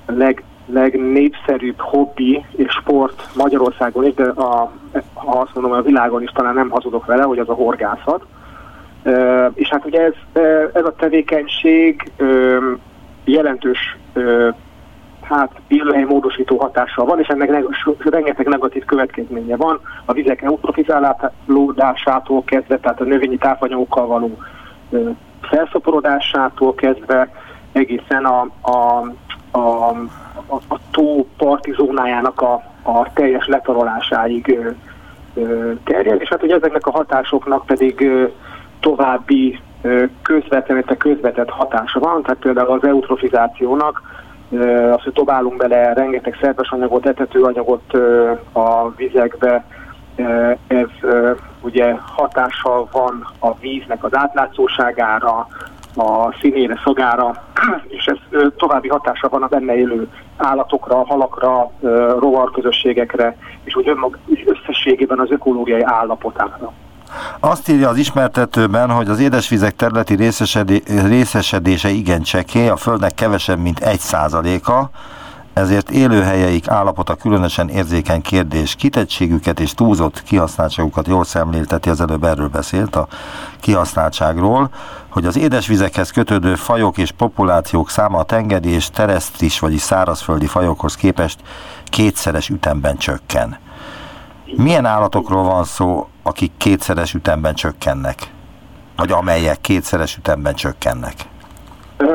leg, 0.06 0.44
legnépszerűbb 0.66 1.78
hobbi 1.78 2.44
és 2.56 2.72
sport 2.72 3.28
Magyarországon 3.34 4.04
is, 4.04 4.14
de 4.14 4.24
a, 4.24 4.72
ha 5.14 5.40
azt 5.40 5.54
mondom, 5.54 5.72
a 5.72 5.82
világon 5.82 6.22
is 6.22 6.30
talán 6.30 6.54
nem 6.54 6.70
hazudok 6.70 7.06
vele, 7.06 7.22
hogy 7.22 7.38
az 7.38 7.48
a 7.48 7.54
horgászat. 7.54 8.24
És 9.54 9.68
hát 9.68 9.84
ugye 9.84 10.00
ez, 10.00 10.42
ez 10.72 10.84
a 10.84 10.94
tevékenység 10.94 12.12
jelentős 13.24 13.96
hát 15.22 15.50
módosító 16.06 16.58
hatással 16.58 17.04
van, 17.04 17.20
és 17.20 17.26
ennek 17.26 17.48
neg- 17.48 17.66
rengeteg 18.10 18.46
negatív 18.46 18.84
következménye 18.84 19.56
van, 19.56 19.80
a 20.04 20.12
vizek 20.12 20.42
eutrofizálódásától 20.42 22.44
kezdve, 22.44 22.78
tehát 22.78 23.00
a 23.00 23.04
növényi 23.04 23.36
tápanyagokkal 23.36 24.06
való 24.06 24.38
ö, 24.90 25.10
felszaporodásától 25.40 26.74
kezdve, 26.74 27.28
egészen 27.72 28.24
a, 28.24 28.40
a, 28.60 29.10
a, 29.50 29.88
a, 30.46 30.54
a 30.68 30.78
tó 30.90 31.26
parti 31.36 31.72
zónájának 31.72 32.40
a, 32.40 32.52
a 32.82 33.12
teljes 33.12 33.46
letarolásáig 33.46 34.48
ö, 34.48 34.70
ö, 35.34 35.72
terjed, 35.84 36.20
és 36.20 36.28
hát 36.28 36.42
ugye 36.42 36.54
ezeknek 36.54 36.86
a 36.86 36.90
hatásoknak 36.90 37.66
pedig 37.66 38.00
ö, 38.00 38.26
további 38.82 39.60
közvetlen, 40.22 40.84
közvetett 40.98 41.50
hatása 41.50 42.00
van, 42.00 42.22
tehát 42.22 42.40
például 42.40 42.70
az 42.70 42.84
eutrofizációnak 42.84 44.02
az, 44.92 45.02
hogy 45.02 45.12
dobálunk 45.12 45.56
bele 45.56 45.92
rengeteg 45.92 46.38
szerves 46.40 46.70
anyagot, 46.70 47.06
etetőanyagot 47.06 47.92
a 48.52 48.90
vizekbe, 48.96 49.64
ez 50.66 50.88
ugye 51.60 51.96
hatással 52.16 52.88
van 52.92 53.26
a 53.38 53.54
víznek 53.54 54.04
az 54.04 54.16
átlátszóságára, 54.16 55.48
a 55.96 56.32
színére, 56.40 56.80
szagára, 56.84 57.44
és 57.96 58.06
ez 58.06 58.16
további 58.56 58.88
hatása 58.88 59.28
van 59.28 59.42
a 59.42 59.46
benne 59.46 59.76
élő 59.76 60.08
állatokra, 60.36 61.04
halakra, 61.06 61.70
rovarközösségekre, 62.18 63.36
és 63.64 63.76
úgy 63.76 63.92
összességében 64.44 65.18
az 65.18 65.30
ökológiai 65.30 65.82
állapotára. 65.82 66.72
Azt 67.44 67.68
írja 67.68 67.88
az 67.88 67.96
ismertetőben, 67.96 68.90
hogy 68.90 69.08
az 69.08 69.18
édesvizek 69.18 69.76
területi 69.76 70.14
részesedése 70.84 71.88
igen 71.88 72.22
csekély, 72.22 72.68
a 72.68 72.76
Földnek 72.76 73.14
kevesebb, 73.14 73.58
mint 73.58 73.78
egy 73.78 74.00
százaléka, 74.00 74.90
ezért 75.52 75.90
élőhelyeik 75.90 76.68
állapota 76.68 77.14
különösen 77.14 77.68
érzékeny 77.68 78.22
kérdés. 78.22 78.74
Kitettségüket 78.74 79.60
és 79.60 79.74
túlzott 79.74 80.22
kihasználtságukat 80.22 81.06
jól 81.06 81.24
szemlélteti, 81.24 81.88
az 81.88 82.00
előbb 82.00 82.24
erről 82.24 82.48
beszélt 82.48 82.96
a 82.96 83.06
kihasználtságról, 83.60 84.70
hogy 85.08 85.26
az 85.26 85.36
édesvizekhez 85.36 86.10
kötődő 86.10 86.54
fajok 86.54 86.98
és 86.98 87.10
populációk 87.10 87.90
száma 87.90 88.18
a 88.18 88.22
tengeri 88.22 88.68
és 88.68 88.90
teresztris, 88.90 89.58
vagyis 89.58 89.80
szárazföldi 89.80 90.46
fajokhoz 90.46 90.94
képest 90.94 91.38
kétszeres 91.84 92.48
ütemben 92.48 92.96
csökken. 92.96 93.61
Milyen 94.56 94.84
állatokról 94.84 95.42
van 95.42 95.64
szó, 95.64 96.08
akik 96.22 96.52
kétszeres 96.56 97.14
ütemben 97.14 97.54
csökkennek? 97.54 98.16
Vagy 98.96 99.12
amelyek 99.12 99.60
kétszeres 99.60 100.16
ütemben 100.16 100.54
csökkennek? 100.54 101.14
Uh, 102.00 102.08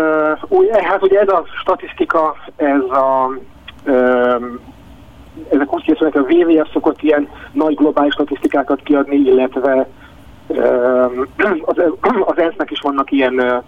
ugye, 0.48 0.84
hát 0.84 1.04
ugye 1.04 1.20
ez 1.20 1.28
a 1.28 1.44
statisztika, 1.62 2.36
ez 2.56 2.82
a 2.82 3.30
uh, 3.86 4.44
ezek 5.50 5.74
úgy 5.74 5.84
készülnek, 5.84 6.16
a 6.16 6.34
WWF 6.34 6.72
szokott 6.74 7.02
ilyen 7.02 7.30
nagy 7.52 7.76
globális 7.76 8.14
statisztikákat 8.14 8.82
kiadni, 8.84 9.16
illetve 9.16 9.88
az, 11.66 11.82
az 12.26 12.38
ENSZ-nek 12.38 12.72
is 12.72 12.80
vannak 12.80 13.12
ilyen 13.12 13.64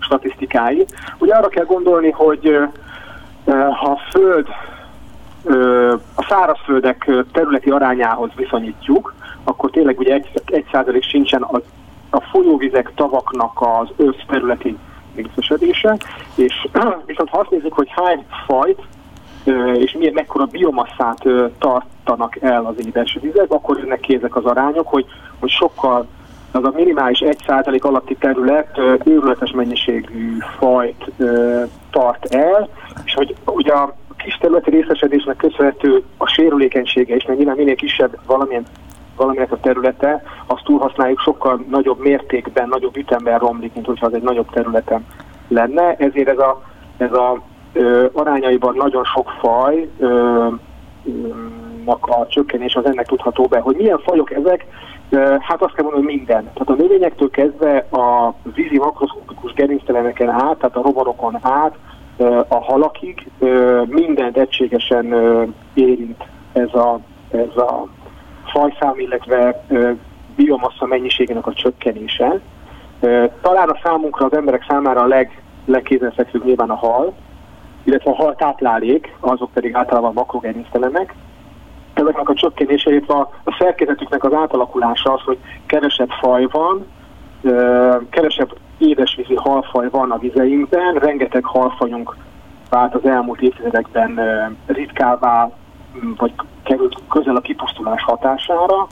statisztikái. 0.00 0.86
Ugye 1.18 1.34
arra 1.34 1.48
kell 1.48 1.64
gondolni, 1.64 2.10
hogy 2.10 2.58
ha 3.44 3.90
a 3.90 3.98
Föld 4.10 4.46
a 6.14 6.22
szárazföldek 6.28 7.10
területi 7.32 7.70
arányához 7.70 8.30
viszonyítjuk, 8.36 9.14
akkor 9.44 9.70
tényleg 9.70 9.98
ugye 9.98 10.14
egy, 10.14 10.30
egy 10.44 10.64
százalék 10.72 11.02
sincsen 11.02 11.42
az, 11.42 11.62
a 12.10 12.20
folyóvizek, 12.20 12.92
tavaknak 12.94 13.52
az 13.60 13.88
összterületi 13.96 14.78
részesedése, 15.14 15.96
és 16.34 16.68
viszont 17.06 17.28
ha 17.28 17.38
azt 17.38 17.50
nézzük, 17.50 17.72
hogy 17.72 17.88
hány 17.90 18.26
fajt 18.46 18.80
és 19.74 19.92
milyen 19.92 20.12
mekkora 20.12 20.44
biomasszát 20.44 21.24
tartanak 21.58 22.36
el 22.40 22.64
az 22.64 22.86
édesvizek, 22.86 23.50
akkor 23.50 23.78
jönnek 23.78 24.00
ki 24.00 24.20
az 24.30 24.44
arányok, 24.44 24.88
hogy, 24.88 25.06
hogy 25.38 25.50
sokkal 25.50 26.06
az 26.52 26.64
a 26.64 26.72
minimális 26.74 27.22
1% 27.24 27.80
alatti 27.80 28.14
terület 28.14 28.80
őrületes 29.04 29.50
mennyiségű 29.50 30.36
fajt 30.58 31.10
tart 31.90 32.34
el, 32.34 32.68
és 33.04 33.14
hogy 33.14 33.34
ugye 33.44 33.72
kis 34.18 34.34
területi 34.34 34.70
részesedésnek 34.70 35.36
köszönhető 35.36 36.02
a 36.16 36.26
sérülékenysége 36.26 37.14
is, 37.14 37.24
mert 37.24 37.38
nyilván 37.38 37.56
minél 37.56 37.74
kisebb 37.74 38.18
valamilyen 38.26 38.64
valamilyen 39.16 39.48
a 39.50 39.60
területe, 39.60 40.22
azt 40.46 40.64
túlhasználjuk 40.64 41.20
sokkal 41.20 41.64
nagyobb 41.70 41.98
mértékben, 41.98 42.68
nagyobb 42.68 42.96
ütemben 42.96 43.38
romlik, 43.38 43.74
mint 43.74 43.86
hogyha 43.86 44.06
az 44.06 44.14
egy 44.14 44.22
nagyobb 44.22 44.50
területen 44.50 45.06
lenne. 45.48 45.94
Ezért 45.94 46.28
ez 46.28 46.38
a, 46.38 46.62
ez 46.96 47.12
a 47.12 47.42
ö, 47.72 48.06
arányaiban 48.12 48.74
nagyon 48.76 49.04
sok 49.04 49.30
faj 49.40 49.88
ö, 49.98 50.46
a 52.00 52.26
csökkenés 52.26 52.74
az 52.74 52.84
ennek 52.84 53.06
tudható 53.06 53.46
be. 53.46 53.58
Hogy 53.58 53.76
milyen 53.76 53.98
fajok 53.98 54.30
ezek? 54.30 54.66
Hát 55.38 55.62
azt 55.62 55.74
kell 55.74 55.84
mondani, 55.84 56.04
hogy 56.04 56.14
minden. 56.14 56.42
Tehát 56.42 56.80
a 56.80 56.82
növényektől 56.82 57.30
kezdve 57.30 57.86
a 57.90 58.34
vízi 58.54 58.78
makroszkopikus 58.78 59.52
gerincteleneken 59.52 60.28
át, 60.28 60.56
tehát 60.58 60.76
a 60.76 60.82
rovarokon 60.82 61.38
át, 61.40 61.74
a 62.48 62.64
halakig 62.64 63.30
mindent 63.86 64.36
egységesen 64.36 65.14
érint 65.74 66.24
ez 66.52 66.74
a, 66.74 67.00
ez 67.30 67.56
a 67.56 67.86
fajszám, 68.44 68.98
illetve 68.98 69.64
biomassa 70.36 70.86
mennyiségének 70.86 71.46
a 71.46 71.52
csökkenése. 71.52 72.40
Talán 73.40 73.68
a 73.68 73.78
számunkra, 73.82 74.26
az 74.26 74.32
emberek 74.32 74.64
számára 74.68 75.00
a 75.00 75.06
leg, 75.06 75.42
legkézenfekvőbb 75.64 76.44
nyilván 76.44 76.70
a 76.70 76.74
hal, 76.74 77.14
illetve 77.82 78.10
a 78.10 78.14
hal 78.14 78.34
táplálék, 78.34 79.14
azok 79.20 79.50
pedig 79.52 79.74
általában 79.74 80.12
makrogerinctelenek. 80.12 81.14
Ezeknek 81.94 82.28
a 82.28 82.34
csökkenése, 82.34 82.90
illetve 82.90 83.14
a, 83.14 83.30
a 83.44 83.56
szerkezetüknek 83.58 84.24
az 84.24 84.32
átalakulása 84.32 85.12
az, 85.12 85.20
hogy 85.20 85.38
kevesebb 85.66 86.10
faj 86.20 86.46
van, 86.50 86.86
kevesebb 88.10 88.56
édesvízi 88.78 89.34
halfaj 89.34 89.88
van 89.90 90.10
a 90.10 90.18
vizeinkben, 90.18 90.94
rengeteg 90.94 91.44
halfajunk 91.44 92.16
vált 92.70 92.94
az 92.94 93.04
elmúlt 93.04 93.40
évtizedekben 93.40 94.20
ritkává, 94.66 95.50
vagy 96.16 96.32
került 96.62 96.96
közel 97.10 97.36
a 97.36 97.40
kipusztulás 97.40 98.02
hatására. 98.02 98.86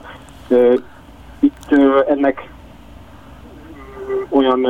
Itt 1.39 1.71
ennek 2.07 2.49
olyan 4.29 4.67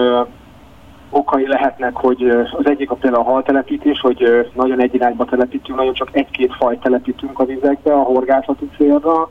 okai 1.09 1.47
lehetnek, 1.47 1.95
hogy 1.95 2.29
az 2.29 2.67
egyik 2.67 2.91
a 2.91 2.95
például 2.95 3.23
a 3.23 3.31
haltelepítés, 3.31 3.99
hogy 3.99 4.49
nagyon 4.53 4.81
egy 4.81 4.93
irányba 4.93 5.25
telepítünk, 5.25 5.77
nagyon 5.77 5.93
csak 5.93 6.09
egy-két 6.11 6.53
faj 6.55 6.77
telepítünk 6.77 7.39
a 7.39 7.45
vizekbe 7.45 7.93
a 7.93 8.03
horgászati 8.03 8.69
célra. 8.77 9.29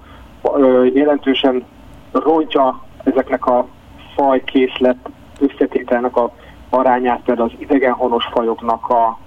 Jelentősen 0.93 1.65
rontja 2.13 2.83
ezeknek 3.05 3.47
a 3.47 3.67
fajkészlet 4.15 4.97
összetételnek 5.39 6.17
a 6.17 6.33
arányát, 6.71 7.21
például 7.25 7.49
az 7.49 7.61
idegenhonos 7.61 8.25
fajoknak 8.25 8.89
a, 8.89 9.19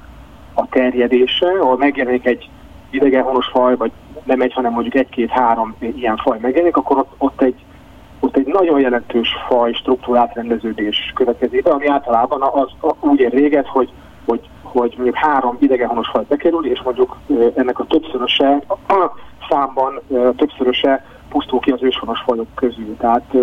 a 0.53 0.67
terjedése, 0.69 1.47
ahol 1.61 1.77
megjelenik 1.77 2.25
egy 2.25 2.49
idegenhonos 2.89 3.47
faj, 3.47 3.75
vagy 3.75 3.91
nem 4.23 4.41
egy, 4.41 4.53
hanem 4.53 4.71
mondjuk 4.71 4.95
egy-két-három 4.95 5.75
ilyen 5.79 6.17
faj 6.17 6.37
megjelenik, 6.41 6.77
akkor 6.77 6.97
ott, 6.97 7.13
ott 7.17 7.41
egy 7.41 7.63
ott 8.19 8.37
egy 8.37 8.45
nagyon 8.45 8.79
jelentős 8.79 9.29
faj 9.47 9.73
struktúrát 9.73 10.33
rendeződés 10.33 11.11
következik 11.15 11.63
be, 11.63 11.71
ami 11.71 11.87
általában 11.87 12.41
az, 12.41 12.71
az 12.79 12.93
úgy 12.99 13.19
ér 13.19 13.31
véget, 13.31 13.67
hogy, 13.67 13.89
hogy, 14.25 14.49
hogy 14.61 14.93
mondjuk 14.95 15.15
három 15.15 15.57
idegenhonos 15.59 16.07
faj 16.07 16.23
bekerül, 16.27 16.65
és 16.65 16.81
mondjuk 16.81 17.17
ennek 17.55 17.79
a 17.79 17.85
többszöröse, 17.85 18.61
a 18.67 19.11
számban 19.49 20.01
többszöröse 20.35 21.05
pusztul 21.29 21.59
ki 21.59 21.71
az 21.71 21.83
őshonos 21.83 22.19
fajok 22.25 22.47
közül. 22.55 22.97
Tehát 22.97 23.35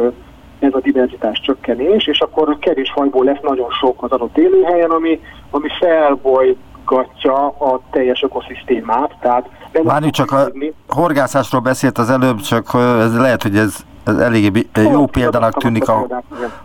ez 0.59 0.73
a 0.73 0.81
diverzitás 0.81 1.40
csökkenés, 1.40 2.07
és 2.07 2.21
akkor 2.21 2.59
kevés 2.59 2.90
fajból 2.95 3.25
lesz 3.25 3.40
nagyon 3.42 3.71
sok 3.71 4.03
az 4.03 4.11
adott 4.11 4.38
élőhelyen, 4.38 4.90
ami, 4.90 5.21
ami 5.51 5.69
felbolygatja 5.81 7.47
a 7.47 7.81
teljes 7.90 8.23
ökoszisztémát. 8.23 9.16
Tehát 9.21 9.49
Várjuk 9.83 10.11
csak 10.11 10.33
a 10.33 10.49
horgászásról 10.88 11.61
beszélt 11.61 11.99
az 11.99 12.11
előbb, 12.11 12.40
csak 12.40 12.71
ez 13.01 13.19
lehet, 13.19 13.42
hogy 13.42 13.57
ez 13.57 13.85
ez 14.07 14.19
eléggé 14.19 14.66
jó 14.75 15.07
példának 15.07 15.53
tűnik 15.53 15.88
a 15.88 16.07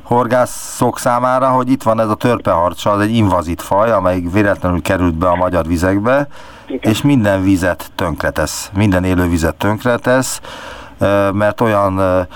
horgászok 0.04 1.00
számára, 1.00 1.48
hogy 1.48 1.70
itt 1.70 1.84
van 1.84 2.00
ez 2.00 2.10
a 2.10 2.16
törpeharcsa, 2.16 2.92
az 2.92 3.02
egy 3.02 3.16
invazit 3.16 3.62
faj, 3.62 3.92
amelyik 3.92 4.32
véletlenül 4.32 4.82
került 4.82 5.14
be 5.14 5.28
a 5.28 5.36
magyar 5.36 5.68
vizekbe, 5.68 6.28
Igen. 6.68 6.92
és 6.92 7.02
minden 7.02 7.44
vizet 7.44 7.92
tönkretesz, 7.96 8.72
minden 8.76 9.04
élő 9.04 9.28
vizet 9.28 9.56
tönkretesz, 9.56 10.42
mert 11.34 11.62
olyan 11.62 12.28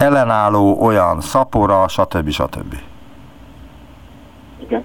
ellenálló, 0.00 0.76
olyan 0.80 1.20
szapora, 1.20 1.88
stb. 1.88 2.28
stb. 2.30 2.74
Igen. 4.58 4.84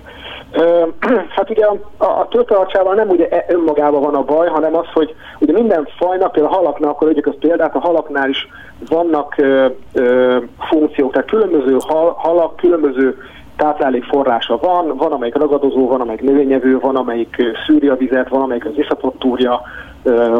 Hát 1.35 1.49
ugye 1.49 1.65
a, 1.65 2.03
a 2.05 2.27
töltőharcsával 2.27 2.93
nem 2.95 3.09
ugye 3.09 3.27
e, 3.27 3.45
önmagában 3.47 4.01
van 4.01 4.15
a 4.15 4.23
baj, 4.23 4.47
hanem 4.47 4.75
az, 4.75 4.85
hogy 4.93 5.15
ugye 5.39 5.53
minden 5.53 5.87
fajnak, 5.97 6.31
például 6.31 6.53
a 6.53 6.57
halaknál, 6.57 6.89
akkor 6.89 7.07
adjuk 7.07 7.25
azt 7.25 7.37
példát, 7.37 7.75
a 7.75 7.79
halaknál 7.79 8.29
is 8.29 8.47
vannak 8.89 9.37
ö, 9.37 9.67
ö, 9.93 10.37
funkciók, 10.69 11.11
tehát 11.11 11.29
különböző 11.29 11.77
hal, 11.87 12.15
halak, 12.17 12.55
különböző 12.55 13.17
táplálékforrása 13.55 14.57
van, 14.57 14.97
van 14.97 15.11
amelyik 15.11 15.35
ragadozó, 15.35 15.87
van 15.87 16.01
amelyik 16.01 16.21
növényevő, 16.21 16.79
van 16.79 16.95
amelyik 16.95 17.35
szűri 17.65 17.87
a 17.87 17.95
vizet, 17.95 18.29
van 18.29 18.41
amelyik 18.41 18.65
az 18.65 18.75
visszatott 18.75 19.19
túrja, 19.19 19.61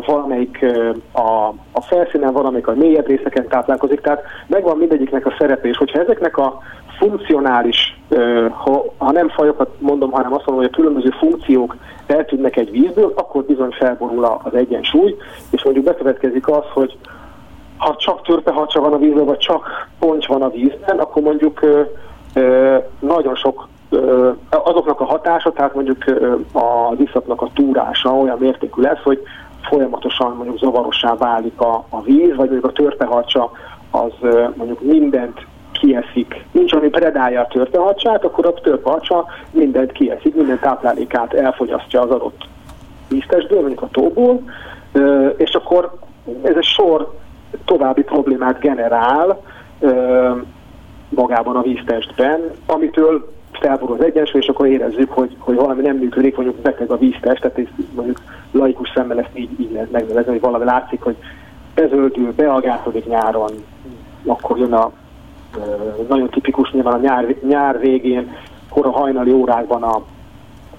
van 0.06 0.22
amelyik 0.22 0.66
a, 1.12 1.54
a 1.72 1.82
felszínen, 1.82 2.34
van 2.34 2.46
amelyik 2.46 2.68
a 2.68 2.76
mélyebb 2.76 3.08
részeken 3.08 3.48
táplálkozik, 3.48 4.02
tehát 4.02 4.24
megvan 4.48 4.78
mindegyiknek 4.78 5.26
a 5.26 5.36
szerepe, 5.38 5.68
és 5.68 5.78
hogyha 5.78 6.00
ezeknek 6.00 6.38
a 6.38 6.58
funkcionális, 6.98 8.00
ha, 8.50 8.86
ha 8.98 9.12
nem 9.12 9.30
fajokat 9.30 9.70
mondom, 9.80 10.12
hanem 10.12 10.34
azt 10.34 10.46
mondom, 10.46 10.66
hogy 10.66 10.74
a 10.74 10.78
különböző 10.78 11.10
funkciók 11.10 11.76
eltűnnek 12.08 12.56
egy 12.56 12.72
vízből, 12.72 13.14
akkor 13.16 13.44
bizony 13.44 13.72
felborul 13.72 14.26
az 14.44 14.54
egyensúly, 14.54 15.16
és 15.52 15.64
mondjuk 15.64 15.86
bekövetkezik 15.86 16.48
az, 16.48 16.64
hogy 16.74 16.98
ha 17.78 17.96
csak 17.96 18.22
törpehacsa 18.22 18.82
van 18.82 18.94
a 18.94 18.98
vízben, 18.98 19.26
vagy 19.26 19.38
csak 19.38 19.88
ponty 20.00 20.26
van 20.28 20.42
a 20.42 20.50
vízben, 20.50 21.00
akkor 21.00 21.22
mondjuk 21.22 21.60
nagyon 23.00 23.36
sok 23.36 23.68
azoknak 24.50 25.00
a 25.00 25.06
hatása, 25.06 25.52
tehát 25.52 25.74
mondjuk 25.74 26.04
a 26.54 26.94
iszapnak 26.98 27.42
a 27.42 27.50
túrása 27.54 28.10
olyan 28.10 28.38
mértékű 28.40 28.82
lesz, 28.82 29.02
hogy 29.04 29.22
folyamatosan 29.62 30.36
mondjuk 30.36 30.58
zavarossá 30.58 31.16
válik 31.16 31.60
a, 31.60 31.86
a 31.90 32.02
víz, 32.02 32.36
vagy 32.36 32.50
mondjuk 32.50 32.66
a 32.66 32.72
törpehacsa 32.72 33.52
az 33.92 34.12
mondjuk 34.56 34.82
mindent 34.82 35.46
kieszik. 35.72 36.46
Nincs, 36.52 36.74
ami 36.74 36.90
predálja 36.90 37.42
a 37.42 37.48
törpehacsát, 37.48 38.24
akkor 38.24 38.46
a 38.46 38.54
törpehacsa 38.54 39.26
mindent 39.52 39.92
kieszik, 39.92 40.36
minden 40.36 40.60
táplálékát 40.60 41.34
elfogyasztja 41.34 42.02
az 42.02 42.10
adott 42.10 42.48
víztestből, 43.10 43.60
mondjuk 43.60 43.82
a 43.82 43.90
tóból, 43.92 44.42
és 45.38 45.54
akkor 45.54 45.92
ez 46.44 46.56
egy 46.56 46.64
sor 46.64 47.14
további 47.66 48.04
problémát 48.04 48.60
generál 48.60 49.42
magában 51.16 51.56
a 51.56 51.62
víztestben, 51.62 52.40
amitől 52.66 53.34
felborul 53.52 53.96
az 54.00 54.06
egyensúly, 54.06 54.42
és 54.42 54.48
akkor 54.48 54.68
érezzük, 54.68 55.12
hogy, 55.12 55.36
hogy 55.40 55.56
valami 55.56 55.82
nem 55.82 55.96
működik, 55.96 56.36
mondjuk 56.36 56.58
beteg 56.58 56.92
a 56.92 56.98
víztest, 56.98 57.42
tehát 57.42 57.58
ez 57.58 57.86
mondjuk 57.96 58.22
laikus 58.52 58.92
szemmel 58.96 59.20
ezt 59.20 59.30
így, 59.38 59.60
így 59.60 59.72
lehet 59.72 59.92
megnevezni, 59.92 60.32
hogy 60.32 60.42
valami 60.42 60.64
látszik, 60.66 61.02
hogy 61.02 61.16
bezöldül, 61.76 62.34
beagálkodik 62.36 63.06
nyáron, 63.06 63.52
akkor 64.26 64.58
jön 64.58 64.74
a 64.74 64.92
nagyon 66.08 66.30
tipikus 66.30 66.72
nyilván 66.72 66.94
a 66.94 66.98
nyár, 66.98 67.36
nyár 67.48 67.80
végén, 67.80 68.36
kora 68.70 68.92
hajnali 68.92 69.32
órákban 69.32 69.84
a, 69.84 70.02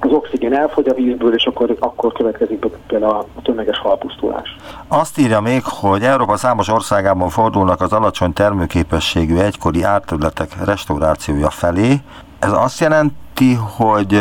az 0.01 0.11
oxigén 0.13 0.55
elfogy 0.55 0.89
a 0.89 0.95
vízből, 0.95 1.35
és 1.35 1.45
akkor, 1.45 1.77
akkor 1.79 2.13
következik 2.13 2.67
például 2.87 3.15
a 3.15 3.43
tömeges 3.43 3.79
halpusztulás. 3.79 4.57
Azt 4.89 5.19
írja 5.19 5.41
még, 5.41 5.63
hogy 5.65 6.03
Európa 6.03 6.37
számos 6.37 6.69
országában 6.69 7.29
fordulnak 7.29 7.81
az 7.81 7.93
alacsony 7.93 8.33
termőképességű 8.33 9.37
egykori 9.37 9.83
árterületek 9.83 10.65
restaurációja 10.65 11.51
felé. 11.51 11.95
Ez 12.39 12.53
azt 12.53 12.81
jelenti, 12.81 13.55
hogy 13.77 14.21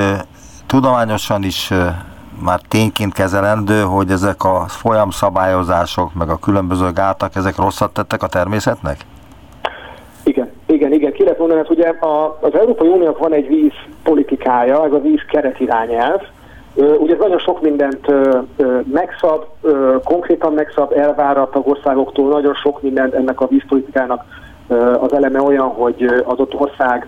tudományosan 0.66 1.44
is 1.44 1.72
már 2.40 2.60
tényként 2.68 3.14
kezelendő, 3.14 3.82
hogy 3.82 4.12
ezek 4.12 4.44
a 4.44 4.66
folyamszabályozások, 4.68 6.14
meg 6.14 6.30
a 6.30 6.38
különböző 6.38 6.92
gátak, 6.92 7.36
ezek 7.36 7.56
rosszat 7.56 7.94
tettek 7.94 8.24
a 8.24 8.28
természetnek? 8.28 8.98
Igen, 10.24 10.52
igen. 10.96 11.12
Ki 11.12 11.24
lehet 11.24 11.40
mondani, 11.40 11.62
hogy 11.66 11.78
ugye 11.78 11.88
a, 11.88 12.38
az 12.42 12.56
Európai 12.56 12.88
Uniónak 12.88 13.18
van 13.18 13.34
egy 13.34 13.48
víz 13.48 13.74
politikája, 14.04 14.86
ez 14.86 14.92
a 14.92 15.02
víz 15.02 15.22
keretirányelv. 15.30 16.22
Ugye 16.76 17.16
nagyon 17.16 17.40
sok 17.40 17.62
mindent 17.62 18.08
megszab, 18.94 19.44
konkrétan 20.04 20.54
megszab, 20.54 20.92
elvár 20.92 21.38
a 21.38 21.50
tagországoktól, 21.50 22.30
nagyon 22.30 22.54
sok 22.54 22.82
mindent 22.82 23.14
ennek 23.14 23.42
a 23.42 23.48
vízpolitikának 23.48 24.24
az 25.00 25.14
eleme 25.14 25.42
olyan, 25.42 25.68
hogy 25.68 26.04
az 26.26 26.40
ott 26.40 26.54
ország 26.54 27.08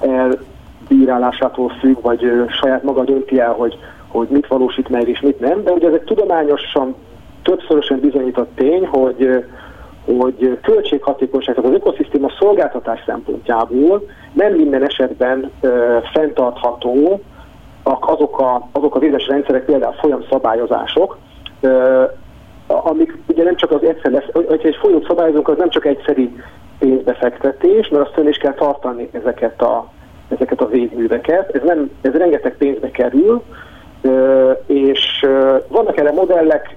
elbírálásától 0.00 1.68
függ, 1.80 1.96
vagy 2.02 2.32
saját 2.60 2.82
maga 2.82 3.04
dönti 3.04 3.40
el, 3.40 3.52
hogy, 3.52 3.78
hogy 4.08 4.28
mit 4.28 4.46
valósít 4.46 4.88
meg 4.88 5.08
és 5.08 5.20
mit 5.20 5.40
nem, 5.40 5.62
de 5.62 5.70
ugye 5.70 5.88
ez 5.88 5.94
egy 5.94 6.04
tudományosan 6.04 6.94
többszörösen 7.42 8.00
bizonyított 8.00 8.50
tény, 8.54 8.86
hogy 8.86 9.44
hogy 10.04 10.58
költséghatékonyság, 10.62 11.54
tehát 11.54 11.70
az 11.70 11.76
ökoszisztéma 11.76 12.28
szolgáltatás 12.38 13.02
szempontjából 13.06 14.02
nem 14.32 14.52
minden 14.52 14.84
esetben 14.84 15.50
ö, 15.60 15.96
fenntartható 16.12 17.20
azok 17.82 18.38
a, 18.38 18.68
azok 18.72 18.94
a 18.94 18.98
vízes 18.98 19.26
rendszerek, 19.26 19.64
például 19.64 19.92
folyamszabályozások, 19.92 21.18
ö, 21.60 22.04
amik 22.66 23.18
ugye 23.26 23.42
nem 23.42 23.56
csak 23.56 23.70
az 23.70 23.82
egyszer 23.82 24.10
lesz, 24.10 24.28
hogyha 24.32 24.68
egy 24.68 24.76
folyót 24.80 25.06
szabályozunk, 25.06 25.48
az 25.48 25.56
nem 25.56 25.68
csak 25.68 25.86
egyszeri 25.86 26.32
pénzbefektetés, 26.78 27.88
mert 27.88 28.08
azt 28.08 28.28
is 28.28 28.36
kell 28.36 28.54
tartani 28.54 29.08
ezeket 29.12 29.62
a, 29.62 29.90
ezeket 30.28 30.60
a 30.60 30.68
védműveket. 30.68 31.54
Ez, 31.54 31.62
nem, 31.62 31.90
ez 32.00 32.12
rengeteg 32.12 32.56
pénzbe 32.56 32.90
kerül, 32.90 33.42
és 34.66 35.26
vannak 35.68 35.98
erre 35.98 36.12
modellek, 36.12 36.76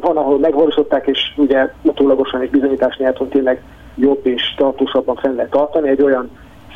van, 0.00 0.16
ahol 0.16 0.38
megvalósították, 0.38 1.06
és 1.06 1.32
ugye 1.36 1.72
utólagosan 1.82 2.40
egy 2.40 2.50
bizonyítás 2.50 2.96
nyert, 2.96 3.16
hogy 3.16 3.28
tényleg 3.28 3.62
jobb 3.94 4.26
és 4.26 4.54
tartósabban 4.56 5.16
fenn 5.16 5.34
lehet 5.34 5.50
tartani. 5.50 5.88
Egy 5.88 6.02
olyan 6.02 6.30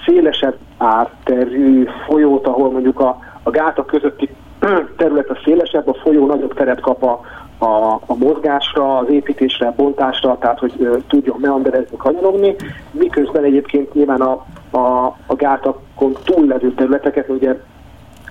szélesebb 0.07 0.57
árterű 0.79 1.87
folyót, 2.09 2.47
ahol 2.47 2.71
mondjuk 2.71 3.01
a, 3.01 3.19
a 3.43 3.51
gátak 3.51 3.87
közötti 3.87 4.29
terület 4.97 5.31
a 5.31 5.39
szélesebb, 5.45 5.89
a 5.89 5.95
folyó 5.95 6.27
nagyobb 6.27 6.55
teret 6.55 6.81
kap 6.81 7.03
a, 7.03 7.21
a, 7.59 8.01
a 8.07 8.15
mozgásra, 8.19 8.97
az 8.97 9.09
építésre, 9.09 9.73
bontásra, 9.77 10.37
tehát 10.39 10.59
hogy 10.59 10.73
ö, 10.79 10.97
tudjon 11.09 11.37
meanderezni, 11.41 11.97
kanyarogni, 11.97 12.55
miközben 12.91 13.45
egyébként 13.45 13.95
nyilván 13.95 14.21
a, 14.21 14.45
a, 14.71 15.17
a 15.27 15.35
gátakon 15.35 16.13
túllevő 16.25 16.75
területeket 16.75 17.29
ugye 17.29 17.57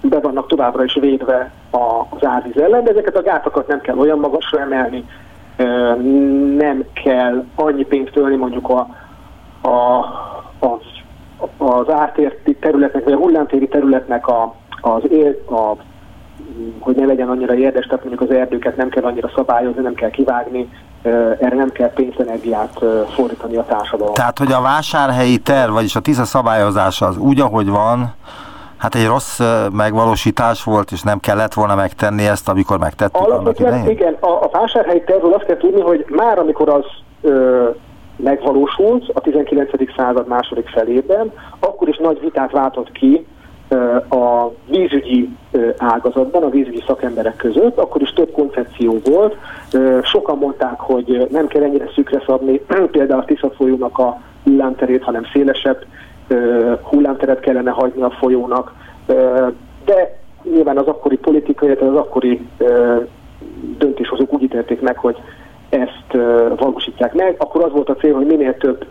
be 0.09 0.19
vannak 0.19 0.47
továbbra 0.47 0.83
is 0.83 0.97
védve 0.99 1.51
az 1.69 2.25
árvíz 2.25 2.57
ellen, 2.57 2.83
de 2.83 2.89
ezeket 2.89 3.15
a 3.15 3.21
gátakat 3.21 3.67
nem 3.67 3.81
kell 3.81 3.97
olyan 3.97 4.19
magasra 4.19 4.59
emelni, 4.59 5.05
nem 6.57 6.83
kell 7.03 7.43
annyi 7.55 7.83
pénzt 7.83 8.15
ölni 8.15 8.35
mondjuk 8.35 8.69
a, 8.69 8.79
a, 9.69 10.05
az, 10.59 10.81
az 11.57 11.89
átérti 11.89 12.55
területnek, 12.55 13.03
vagy 13.03 13.13
a 13.13 13.17
hullámtéri 13.17 13.67
területnek 13.67 14.27
a, 14.27 14.55
az 14.81 15.01
él, 15.09 15.35
a, 15.49 15.75
hogy 16.79 16.95
ne 16.95 17.05
legyen 17.05 17.29
annyira 17.29 17.55
érdes, 17.55 17.85
tehát 17.85 18.03
mondjuk 18.05 18.29
az 18.29 18.35
erdőket 18.35 18.75
nem 18.75 18.89
kell 18.89 19.03
annyira 19.03 19.31
szabályozni, 19.35 19.81
nem 19.81 19.93
kell 19.93 20.09
kivágni, 20.09 20.69
erre 21.39 21.55
nem 21.55 21.71
kell 21.71 21.89
pénzenergiát 21.89 22.79
fordítani 23.15 23.55
a 23.55 23.65
társadalom. 23.65 24.13
Tehát, 24.13 24.37
hogy 24.37 24.51
a 24.51 24.61
vásárhelyi 24.61 25.37
terv, 25.37 25.73
vagyis 25.73 25.95
a 25.95 25.99
TISZA 25.99 26.25
szabályozása 26.25 27.05
az 27.05 27.17
úgy, 27.17 27.39
ahogy 27.39 27.69
van, 27.69 28.13
hát 28.85 28.95
egy 28.95 29.07
rossz 29.07 29.39
megvalósítás 29.73 30.63
volt, 30.63 30.91
és 30.91 31.01
nem 31.01 31.19
kellett 31.19 31.53
volna 31.53 31.75
megtenni 31.75 32.27
ezt, 32.27 32.49
amikor 32.49 32.79
megtettük 32.79 33.21
Alapvetően, 33.21 33.73
annak 33.73 33.83
idején? 33.83 33.97
Igen, 33.97 34.13
a, 34.19 34.43
a 34.43 34.49
vásárhelyi 34.51 35.03
tervről 35.05 35.33
azt 35.33 35.45
kell 35.45 35.57
tudni, 35.57 35.81
hogy 35.81 36.05
már 36.09 36.39
amikor 36.39 36.69
az 36.69 36.85
ö, 37.21 37.69
megvalósult 38.15 39.09
a 39.13 39.21
19. 39.21 39.69
század 39.95 40.27
második 40.27 40.67
felében, 40.67 41.31
akkor 41.59 41.87
is 41.87 41.97
nagy 41.97 42.19
vitát 42.21 42.51
váltott 42.51 42.91
ki 42.91 43.25
a 44.09 44.51
vízügyi 44.67 45.29
ágazatban, 45.77 46.43
a 46.43 46.49
vízügyi 46.49 46.83
szakemberek 46.87 47.35
között, 47.35 47.77
akkor 47.77 48.01
is 48.01 48.13
több 48.13 48.31
koncepció 48.31 48.99
volt. 49.03 49.35
Sokan 50.03 50.37
mondták, 50.37 50.79
hogy 50.79 51.27
nem 51.31 51.47
kell 51.47 51.63
ennyire 51.63 51.89
szükre 51.95 52.23
szabni 52.25 52.61
például 52.91 53.19
a 53.19 53.25
Tisza 53.25 53.49
folyónak 53.49 53.97
a 53.97 54.21
hullámterét, 54.43 55.03
hanem 55.03 55.25
szélesebb 55.33 55.85
hullámteret 56.81 57.39
kellene 57.39 57.71
hagyni 57.71 58.01
a 58.01 58.09
folyónak, 58.09 58.73
de 59.85 60.17
nyilván 60.43 60.77
az 60.77 60.87
akkori 60.87 61.17
politikai, 61.17 61.71
az 61.71 61.95
akkori 61.95 62.47
döntéshozók 63.77 64.33
úgy 64.33 64.43
ítélték 64.43 64.81
meg, 64.81 64.97
hogy 64.97 65.17
ezt 65.69 66.23
valósítják 66.55 67.13
meg, 67.13 67.35
akkor 67.37 67.63
az 67.63 67.71
volt 67.71 67.89
a 67.89 67.95
cél, 67.95 68.13
hogy 68.13 68.25
minél 68.25 68.57
több 68.57 68.85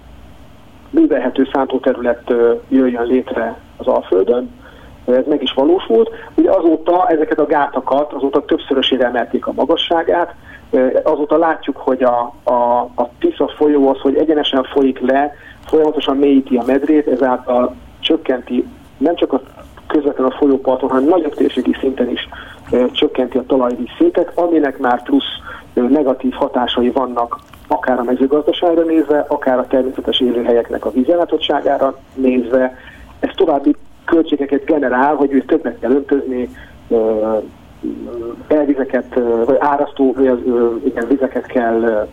művelhető 0.91 1.49
szántóterület 1.53 2.33
jöjjön 2.69 3.07
létre 3.07 3.57
az 3.77 3.87
Alföldön, 3.87 4.51
ez 5.05 5.25
meg 5.29 5.43
is 5.43 5.53
valósult. 5.53 6.11
Ugye 6.35 6.51
azóta 6.51 7.07
ezeket 7.09 7.39
a 7.39 7.47
gátakat, 7.47 8.13
azóta 8.13 8.45
többszörösére 8.45 9.07
emelték 9.07 9.47
a 9.47 9.53
magasságát, 9.53 10.35
azóta 11.03 11.37
látjuk, 11.37 11.77
hogy 11.77 12.03
a, 12.03 12.33
a, 12.45 12.81
a 12.95 13.09
Tisza 13.19 13.49
folyó 13.49 13.89
az, 13.89 13.99
hogy 14.01 14.17
egyenesen 14.17 14.65
folyik 14.65 15.01
le, 15.01 15.33
folyamatosan 15.67 16.17
mélyíti 16.17 16.57
a 16.57 16.65
medrét, 16.67 17.07
ezáltal 17.07 17.75
csökkenti 18.01 18.67
nem 18.99 19.15
csak 19.15 19.33
a 19.33 19.43
közvetlenül 19.87 20.33
a 20.33 20.37
folyóparton, 20.37 20.89
hanem 20.89 21.09
nagyobb 21.09 21.35
térségi 21.35 21.77
szinten 21.81 22.11
is 22.11 22.29
e, 22.71 22.91
csökkenti 22.91 23.39
a 23.39 23.47
talajvíz 23.47 23.89
szintet, 23.99 24.33
aminek 24.35 24.79
már 24.79 25.03
plusz 25.03 25.25
e, 25.75 25.81
negatív 25.81 26.33
hatásai 26.33 26.91
vannak 26.91 27.39
akár 27.67 27.99
a 27.99 28.03
mezőgazdaságra 28.03 28.83
nézve, 28.83 29.25
akár 29.29 29.59
a 29.59 29.67
természetes 29.67 30.21
élőhelyeknek 30.21 30.85
a 30.85 30.91
vízellátottságára 30.91 31.99
nézve. 32.15 32.79
Ez 33.21 33.31
további 33.35 33.75
költségeket 34.05 34.65
generál, 34.65 35.15
hogy 35.15 35.33
ő 35.33 35.43
többet 35.43 35.79
kell 35.79 35.91
öntözni, 35.91 36.49
elvizeket, 38.47 39.15
vagy 39.45 39.57
árasztó 39.59 40.17
igen, 40.85 41.07
vizeket 41.09 41.47
kell 41.47 42.09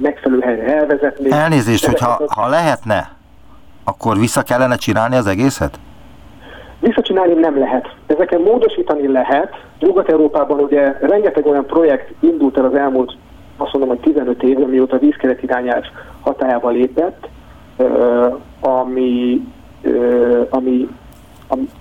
megfelelő 0.00 0.40
helyre 0.40 0.76
elvezetni. 0.76 1.30
Elnézést, 1.30 1.86
hogy 1.86 2.00
ha, 2.00 2.22
ha 2.26 2.48
lehetne, 2.48 3.10
akkor 3.84 4.18
vissza 4.18 4.42
kellene 4.42 4.76
csinálni 4.76 5.16
az 5.16 5.26
egészet? 5.26 5.78
Visszacsinálni 6.80 7.32
nem 7.32 7.58
lehet. 7.58 7.94
Ezeken 8.06 8.40
módosítani 8.40 9.12
lehet. 9.12 9.54
Nyugat-Európában 9.78 10.58
ugye 10.58 10.98
rengeteg 11.00 11.46
olyan 11.46 11.66
projekt 11.66 12.14
indult 12.20 12.58
el 12.58 12.64
az 12.64 12.74
elmúlt, 12.74 13.16
azt 13.56 13.72
mondom, 13.72 13.88
hogy 13.88 14.00
15 14.00 14.42
évben, 14.42 14.68
mióta 14.68 14.96
a 14.96 14.98
vízkeret 14.98 15.42
irányelv 15.42 15.84
hatájába 16.20 16.70
lépett, 16.70 17.28
ami, 18.60 19.40
ami 20.50 20.88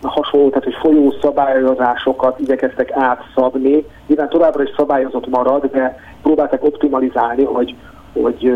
hasonló, 0.01 0.49
tehát 0.49 0.63
hogy 0.63 0.77
folyó 0.81 1.13
szabályozásokat 1.21 2.39
igyekeztek 2.39 2.91
átszabni. 2.91 3.85
Nyilván 4.07 4.29
továbbra 4.29 4.63
is 4.63 4.69
szabályozott 4.77 5.29
marad, 5.29 5.71
de 5.71 5.99
próbáltak 6.21 6.63
optimalizálni, 6.63 7.43
hogy, 7.43 7.75
hogy, 8.13 8.53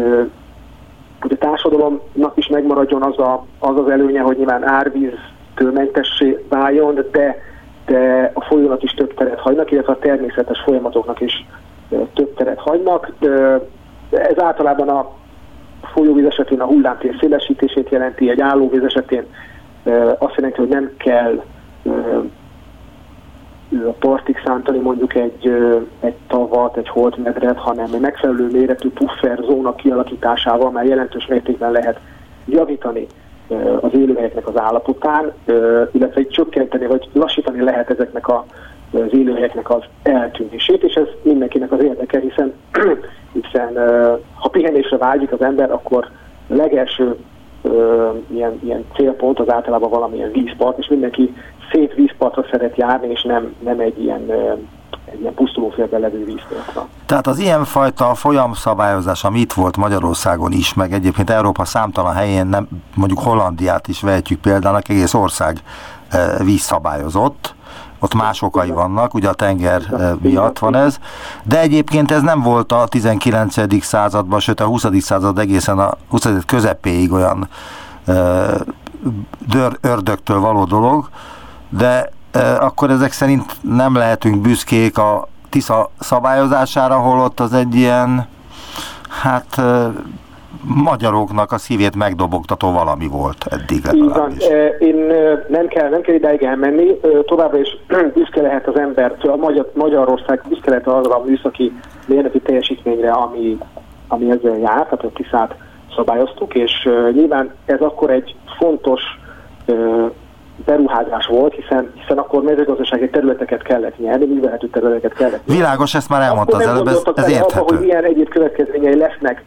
hogy 1.20 1.32
a 1.32 1.38
társadalomnak 1.38 2.32
is 2.36 2.48
megmaradjon 2.48 3.04
az, 3.04 3.18
a, 3.20 3.46
az 3.60 3.78
az 3.78 3.90
előnye, 3.90 4.22
hogy 4.22 4.38
nyilván 4.38 4.68
árvíztől 4.68 5.72
mentessé 5.74 6.46
váljon, 6.50 6.96
de, 7.12 7.36
de 7.86 8.32
a 8.34 8.44
folyónak 8.44 8.84
is 8.84 8.92
több 8.92 9.14
teret 9.14 9.40
hagynak, 9.40 9.72
illetve 9.72 9.92
a 9.92 10.00
természetes 10.00 10.60
folyamatoknak 10.66 11.22
is 11.22 11.46
több 12.14 12.34
teret 12.36 12.60
hagynak. 12.60 13.12
Ez 14.10 14.40
általában 14.42 14.90
a 14.90 15.12
folyóvíz 15.94 16.26
esetén 16.26 16.62
a 16.62 16.66
hullámtér 16.66 17.16
szélesítését 17.20 17.90
jelenti, 17.90 18.30
egy 18.30 18.42
állóvíz 18.42 18.84
esetén 18.84 19.26
azt 20.18 20.36
jelenti, 20.36 20.60
hogy 20.60 20.70
nem 20.70 20.92
kell 20.98 21.44
a 23.76 23.96
partig 24.00 24.42
szántani 24.46 24.78
mondjuk 24.78 25.16
egy, 25.16 25.50
egy 26.00 26.16
tavat, 26.28 26.78
egy 26.78 26.90
holtmedret, 26.90 27.58
hanem 27.58 27.90
egy 27.94 28.00
megfelelő 28.00 28.48
méretű 28.52 28.90
puffer 28.90 29.40
zóna 29.46 29.76
kialakításával 29.76 30.72
már 30.72 30.86
jelentős 30.86 31.26
mértékben 31.26 31.72
lehet 31.72 32.00
javítani 32.46 33.08
az 33.80 33.94
élőhelyeknek 33.94 34.48
az 34.48 34.60
állapotán, 34.60 35.34
illetve 35.92 36.20
egy 36.20 36.30
csökkenteni 36.30 36.86
vagy 36.86 37.10
lassítani 37.14 37.64
lehet 37.64 37.90
ezeknek 37.90 38.28
a, 38.28 38.46
az 38.92 39.14
élőhelyeknek 39.14 39.70
az 39.70 39.84
eltűnését, 40.04 40.84
és 40.84 40.94
ez 40.94 41.08
mindenkinek 41.22 41.72
az 41.72 41.84
érdeke, 41.84 42.20
hiszen, 42.20 42.54
hiszen 43.42 43.74
ha 44.36 44.50
pihenésre 44.50 44.98
vágyik 44.98 45.32
az 45.32 45.42
ember, 45.42 45.72
akkor 45.72 46.10
legelső 46.48 47.16
ö, 47.64 48.10
ilyen, 48.28 48.60
ilyen 48.64 48.86
célpont 48.96 49.40
az 49.40 49.50
általában 49.50 49.90
valamilyen 49.90 50.32
vízpart, 50.32 50.78
és 50.78 50.88
mindenki 50.88 51.36
szép 51.72 51.94
vízpartra 51.94 52.46
szeret 52.52 52.78
járni, 52.78 53.08
és 53.08 53.24
nem, 53.24 53.56
nem 53.60 53.80
egy 53.80 54.04
ilyen 54.04 54.30
ö, 54.30 54.54
egy 55.06 55.20
ilyen 55.22 55.34
pusztulófélben 55.34 56.00
levő 56.00 56.26
vízpartra. 56.26 56.88
Tehát 57.06 57.28
az 57.28 57.40
ilyenfajta 57.40 58.14
folyamszabályozás, 58.14 59.24
ami 59.24 59.40
itt 59.40 59.54
volt 59.54 59.78
Magyarországon 59.78 60.52
is, 60.52 60.74
meg 60.74 60.94
egyébként 60.94 61.30
Európa 61.30 61.66
számtalan 61.66 62.14
helyén, 62.14 62.46
nem, 62.46 62.68
mondjuk 62.96 63.20
Hollandiát 63.20 63.88
is 63.88 64.02
vehetjük 64.02 64.40
példának, 64.40 64.90
egész 64.90 65.14
ország 65.14 65.58
vízszabályozott, 66.44 67.56
ott 68.04 68.14
más 68.14 68.42
okai 68.42 68.70
vannak, 68.70 69.14
ugye 69.14 69.30
a 69.30 69.34
tenger 69.34 69.82
miatt 70.22 70.60
van 70.60 70.76
ez, 70.76 70.98
de 71.44 71.60
egyébként 71.60 72.12
ez 72.12 72.22
nem 72.22 72.42
volt 72.42 72.72
a 72.72 72.88
19. 72.88 73.84
században, 73.84 74.40
sőt 74.40 74.60
a 74.60 74.66
20. 74.66 74.86
század 75.00 75.40
egészen 75.40 75.80
a 75.80 75.92
20. 76.10 76.28
közepéig 76.46 77.12
olyan 77.12 77.48
dör, 79.48 79.78
ördögtől 79.82 80.40
való 80.40 80.64
dolog, 80.64 81.10
de 81.70 82.10
akkor 82.60 82.90
ezek 82.90 83.12
szerint 83.12 83.56
nem 83.62 83.96
lehetünk 83.96 84.42
büszkék 84.42 84.98
a 84.98 85.28
Tisza 85.50 85.90
szabályozására, 86.00 86.98
holott 86.98 87.40
az 87.40 87.54
egy 87.54 87.76
ilyen, 87.76 88.28
hát 89.10 89.62
magyaroknak 90.62 91.52
a 91.52 91.58
szívét 91.58 91.96
megdobogtató 91.96 92.72
valami 92.72 93.08
volt 93.08 93.46
eddig 93.50 93.86
legalábbis. 93.86 94.46
Én 94.80 94.96
nem 95.48 95.68
kell, 95.68 95.90
nem 95.90 96.02
kell 96.02 96.16
ideig 96.16 96.44
elmenni, 96.44 97.00
továbbra 97.26 97.58
is 97.60 97.78
büszke 98.16 98.42
lehet 98.42 98.68
az 98.68 98.78
ember, 98.78 99.16
a 99.22 99.36
Magyar, 99.36 99.72
Magyarország 99.74 100.42
büszke 100.48 100.70
lehet 100.70 100.88
arra 100.88 101.16
a 101.16 101.24
műszaki 101.26 101.74
mérnöki 102.08 102.40
teljesítményre, 102.40 103.12
ami, 103.12 103.58
ami 104.08 104.30
ezzel 104.32 104.58
jár, 104.58 104.84
tehát 104.84 105.04
a 105.04 105.12
Tiszát 105.14 105.56
szabályoztuk, 105.96 106.56
és 106.56 106.90
nyilván 107.12 107.54
ez 107.66 107.80
akkor 107.80 108.10
egy 108.10 108.36
fontos 108.58 109.02
beruházás 110.66 111.26
volt, 111.26 111.54
hiszen, 111.54 111.92
hiszen 111.96 112.18
akkor 112.18 112.44
mezőgazdasági 112.44 113.10
területeket 113.10 113.62
kellett 113.62 114.00
nyerni, 114.00 114.26
művelhető 114.26 114.68
területeket 114.68 115.14
kellett 115.14 115.46
nyerni. 115.46 115.62
Világos, 115.62 115.96
ezt 115.96 116.10
már 116.10 116.22
elmondta 116.22 116.58
az 116.58 116.68
előbb, 116.68 116.88
ez, 116.88 117.02
ez 117.16 117.30
érthető. 117.30 117.60
Abba, 117.60 117.76
hogy 117.76 117.86
ilyen 117.86 118.04
egyéb 118.04 118.30
következményei 118.30 118.98
lesznek 118.98 119.44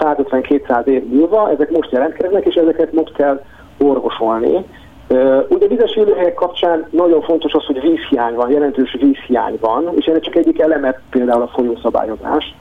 150-200 0.00 0.86
év 0.86 1.04
múlva, 1.06 1.50
ezek 1.50 1.70
most 1.70 1.90
jelentkeznek, 1.90 2.44
és 2.44 2.54
ezeket 2.54 2.92
most 2.92 3.12
kell 3.12 3.42
orvosolni. 3.78 4.64
Ugye 5.48 5.66
vizes 5.66 5.96
élőhelyek 5.96 6.34
kapcsán 6.34 6.86
nagyon 6.90 7.22
fontos 7.22 7.52
az, 7.52 7.64
hogy 7.64 7.80
vízhiány 7.80 8.34
van, 8.34 8.50
jelentős 8.50 8.96
vízhiány 9.00 9.58
van, 9.60 9.90
és 9.94 10.04
ennek 10.04 10.20
csak 10.20 10.36
egyik 10.36 10.60
eleme 10.60 11.00
például 11.10 11.42
a 11.42 11.50
folyószabályozás. 11.54 12.54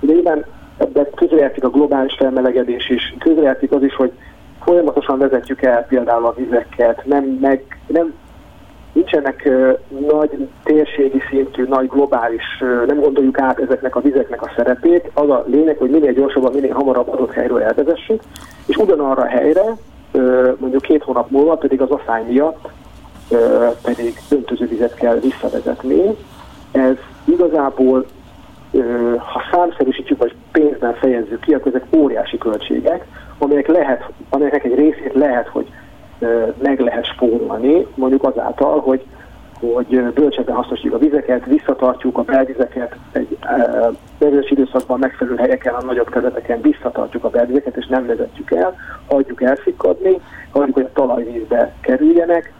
Ugye 0.00 0.12
nyilván 0.12 0.44
ebben 0.78 1.06
közrejátszik 1.14 1.64
a 1.64 1.70
globális 1.70 2.14
felmelegedés 2.14 2.88
is, 2.88 3.14
közrejátszik 3.18 3.72
az 3.72 3.82
is, 3.82 3.94
hogy 3.94 4.12
folyamatosan 4.62 5.18
vezetjük 5.18 5.62
el 5.62 5.86
például 5.88 6.26
a 6.26 6.34
vizeket, 6.36 7.04
nem, 7.04 7.24
meg, 7.40 7.78
nem 7.86 8.14
nincsenek 8.92 9.42
uh, 9.44 9.78
nagy 10.08 10.48
térségi 10.64 11.22
szintű, 11.30 11.66
nagy 11.68 11.88
globális, 11.88 12.42
uh, 12.60 12.86
nem 12.86 13.00
gondoljuk 13.00 13.40
át 13.40 13.58
ezeknek 13.58 13.96
a 13.96 14.00
vizeknek 14.00 14.42
a 14.42 14.52
szerepét. 14.56 15.10
Az 15.14 15.30
a 15.30 15.44
lényeg, 15.46 15.76
hogy 15.78 15.90
minél 15.90 16.12
gyorsabban, 16.12 16.52
minél 16.52 16.72
hamarabb 16.72 17.08
adott 17.08 17.32
helyről 17.32 17.62
elvezessük, 17.62 18.22
és 18.66 18.76
ugyanarra 18.76 19.22
a 19.22 19.26
helyre, 19.26 19.64
uh, 20.12 20.56
mondjuk 20.58 20.82
két 20.82 21.02
hónap 21.02 21.30
múlva 21.30 21.56
pedig 21.56 21.80
az 21.80 21.90
asszály 21.90 22.24
miatt 22.28 22.68
pedig 23.82 24.20
öntözővizet 24.30 24.94
kell 24.94 25.18
visszavezetni. 25.18 26.16
Ez 26.72 26.96
igazából, 27.24 28.06
ha 29.16 29.42
számszerűsítjük, 29.52 30.18
vagy 30.18 30.34
pénzben 30.52 30.94
fejezzük 30.94 31.40
ki, 31.40 31.54
akkor 31.54 31.74
ezek 31.74 31.86
óriási 31.96 32.38
költségek, 32.38 33.06
amelyek 33.42 33.66
lehet, 33.66 34.10
amelyeknek 34.28 34.64
egy 34.64 34.74
részét 34.74 35.14
lehet, 35.14 35.48
hogy 35.48 35.66
meg 36.62 36.80
lehet 36.80 37.04
spórolni, 37.04 37.86
mondjuk 37.94 38.24
azáltal, 38.24 38.80
hogy 38.80 39.04
hogy 39.60 40.12
bölcsebben 40.14 40.54
hasznosítjuk 40.54 40.94
a 40.94 40.98
vizeket, 40.98 41.44
visszatartjuk 41.44 42.18
a 42.18 42.22
belvizeket, 42.22 42.96
egy 43.12 43.38
belvizes 44.18 44.50
időszakban 44.50 44.98
megfelelő 44.98 45.36
helyeken, 45.36 45.74
a 45.74 45.82
nagyobb 45.82 46.10
területeken 46.10 46.60
visszatartjuk 46.60 47.24
a 47.24 47.30
belvizeket, 47.30 47.76
és 47.76 47.86
nem 47.86 48.06
vezetjük 48.06 48.50
el, 48.50 48.74
hagyjuk 49.08 49.42
elszikadni, 49.42 50.20
hagyjuk, 50.50 50.74
hogy 50.74 50.84
a 50.84 50.92
talajvízbe 50.92 51.72
kerüljenek. 51.80 52.52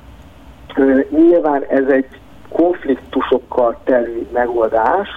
Nyilván 1.10 1.64
ez 1.68 1.86
egy 1.86 2.06
konfliktusokkal 2.48 3.80
telű 3.84 4.26
megoldás, 4.32 5.08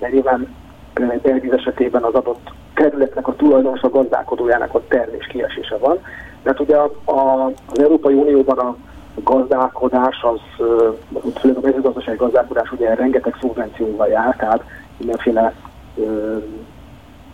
mert 0.00 0.12
nyilván 0.12 0.54
egy 0.94 1.20
belvíz 1.20 1.52
esetében 1.52 2.02
az 2.02 2.14
adott 2.14 2.50
területnek 2.76 3.28
a 3.28 3.36
tulajdonos, 3.36 3.82
a 3.82 3.90
gazdálkodójának 3.90 4.74
a 4.74 4.82
termés 4.88 5.26
kiesése 5.26 5.76
van. 5.76 5.98
Mert 6.42 6.60
ugye 6.60 6.76
a, 6.76 6.90
a, 7.04 7.44
az 7.44 7.78
Európai 7.78 8.14
Unióban 8.14 8.58
a 8.58 8.76
gazdálkodás, 9.22 10.22
az, 10.22 10.40
főleg 11.40 11.56
a 11.56 11.60
mezőgazdasági 11.62 12.16
gazdálkodás 12.16 12.72
ugye 12.72 12.94
rengeteg 12.94 13.36
szubvencióval 13.40 14.08
jár, 14.08 14.36
tehát 14.36 14.62
mindenféle 14.96 15.54
ö, 15.96 16.36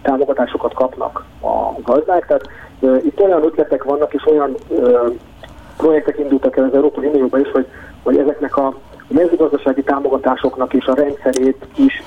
támogatásokat 0.03 0.75
kapnak 0.75 1.25
a 1.43 1.81
gazdák. 1.83 2.27
Tehát 2.27 2.49
ö, 2.81 2.97
itt 2.97 3.21
olyan 3.21 3.45
ötletek 3.45 3.85
vannak, 3.85 4.15
és 4.15 4.27
olyan 4.27 4.55
ö, 4.69 5.09
projektek 5.77 6.19
indultak 6.19 6.57
el 6.57 6.65
az 6.65 6.75
Európai 6.75 7.07
Unióban 7.07 7.41
is, 7.41 7.51
hogy, 7.51 7.67
hogy 8.03 8.17
ezeknek 8.17 8.57
a 8.57 8.75
mezőgazdasági 9.09 9.83
támogatásoknak 9.83 10.73
is 10.73 10.87
a 10.87 10.95
rendszerét 10.95 11.67
is 11.77 12.03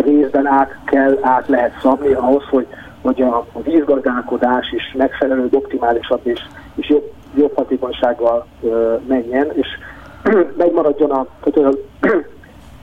részben 0.00 0.46
át 0.46 0.76
kell, 0.84 1.18
át 1.20 1.48
lehet 1.48 1.80
szabni 1.82 2.12
ahhoz, 2.12 2.42
hogy, 2.50 2.66
hogy 3.02 3.22
a, 3.22 3.46
a 3.52 3.62
vízgazdálkodás 3.62 4.72
is 4.72 4.94
megfelelő, 4.96 5.48
optimálisabb 5.50 6.20
és, 6.22 6.40
és 6.74 6.88
jobb, 6.88 7.12
jobb 7.34 7.56
hatékonysággal 7.56 8.46
ö, 8.62 8.94
menjen, 9.06 9.50
és 9.52 9.66
megmaradjon 10.56 11.10
a, 11.10 11.26
tehát 11.40 11.76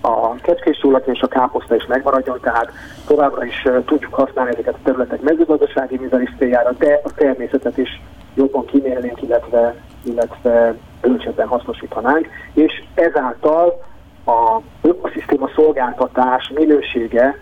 a 0.01 0.36
kecskés 0.36 0.86
és 1.05 1.22
a 1.22 1.28
káposzta 1.28 1.76
is 1.76 1.86
megmaradjon, 1.86 2.39
tehát 2.41 2.72
továbbra 3.07 3.45
is 3.45 3.68
tudjuk 3.86 4.14
használni 4.14 4.51
ezeket 4.51 4.74
a 4.74 4.84
területek 4.84 5.22
mezőgazdasági 5.22 5.97
művelés 5.97 6.34
céljára, 6.38 6.72
de 6.78 7.01
a 7.03 7.14
természetet 7.16 7.78
is 7.78 8.01
jobban 8.36 8.66
kimérnénk, 8.66 9.22
illetve, 9.22 9.76
illetve 10.03 10.76
bölcsebben 11.01 11.47
hasznosítanánk, 11.47 12.28
és 12.53 12.84
ezáltal 12.93 13.84
a 14.26 14.61
ökoszisztéma 14.82 15.49
szolgáltatás 15.55 16.51
minősége 16.55 17.36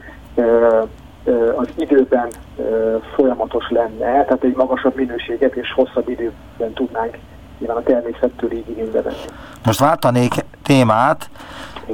az 1.56 1.68
időben 1.76 2.28
folyamatos 3.16 3.70
lenne, 3.70 4.26
tehát 4.26 4.44
egy 4.44 4.56
magasabb 4.56 4.96
minőséget 4.96 5.56
és 5.56 5.74
hosszabb 5.74 6.10
időben 6.10 6.74
tudnánk 6.74 7.18
nyilván 7.60 7.78
a 7.78 7.84
természettől 7.84 8.52
így 8.52 8.70
igénybe. 8.70 9.02
Most 9.66 9.80
váltanék 9.80 10.34
témát, 10.64 11.30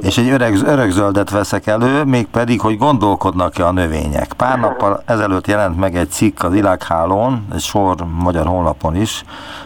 és 0.00 0.18
egy 0.18 0.28
öreg, 0.28 0.54
örökzöldet 0.66 1.30
veszek 1.30 1.66
elő, 1.66 2.04
mégpedig, 2.04 2.60
hogy 2.60 2.78
gondolkodnak-e 2.78 3.66
a 3.66 3.72
növények. 3.72 4.32
Pár 4.32 4.58
nappal 4.58 5.02
ezelőtt 5.06 5.46
jelent 5.46 5.78
meg 5.78 5.96
egy 5.96 6.10
cikk 6.10 6.42
az 6.42 6.52
Világhálón, 6.52 7.46
egy 7.54 7.60
sor 7.60 7.96
magyar 8.22 8.46
honlapon 8.46 8.96
is, 8.96 9.24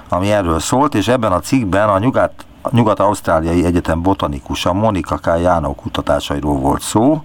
ami 0.09 0.31
erről 0.31 0.59
szólt, 0.59 0.95
és 0.95 1.09
ebben 1.09 1.33
a 1.33 1.41
cikkben 1.41 1.89
a 1.89 1.99
nyugat 1.99 2.33
a 2.63 2.69
Nyugat-Ausztráliai 2.71 3.65
Egyetem 3.65 4.03
botanikusa 4.03 4.73
Monika 4.73 5.17
K. 5.17 5.27
Jánó 5.43 5.75
kutatásairól 5.75 6.57
volt 6.59 6.81
szó, 6.81 7.17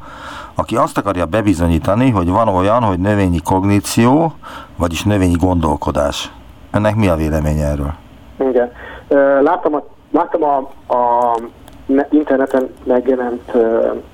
aki 0.56 0.76
azt 0.76 0.98
akarja 0.98 1.26
bebizonyítani, 1.26 2.10
hogy 2.10 2.30
van 2.30 2.48
olyan, 2.48 2.84
hogy 2.84 3.00
növényi 3.00 3.42
kogníció, 3.42 4.34
vagyis 4.76 5.04
növényi 5.04 5.36
gondolkodás. 5.40 6.32
Ennek 6.72 6.96
mi 6.96 7.08
a 7.08 7.16
véleménye 7.16 7.66
erről? 7.66 7.94
Igen. 8.50 8.72
Láttam 9.44 9.76
a, 9.76 9.84
láttam 10.12 10.44
a, 10.44 10.58
a 10.94 11.36
interneten 12.10 12.70
megjelent 12.84 13.52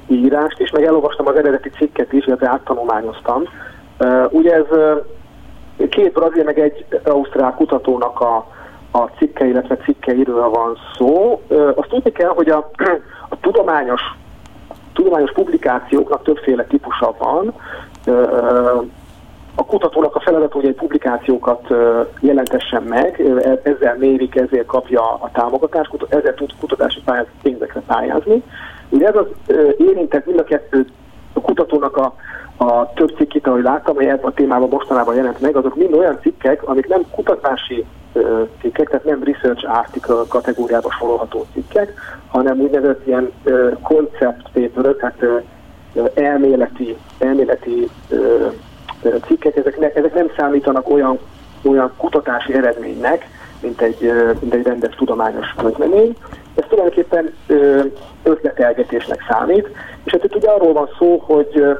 írást 0.07 0.59
is, 0.59 0.71
meg 0.71 0.83
elolvastam 0.83 1.27
az 1.27 1.35
eredeti 1.35 1.69
cikket 1.69 2.13
is, 2.13 2.25
illetve 2.25 2.47
áttanulmányoztam. 2.47 3.43
Ugye 4.29 4.53
ez 4.53 4.65
két 5.89 6.13
brazil, 6.13 6.43
meg 6.43 6.59
egy 6.59 6.85
ausztrál 7.03 7.53
kutatónak 7.53 8.19
a, 8.19 8.47
a 8.95 9.09
cikke, 9.17 9.45
illetve 9.45 9.77
cikkeiről 9.77 10.49
van 10.49 10.77
szó. 10.97 11.41
Azt 11.75 11.89
tudni 11.89 12.11
kell, 12.11 12.29
hogy 12.29 12.49
a, 12.49 12.71
a 13.33 13.39
tudományos, 13.41 14.01
tudományos 14.93 15.31
publikációknak 15.31 16.23
többféle 16.23 16.63
típusa 16.63 17.15
van. 17.17 17.53
A 19.55 19.65
kutatónak 19.65 20.15
a 20.15 20.19
feladat, 20.19 20.51
hogy 20.51 20.65
egy 20.65 20.75
publikációkat 20.75 21.67
jelentessen 22.19 22.83
meg, 22.83 23.21
e, 23.21 23.59
ezzel 23.63 23.95
mérik, 23.97 24.35
ezért 24.35 24.65
kapja 24.65 25.01
a 25.01 25.29
támogatást, 25.33 25.91
ezzel 26.09 26.33
tud 26.33 26.51
kutatási 26.59 27.01
pályáz, 27.05 27.25
pénzekre 27.41 27.81
pályázni. 27.87 28.43
Ugye 28.89 29.07
ez 29.07 29.15
az 29.15 29.27
érintett 29.77 30.25
mind 30.25 30.39
a 30.39 30.43
kettő 30.43 30.87
a 31.33 31.39
kutatónak 31.41 31.97
a, 31.97 32.15
a 32.69 32.91
több 32.95 33.15
cikkét, 33.17 33.47
ahogy 33.47 33.63
láttam, 33.63 33.95
hogy 33.95 34.05
ebben 34.05 34.25
a 34.25 34.33
témában 34.33 34.69
mostanában 34.69 35.15
jelent 35.15 35.41
meg, 35.41 35.55
azok 35.55 35.75
mind 35.75 35.93
olyan 35.93 36.19
cikkek, 36.21 36.63
amik 36.63 36.87
nem 36.87 37.01
kutatási 37.11 37.85
cikkek, 38.61 38.89
tehát 38.89 39.05
nem 39.05 39.23
research 39.23 39.77
article 39.77 40.23
kategóriába 40.27 40.91
sorolható 40.99 41.45
cikkek, 41.53 41.93
hanem 42.27 42.59
úgynevezett 42.59 43.07
ilyen 43.07 43.31
concept 43.81 44.49
paper, 44.53 44.93
tehát 44.93 45.25
elméleti, 46.13 46.97
elméleti 47.19 47.89
cikkek, 49.25 49.55
ezek, 49.55 49.79
ne, 49.79 49.91
ezek 49.91 50.13
nem 50.13 50.31
számítanak 50.37 50.89
olyan, 50.89 51.19
olyan 51.63 51.91
kutatási 51.97 52.53
eredménynek, 52.53 53.27
mint 53.61 53.81
egy, 53.81 54.11
mint 54.39 54.53
egy 54.53 54.65
rendes 54.65 54.95
tudományos 54.95 55.53
közlemény. 55.57 56.15
Ez 56.55 56.63
tulajdonképpen 56.69 57.33
ötletelgetésnek 58.23 59.25
számít, 59.29 59.69
és 60.03 60.11
hát 60.11 60.23
itt 60.23 60.35
ugye 60.35 60.49
arról 60.49 60.73
van 60.73 60.89
szó, 60.97 61.17
hogy 61.17 61.77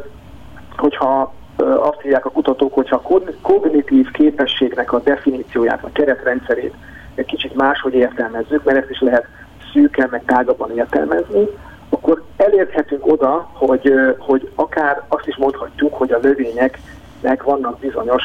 hogyha 0.78 1.34
azt 1.80 2.02
hívják 2.02 2.26
a 2.26 2.30
kutatók, 2.30 2.74
hogyha 2.74 3.02
a 3.04 3.20
kognitív 3.42 4.12
képességnek 4.12 4.94
a 4.94 5.00
definícióját, 5.00 5.84
a 5.84 5.92
keretrendszerét 5.92 6.74
egy 7.16 7.26
kicsit 7.26 7.56
máshogy 7.56 7.94
értelmezzük, 7.94 8.64
mert 8.64 8.78
ezt 8.78 8.90
is 8.90 9.00
lehet 9.00 9.26
szűken, 9.74 10.08
meg 10.12 10.24
tágabban 10.26 10.78
értelmezni, 10.78 11.48
akkor 11.90 12.24
elérhetünk 12.38 13.08
oda, 13.08 13.50
hogy, 13.54 13.94
hogy 14.18 14.52
akár 14.56 15.02
azt 15.08 15.28
is 15.28 15.38
mondhatjuk, 15.38 15.94
hogy 15.94 16.12
a 16.12 16.20
növények 16.22 16.80
nek 17.22 17.44
vannak 17.44 17.80
bizonyos 17.80 18.24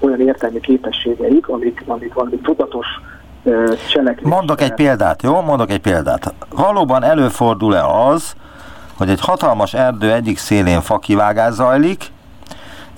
olyan 0.00 0.20
értelmi 0.20 0.60
képességeik, 0.60 1.48
amik, 1.48 1.82
amik 1.86 2.14
valami 2.14 2.36
tudatos 2.36 2.86
cselekvés. 3.88 4.32
Mondok 4.32 4.60
egy 4.60 4.74
példát, 4.74 5.22
jó? 5.22 5.40
Mondok 5.40 5.70
egy 5.70 5.80
példát. 5.80 6.34
Valóban 6.50 7.02
előfordul-e 7.02 7.84
az, 7.86 8.34
hogy 9.02 9.10
egy 9.10 9.20
hatalmas 9.20 9.74
erdő 9.74 10.12
egyik 10.12 10.38
szélén 10.38 10.80
fakivágás 10.80 11.52
zajlik, 11.52 12.04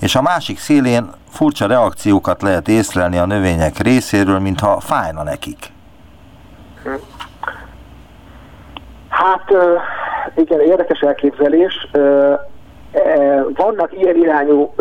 és 0.01 0.15
a 0.15 0.21
másik 0.21 0.57
szélén 0.57 1.09
furcsa 1.29 1.67
reakciókat 1.67 2.41
lehet 2.41 2.67
észlelni 2.67 3.17
a 3.17 3.25
növények 3.25 3.77
részéről, 3.77 4.39
mintha 4.39 4.79
fájna 4.79 5.23
nekik. 5.23 5.57
Hát 9.09 9.51
igen, 10.35 10.59
érdekes 10.59 10.99
elképzelés. 10.99 11.87
Vannak 13.55 13.93
ilyen 13.97 14.15
irányú 14.15 14.73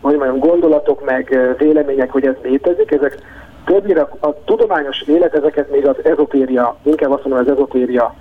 hogy 0.00 0.16
mondjam, 0.16 0.38
gondolatok, 0.38 1.04
meg 1.04 1.54
vélemények, 1.58 2.10
hogy 2.10 2.26
ez 2.26 2.34
létezik, 2.42 2.90
ezek 2.90 3.18
többnyire 3.64 4.00
a 4.20 4.44
tudományos 4.44 5.00
élet 5.00 5.34
ezeket 5.34 5.70
még 5.70 5.86
az 5.86 5.96
ezotéria, 6.04 6.76
inkább 6.82 7.10
azt 7.10 7.24
mondom, 7.24 7.46
az 7.46 7.52
ezotéria 7.52 8.14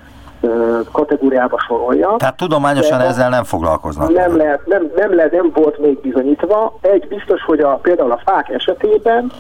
kategóriába 0.92 1.60
sorolja. 1.68 2.16
Tehát 2.18 2.38
tudományosan 2.38 3.02
ezzel 3.02 3.30
nem 3.30 3.44
foglalkoznak. 3.44 4.14
Nem 4.14 4.38
lehet, 4.38 4.66
nem, 4.66 4.92
nem 4.96 5.16
lehet, 5.16 5.32
nem 5.32 5.52
volt 5.54 5.78
még 5.78 6.02
bizonyítva. 6.02 6.78
Egy 6.82 7.08
biztos, 7.08 7.44
hogy 7.44 7.60
a, 7.60 7.80
például 7.82 8.12
a 8.12 8.22
fák 8.26 8.50
esetében 8.50 9.32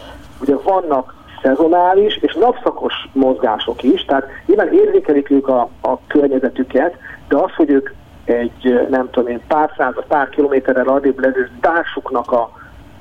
ugye 0.41 0.55
vannak 0.63 1.15
szezonális 1.41 2.17
és 2.21 2.33
napszakos 2.33 2.93
mozgások 3.13 3.83
is, 3.83 4.05
tehát 4.05 4.27
nyilván 4.45 4.73
érzékelik 4.73 5.29
ők 5.29 5.47
a, 5.47 5.69
a 5.81 5.97
környezetüket, 6.07 6.95
de 7.27 7.35
az, 7.35 7.51
hogy 7.55 7.69
ők 7.69 7.89
egy, 8.25 8.87
nem 8.89 9.09
tudom 9.11 9.29
én, 9.29 9.41
pár 9.47 9.71
század, 9.77 10.05
pár 10.07 10.29
kilométerrel 10.29 10.87
adébb 10.87 11.19
levő 11.19 11.49
társuknak 11.61 12.31
a, 12.31 12.49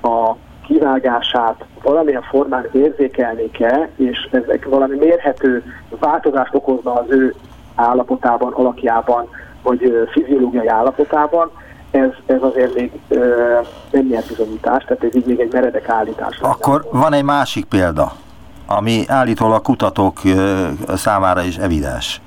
a 0.09 0.37
kivágását 0.67 1.65
valamilyen 1.83 2.23
formán 2.23 2.69
érzékelni 2.73 3.51
kell, 3.51 3.87
és 3.97 4.29
ezek 4.31 4.65
valami 4.69 4.97
mérhető 4.97 5.63
változást 5.89 6.55
okozna 6.55 6.93
az 6.93 7.05
ő 7.09 7.35
állapotában, 7.77 8.53
alakjában, 8.53 9.29
vagy 9.63 10.09
fiziológiai 10.13 10.69
állapotában, 10.69 11.51
ez, 11.91 12.11
ez 12.27 12.43
azért 12.43 12.75
még 12.75 12.93
ö, 13.09 13.59
nem 13.91 14.07
nyert 14.07 14.29
bizonyítás, 14.29 14.85
tehát 14.85 15.05
ez 15.05 15.15
így 15.15 15.27
még 15.27 15.41
egy 15.41 15.53
meredek 15.53 15.89
állítás. 15.89 16.39
Akkor 16.41 16.83
lenne. 16.85 16.99
van 16.99 17.13
egy 17.13 17.25
másik 17.25 17.65
példa, 17.65 18.13
ami 18.67 19.05
állítólag 19.07 19.63
kutatók 19.63 20.21
számára 20.95 21.43
is 21.43 21.57
evidens. 21.57 22.21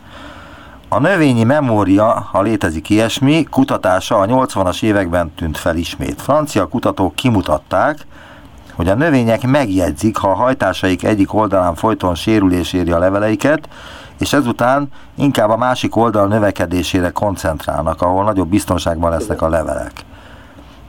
A 0.91 0.99
növényi 0.99 1.43
memória, 1.43 2.27
ha 2.31 2.41
létezik 2.41 2.89
ilyesmi, 2.89 3.43
kutatása 3.43 4.19
a 4.19 4.25
80-as 4.25 4.83
években 4.83 5.33
tűnt 5.35 5.57
fel 5.57 5.75
ismét. 5.75 6.21
Francia 6.21 6.67
kutatók 6.67 7.15
kimutatták, 7.15 7.97
hogy 8.75 8.87
a 8.87 8.95
növények 8.95 9.47
megjegyzik, 9.47 10.17
ha 10.17 10.29
a 10.29 10.33
hajtásaik 10.35 11.03
egyik 11.03 11.33
oldalán 11.33 11.75
folyton 11.75 12.15
sérülés 12.15 12.73
éri 12.73 12.91
a 12.91 12.99
leveleiket, 12.99 13.67
és 14.19 14.33
ezután 14.33 14.87
inkább 15.17 15.49
a 15.49 15.57
másik 15.57 15.95
oldal 15.95 16.27
növekedésére 16.27 17.09
koncentrálnak, 17.09 18.01
ahol 18.01 18.23
nagyobb 18.23 18.47
biztonságban 18.47 19.11
lesznek 19.11 19.41
a 19.41 19.49
levelek. 19.49 19.91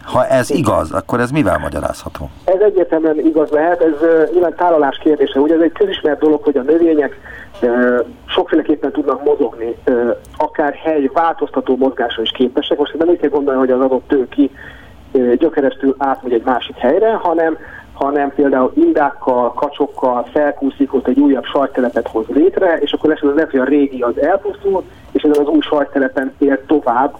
Ha 0.05 0.26
ez 0.26 0.51
igaz, 0.51 0.93
akkor 0.93 1.20
ez 1.20 1.31
mivel 1.31 1.59
magyarázható? 1.59 2.31
Ez 2.45 2.61
egyértelműen 2.61 3.18
igaz 3.18 3.51
lehet, 3.51 3.81
ez 3.81 4.03
uh, 4.03 4.33
nyilván 4.33 4.55
tálalás 4.55 4.99
kérdése. 5.03 5.39
Ugye 5.39 5.55
ez 5.55 5.61
egy 5.61 5.72
közismert 5.72 6.20
dolog, 6.20 6.43
hogy 6.43 6.57
a 6.57 6.62
növények 6.62 7.18
sokféleképpen 8.26 8.93
tudnak 8.93 9.24
mozogni, 9.24 9.76
akár 10.37 10.74
hely 10.74 11.11
változtató 11.12 11.76
mozgásra 11.76 12.22
is 12.22 12.31
képesek. 12.31 12.78
Most 12.78 12.99
nem 12.99 13.09
úgy 13.09 13.18
kell 13.18 13.31
gondolni, 13.31 13.61
hogy 13.61 13.70
az 13.70 13.81
adott 13.81 14.09
tő 14.09 14.28
ki 14.28 14.51
gyökeresztül 15.39 15.95
átmegy 15.99 16.33
egy 16.33 16.45
másik 16.45 16.76
helyre, 16.76 17.12
hanem 17.12 17.57
hanem 18.05 18.35
például 18.35 18.73
indákkal, 18.75 19.53
kacsokkal 19.53 20.27
felkúszik, 20.33 20.95
ott 20.95 21.07
egy 21.07 21.21
újabb 21.21 21.45
sajttelepet 21.45 22.09
hoz 22.09 22.27
létre, 22.27 22.79
és 22.79 22.93
akkor 22.93 23.11
az 23.11 23.35
lehet, 23.35 23.51
hogy 23.51 23.61
a 23.61 23.65
régi 23.65 24.01
az 24.01 24.21
elpusztul, 24.21 24.83
és 25.13 25.23
ezen 25.23 25.45
az 25.45 25.53
új 25.53 25.61
sajttelepen 25.61 26.33
él 26.39 26.67
tovább 26.67 27.17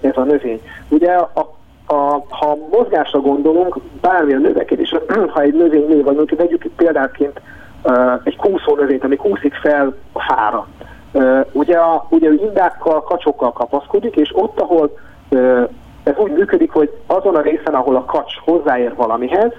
ez 0.00 0.16
a 0.16 0.22
növény. 0.22 0.60
Ugye 0.88 1.12
a 1.12 1.52
a, 1.86 2.24
ha 2.28 2.56
mozgásra 2.70 3.20
gondolunk, 3.20 3.76
bármilyen 4.00 4.40
növekedés, 4.40 4.94
ha 5.34 5.40
egy 5.40 5.54
növény 5.54 5.86
nő, 5.88 6.02
vagy 6.02 6.16
mondjuk 6.16 6.38
vegyük 6.38 6.66
példáként 6.76 7.40
uh, 7.82 8.20
egy 8.24 8.36
kúszó 8.36 8.76
növényt, 8.76 9.04
ami 9.04 9.16
kúszik 9.16 9.54
fel 9.54 9.94
a 10.12 10.20
fára. 10.20 10.66
Uh, 11.12 11.46
ugye, 11.52 11.76
a, 11.76 12.06
ugye 12.08 12.32
indákkal, 12.32 13.02
kacsokkal 13.02 13.52
kapaszkodik, 13.52 14.16
és 14.16 14.30
ott, 14.34 14.60
ahol 14.60 14.98
uh, 15.28 15.68
ez 16.02 16.14
úgy 16.16 16.32
működik, 16.32 16.72
hogy 16.72 16.90
azon 17.06 17.36
a 17.36 17.40
részen, 17.40 17.74
ahol 17.74 17.96
a 17.96 18.04
kacs 18.04 18.32
hozzáér 18.44 18.94
valamihez, 18.94 19.52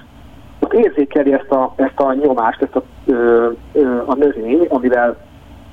érzékeli 0.75 1.33
ezt 1.33 1.51
a, 1.51 1.73
ezt 1.75 1.99
a 1.99 2.13
nyomást, 2.13 2.61
ezt 2.61 2.75
a, 2.75 2.83
ö, 3.05 3.49
ö, 3.73 4.01
a 4.05 4.15
növény, 4.15 4.65
amivel 4.69 5.17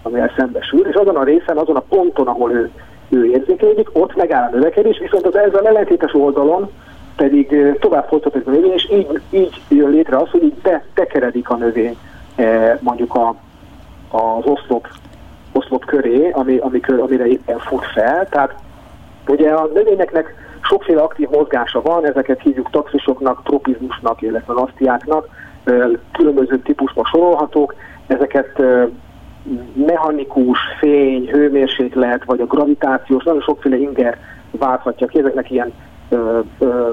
amivel 0.03 0.33
szembesül, 0.37 0.87
és 0.87 0.95
azon 0.95 1.17
a 1.17 1.25
részen, 1.25 1.57
azon 1.57 1.77
a 1.77 1.85
ponton, 1.89 2.27
ahol 2.27 2.53
ő, 2.53 2.71
ő 3.09 3.25
érzékelődik, 3.25 3.89
ott 3.93 4.17
megáll 4.17 4.49
a 4.49 4.55
növekedés, 4.55 4.99
viszont 4.99 5.27
az 5.27 5.37
ezzel 5.37 5.67
ellentétes 5.67 6.15
oldalon 6.15 6.71
pedig 7.17 7.77
tovább 7.81 8.07
folytatódik 8.09 8.47
a 8.47 8.51
növény, 8.51 8.73
és 8.73 8.91
így, 8.91 9.21
így 9.31 9.63
jön 9.69 9.91
létre 9.91 10.17
az, 10.17 10.31
hogy 10.31 10.43
így 10.43 10.55
te, 10.63 10.85
tekeredik 10.95 11.51
a 11.51 11.57
növény 11.57 11.97
mondjuk 12.81 13.15
a, 13.15 13.29
az 14.11 14.45
oszlop, 14.45 14.89
oszlop 15.53 15.85
köré, 15.85 16.31
ami, 16.31 16.57
ami, 16.57 16.81
amire 17.01 17.27
éppen 17.27 17.59
fut 17.59 17.85
fel. 17.85 18.29
Tehát 18.29 18.55
ugye 19.27 19.51
a 19.51 19.71
növényeknek 19.75 20.35
sokféle 20.63 21.03
aktív 21.03 21.29
mozgása 21.29 21.83
van, 21.83 22.07
ezeket 22.07 22.41
hívjuk 22.41 22.71
taxisoknak, 22.71 23.43
tropizmusnak, 23.45 24.23
illetve 24.23 24.53
lasztiáknak, 24.53 25.29
különböző 26.13 26.59
típusban 26.59 27.05
sorolhatók, 27.05 27.75
ezeket 28.07 28.63
mechanikus, 29.73 30.59
fény, 30.79 31.29
hőmérséklet, 31.31 32.25
vagy 32.25 32.41
a 32.41 32.47
gravitációs, 32.47 33.25
nagyon 33.25 33.41
sokféle 33.41 33.77
inger 33.77 34.19
válthatja 34.51 35.07
ki, 35.07 35.19
ezeknek 35.19 35.51
ilyen 35.51 35.73
ö, 36.09 36.41
ö, 36.59 36.93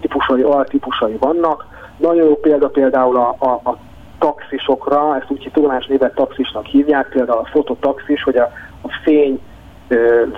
típusai, 0.00 0.42
altípusai 0.42 1.16
vannak. 1.20 1.66
Nagyon 1.96 2.24
jó 2.24 2.36
példa 2.36 2.68
például 2.68 3.16
a, 3.16 3.36
a, 3.38 3.70
a 3.70 3.78
taxisokra, 4.18 5.16
ezt 5.16 5.30
úgy 5.30 5.50
tudományos 5.52 5.86
néven 5.86 6.12
taxisnak 6.14 6.66
hívják, 6.66 7.08
például 7.08 7.38
a 7.38 7.48
fototaxis, 7.52 8.22
hogy 8.22 8.36
a, 8.36 8.50
a 8.82 8.88
fény 9.02 9.40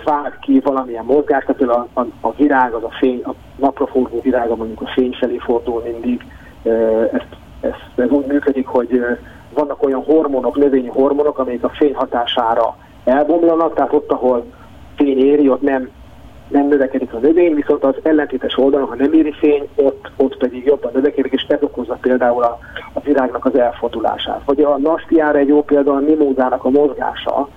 vág 0.04 0.38
ki 0.40 0.60
valamilyen 0.64 1.04
mozgást, 1.04 1.46
tehát 1.46 1.56
például 1.56 1.88
a, 1.94 2.00
a, 2.00 2.06
a 2.20 2.32
virág, 2.36 2.72
az 2.72 2.82
a 2.82 2.90
fény, 2.98 3.22
a 3.24 3.34
napra 3.56 3.86
forgó 3.86 4.20
virága 4.22 4.56
mondjuk 4.56 4.80
a 4.80 4.90
fény 4.94 5.16
felé 5.20 5.36
fordul 5.36 5.82
mindig. 5.82 6.24
Ezt, 7.12 7.28
ezt, 7.60 7.90
ez 7.96 8.10
úgy 8.10 8.26
működik, 8.26 8.66
hogy 8.66 9.02
vannak 9.54 9.82
olyan 9.82 10.04
hormonok, 10.04 10.56
növényi 10.56 10.88
hormonok, 10.88 11.38
amelyek 11.38 11.64
a 11.64 11.68
fény 11.68 11.94
hatására 11.94 12.76
elbomlanak, 13.04 13.74
tehát 13.74 13.92
ott, 13.92 14.10
ahol 14.10 14.44
fény 14.96 15.18
éri, 15.18 15.48
ott 15.48 15.62
nem, 15.62 15.88
nem 16.48 16.66
növekedik 16.66 17.12
a 17.12 17.18
növény, 17.18 17.54
viszont 17.54 17.84
az 17.84 17.94
ellentétes 18.02 18.58
oldalon, 18.58 18.88
ha 18.88 18.94
nem 18.94 19.12
éri 19.12 19.32
fény, 19.32 19.68
ott, 19.74 20.10
ott 20.16 20.36
pedig 20.36 20.64
jobban 20.64 20.90
növekedik, 20.94 21.32
és 21.32 21.46
ez 21.48 21.62
okozza 21.62 21.98
például 22.00 22.42
a, 22.42 22.58
a 22.92 23.00
virágnak 23.00 23.44
az 23.44 23.58
elfordulását. 23.58 24.40
Vagy 24.44 24.60
a 24.60 24.78
nastiára 24.78 25.38
egy 25.38 25.48
jó 25.48 25.62
példa 25.62 25.92
a 25.92 26.00
mimózának 26.00 26.64
a 26.64 26.70
mozgása, 26.70 27.48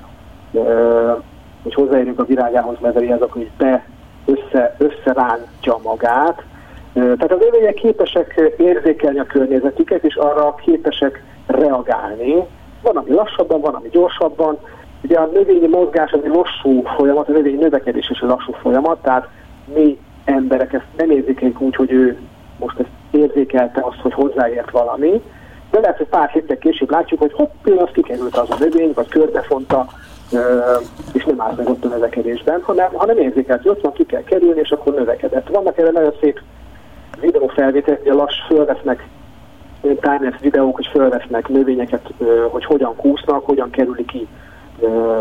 hogy 1.63 1.73
hozzáérünk 1.73 2.19
a 2.19 2.25
virágához, 2.25 2.77
mert 2.79 3.11
azok, 3.11 3.33
hogy 3.33 3.49
be 3.57 3.85
össze, 4.25 4.75
összerántja 4.77 5.79
magát. 5.83 6.43
Tehát 6.93 7.31
az 7.31 7.39
növények 7.39 7.73
képesek 7.73 8.53
érzékelni 8.57 9.19
a 9.19 9.25
környezetüket, 9.25 10.03
és 10.03 10.15
arra 10.15 10.55
képesek 10.55 11.23
reagálni. 11.47 12.35
Van, 12.81 12.97
ami 12.97 13.13
lassabban, 13.13 13.61
van, 13.61 13.73
ami 13.73 13.89
gyorsabban. 13.89 14.57
Ugye 15.01 15.17
a 15.17 15.29
növényi 15.33 15.67
mozgás 15.67 16.11
az 16.11 16.19
egy 16.23 16.31
lassú 16.33 16.83
folyamat, 16.95 17.29
a 17.29 17.31
növényi 17.31 17.57
növekedés 17.57 18.09
is 18.09 18.19
egy 18.19 18.29
lassú 18.29 18.51
folyamat, 18.51 19.01
tehát 19.01 19.27
mi 19.73 19.99
emberek 20.25 20.73
ezt 20.73 20.85
nem 20.97 21.11
érzékeljük 21.11 21.61
úgy, 21.61 21.75
hogy 21.75 21.91
ő 21.91 22.17
most 22.59 22.79
ezt 22.79 22.89
érzékelte 23.11 23.81
azt, 23.81 23.99
hogy 24.01 24.13
hozzáért 24.13 24.71
valami, 24.71 25.21
de 25.71 25.79
lehet, 25.79 25.97
hogy 25.97 26.07
pár 26.07 26.29
héttel 26.29 26.57
később 26.57 26.91
látjuk, 26.91 27.19
hogy 27.19 27.33
hopp, 27.33 27.67
az 27.77 27.89
kikerült 27.93 28.37
az 28.37 28.49
a 28.49 28.55
növény, 28.59 28.91
vagy 28.95 29.07
körbefonta, 29.07 29.87
és 31.13 31.23
nem 31.25 31.41
állt 31.41 31.57
meg 31.57 31.69
ott 31.69 31.85
a 31.85 31.87
növekedésben, 31.87 32.61
hanem, 32.61 32.91
hanem 32.93 33.17
érzékelt, 33.17 33.61
hogy 33.61 33.71
ott 33.71 33.81
van, 33.81 33.93
ki 33.93 34.05
kell 34.05 34.23
kerülni, 34.23 34.59
és 34.59 34.71
akkor 34.71 34.93
növekedett. 34.93 35.49
Vannak 35.49 35.77
erre 35.77 35.91
nagyon 35.91 36.13
szép 36.21 36.41
videófelvételek, 37.21 38.05
a 38.05 38.13
lass 38.13 38.33
fölvesznek 38.47 39.07
timelapse 39.81 40.37
videók, 40.41 40.75
hogy 40.75 40.87
fölvesznek 40.87 41.47
növényeket, 41.47 42.13
hogy 42.49 42.65
hogyan 42.65 42.95
kúsznak, 42.95 43.45
hogyan 43.45 43.69
kerüli 43.69 44.05
ki 44.05 44.27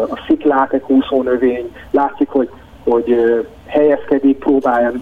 a 0.09 0.25
sziklát 0.27 0.73
egy 0.73 0.81
kúszó 0.81 1.23
növény, 1.23 1.77
látszik, 1.91 2.29
hogy, 2.29 2.51
hogy 2.85 3.17
helyezkedik, 3.67 4.39
próbálja 4.39 4.93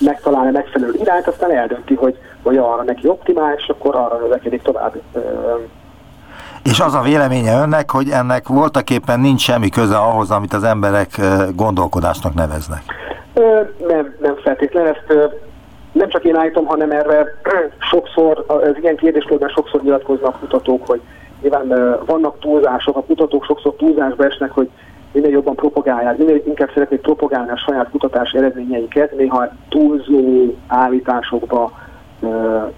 megtalálni 0.00 0.50
megfelelő 0.50 0.94
irányt, 1.00 1.26
aztán 1.26 1.50
eldönti, 1.50 1.94
hogy, 1.94 2.18
hogy 2.42 2.56
arra 2.56 2.82
neki 2.82 3.08
optimális, 3.08 3.68
akkor 3.68 3.94
arra 3.96 4.18
növekedik 4.18 4.62
tovább. 4.62 4.94
És 6.64 6.80
az 6.80 6.94
a 6.94 7.00
véleménye 7.00 7.60
önnek, 7.62 7.90
hogy 7.90 8.08
ennek 8.08 8.48
voltaképpen 8.48 9.20
nincs 9.20 9.40
semmi 9.40 9.68
köze 9.68 9.96
ahhoz, 9.96 10.30
amit 10.30 10.52
az 10.52 10.64
emberek 10.64 11.20
gondolkodásnak 11.54 12.34
neveznek? 12.34 12.82
Nem, 13.88 14.14
nem 14.20 14.36
feltétlenül. 14.42 14.88
Ezt 14.88 15.32
nem 15.92 16.08
csak 16.08 16.24
én 16.24 16.36
állítom, 16.36 16.66
hanem 16.66 16.90
erre 16.90 17.26
sokszor, 17.90 18.44
az 18.46 18.76
ilyen 18.80 18.96
kérdéskörben 18.96 19.48
sokszor 19.48 19.82
nyilatkoznak 19.82 20.40
kutatók, 20.40 20.86
hogy 20.86 21.00
nyilván 21.40 21.98
vannak 22.06 22.38
túlzások, 22.40 22.96
a 22.96 23.02
kutatók 23.02 23.44
sokszor 23.44 23.74
túlzásba 23.76 24.24
esnek, 24.24 24.50
hogy 24.50 24.68
minél 25.12 25.30
jobban 25.30 25.54
propagálják, 25.54 26.16
minél 26.16 26.42
inkább 26.46 26.70
szeretnék 26.74 27.00
propagálni 27.00 27.50
a 27.50 27.56
saját 27.56 27.90
kutatás 27.90 28.32
eredményeiket, 28.32 29.16
néha 29.16 29.48
túlzó 29.68 30.54
állításokba 30.66 31.72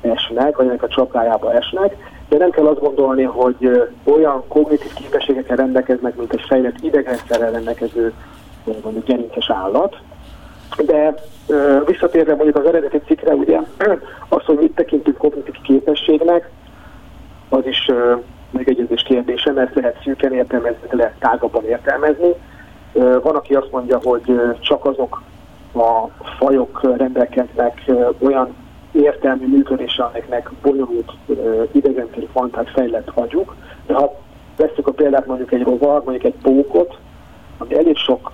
esnek, 0.01 0.57
vagy 0.57 0.66
ennek 0.66 0.83
a 0.83 0.89
csapdájába 0.89 1.53
esnek, 1.53 1.97
de 2.33 2.39
nem 2.39 2.51
kell 2.51 2.66
azt 2.66 2.80
gondolni, 2.80 3.22
hogy 3.22 3.91
olyan 4.05 4.45
kognitív 4.49 4.93
képességekkel 4.93 5.57
rendelkeznek, 5.57 6.16
mint 6.16 6.33
egy 6.33 6.45
fejlett 6.49 6.80
idegrendszerrel 6.80 7.51
rendelkező 7.51 8.12
mondjuk 8.83 9.05
gerinces 9.05 9.51
állat, 9.51 9.97
de 10.85 11.14
visszatérve 11.87 12.35
mondjuk 12.35 12.57
az 12.57 12.64
eredeti 12.64 13.01
cikkre, 13.07 13.35
ugye 13.35 13.61
az, 14.28 14.45
hogy 14.45 14.57
mit 14.57 14.74
tekintünk 14.74 15.16
kognitív 15.16 15.55
képességnek, 15.62 16.51
az 17.49 17.66
is 17.66 17.91
megegyezés 18.51 19.03
kérdése, 19.03 19.53
mert 19.53 19.74
lehet 19.74 20.01
szűken 20.03 20.33
értelmezni, 20.33 20.87
lehet 20.91 21.18
tágabban 21.18 21.64
értelmezni. 21.64 22.33
Van, 23.22 23.35
aki 23.35 23.55
azt 23.55 23.70
mondja, 23.70 24.01
hogy 24.03 24.41
csak 24.61 24.85
azok 24.85 25.22
a 25.74 26.09
fajok 26.39 26.97
rendelkeznek 26.97 27.91
olyan 28.18 28.55
értelmi 28.93 29.47
működése, 29.47 30.03
amiknek 30.03 30.51
bonyolult 30.62 31.12
idegrendszeri 31.72 32.28
van, 32.32 32.51
tehát 32.51 32.70
fejlett 32.70 33.11
agyuk. 33.14 33.55
De 33.86 33.95
ha 33.95 34.14
veszük 34.57 34.86
a 34.86 34.93
példát 34.93 35.26
mondjuk 35.26 35.53
egy 35.53 35.62
rovar, 35.62 36.03
mondjuk 36.05 36.24
egy 36.24 36.40
pókot, 36.43 36.99
ami 37.59 37.76
elég 37.76 37.97
sok 37.97 38.32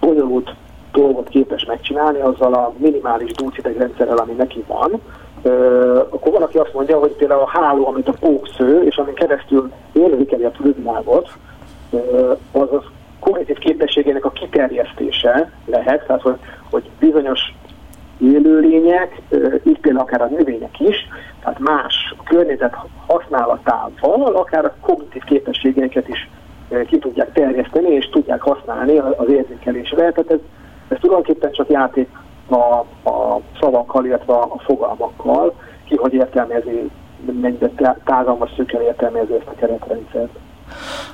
bonyolult 0.00 0.54
dolgot 0.92 1.28
képes 1.28 1.64
megcsinálni 1.64 2.20
azzal 2.20 2.54
a 2.54 2.72
minimális 2.76 3.32
dúcidegrendszerrel, 3.32 4.16
ami 4.16 4.32
neki 4.32 4.64
van, 4.66 5.00
akkor 6.10 6.32
van, 6.32 6.42
aki 6.42 6.58
azt 6.58 6.74
mondja, 6.74 6.98
hogy 6.98 7.10
például 7.10 7.40
a 7.40 7.58
háló, 7.58 7.86
amit 7.86 8.08
a 8.08 8.14
pók 8.20 8.48
sző, 8.56 8.82
és 8.82 8.96
amin 8.96 9.14
keresztül 9.14 9.72
érzékeli 9.92 10.44
a 10.44 10.50
külvilágot, 10.50 11.28
az 12.52 12.72
az 12.72 12.82
kognitív 13.18 13.58
képességének 13.58 14.24
a 14.24 14.30
kiterjesztése 14.30 15.52
lehet, 15.64 16.06
tehát 16.06 16.22
hogy, 16.22 16.36
hogy 16.70 16.90
bizonyos 16.98 17.54
élőlények, 18.20 19.22
itt 19.62 19.80
például 19.80 20.04
akár 20.04 20.20
a 20.20 20.30
növények 20.36 20.80
is, 20.80 21.08
tehát 21.40 21.58
más 21.58 22.14
környezet 22.24 22.76
használatával, 23.06 24.36
akár 24.36 24.64
a 24.64 24.74
kognitív 24.80 25.22
képességeiket 25.22 26.08
is 26.08 26.28
ki 26.86 26.98
tudják 26.98 27.32
terjeszteni, 27.32 27.88
és 27.88 28.08
tudják 28.08 28.40
használni 28.40 28.98
az 28.98 29.28
érzékelésre. 29.28 29.96
Tehát 29.96 30.30
ez, 30.30 30.38
ez 30.88 30.98
tulajdonképpen 31.00 31.52
csak 31.52 31.70
játék 31.70 32.08
a, 32.48 32.54
a 33.10 33.40
szavakkal, 33.60 34.04
illetve 34.04 34.32
a 34.32 34.58
fogalmakkal, 34.58 35.54
ki 35.84 35.96
hogy 35.96 36.14
értelmezi, 36.14 36.90
mennyire 37.40 37.70
tágan 38.04 38.38
vagy 38.38 38.52
szűken 38.56 38.82
értelmezi 38.82 39.32
ezt 39.32 39.46
a 39.46 39.54
keretrendszert. 39.54 40.38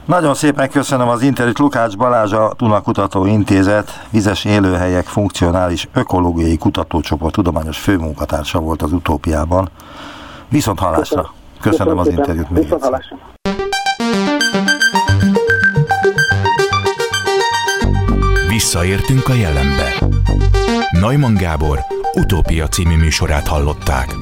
Nagyon 0.04 0.34
szépen 0.34 0.70
köszönöm 0.70 1.08
az 1.08 1.22
interjút. 1.22 1.58
Lukács 1.58 1.96
Balázs, 1.96 2.32
a 2.32 2.52
Duna 2.56 2.80
Kutató 2.80 3.26
Intézet 3.26 4.06
Vizes 4.10 4.44
Élőhelyek 4.44 5.06
Funkcionális 5.06 5.88
Ökológiai 5.92 6.56
Kutatócsoport 6.56 7.34
tudományos 7.34 7.78
főmunkatársa 7.78 8.58
volt 8.60 8.82
az 8.82 8.92
utópiában. 8.92 9.68
Viszont 10.48 10.78
hallásra. 10.78 11.32
Köszönöm, 11.60 11.96
köszönöm 11.96 11.98
az 11.98 12.08
interjút 12.08 12.50
még 12.50 12.62
Viszont 12.62 12.82
hallásra. 12.82 13.16
Visszaértünk 18.48 19.28
a 19.28 19.34
jelenbe. 19.34 19.94
Neumann 20.90 21.34
Gábor 21.34 21.78
utópia 22.14 22.68
című 22.68 22.96
műsorát 22.96 23.48
hallották. 23.48 24.14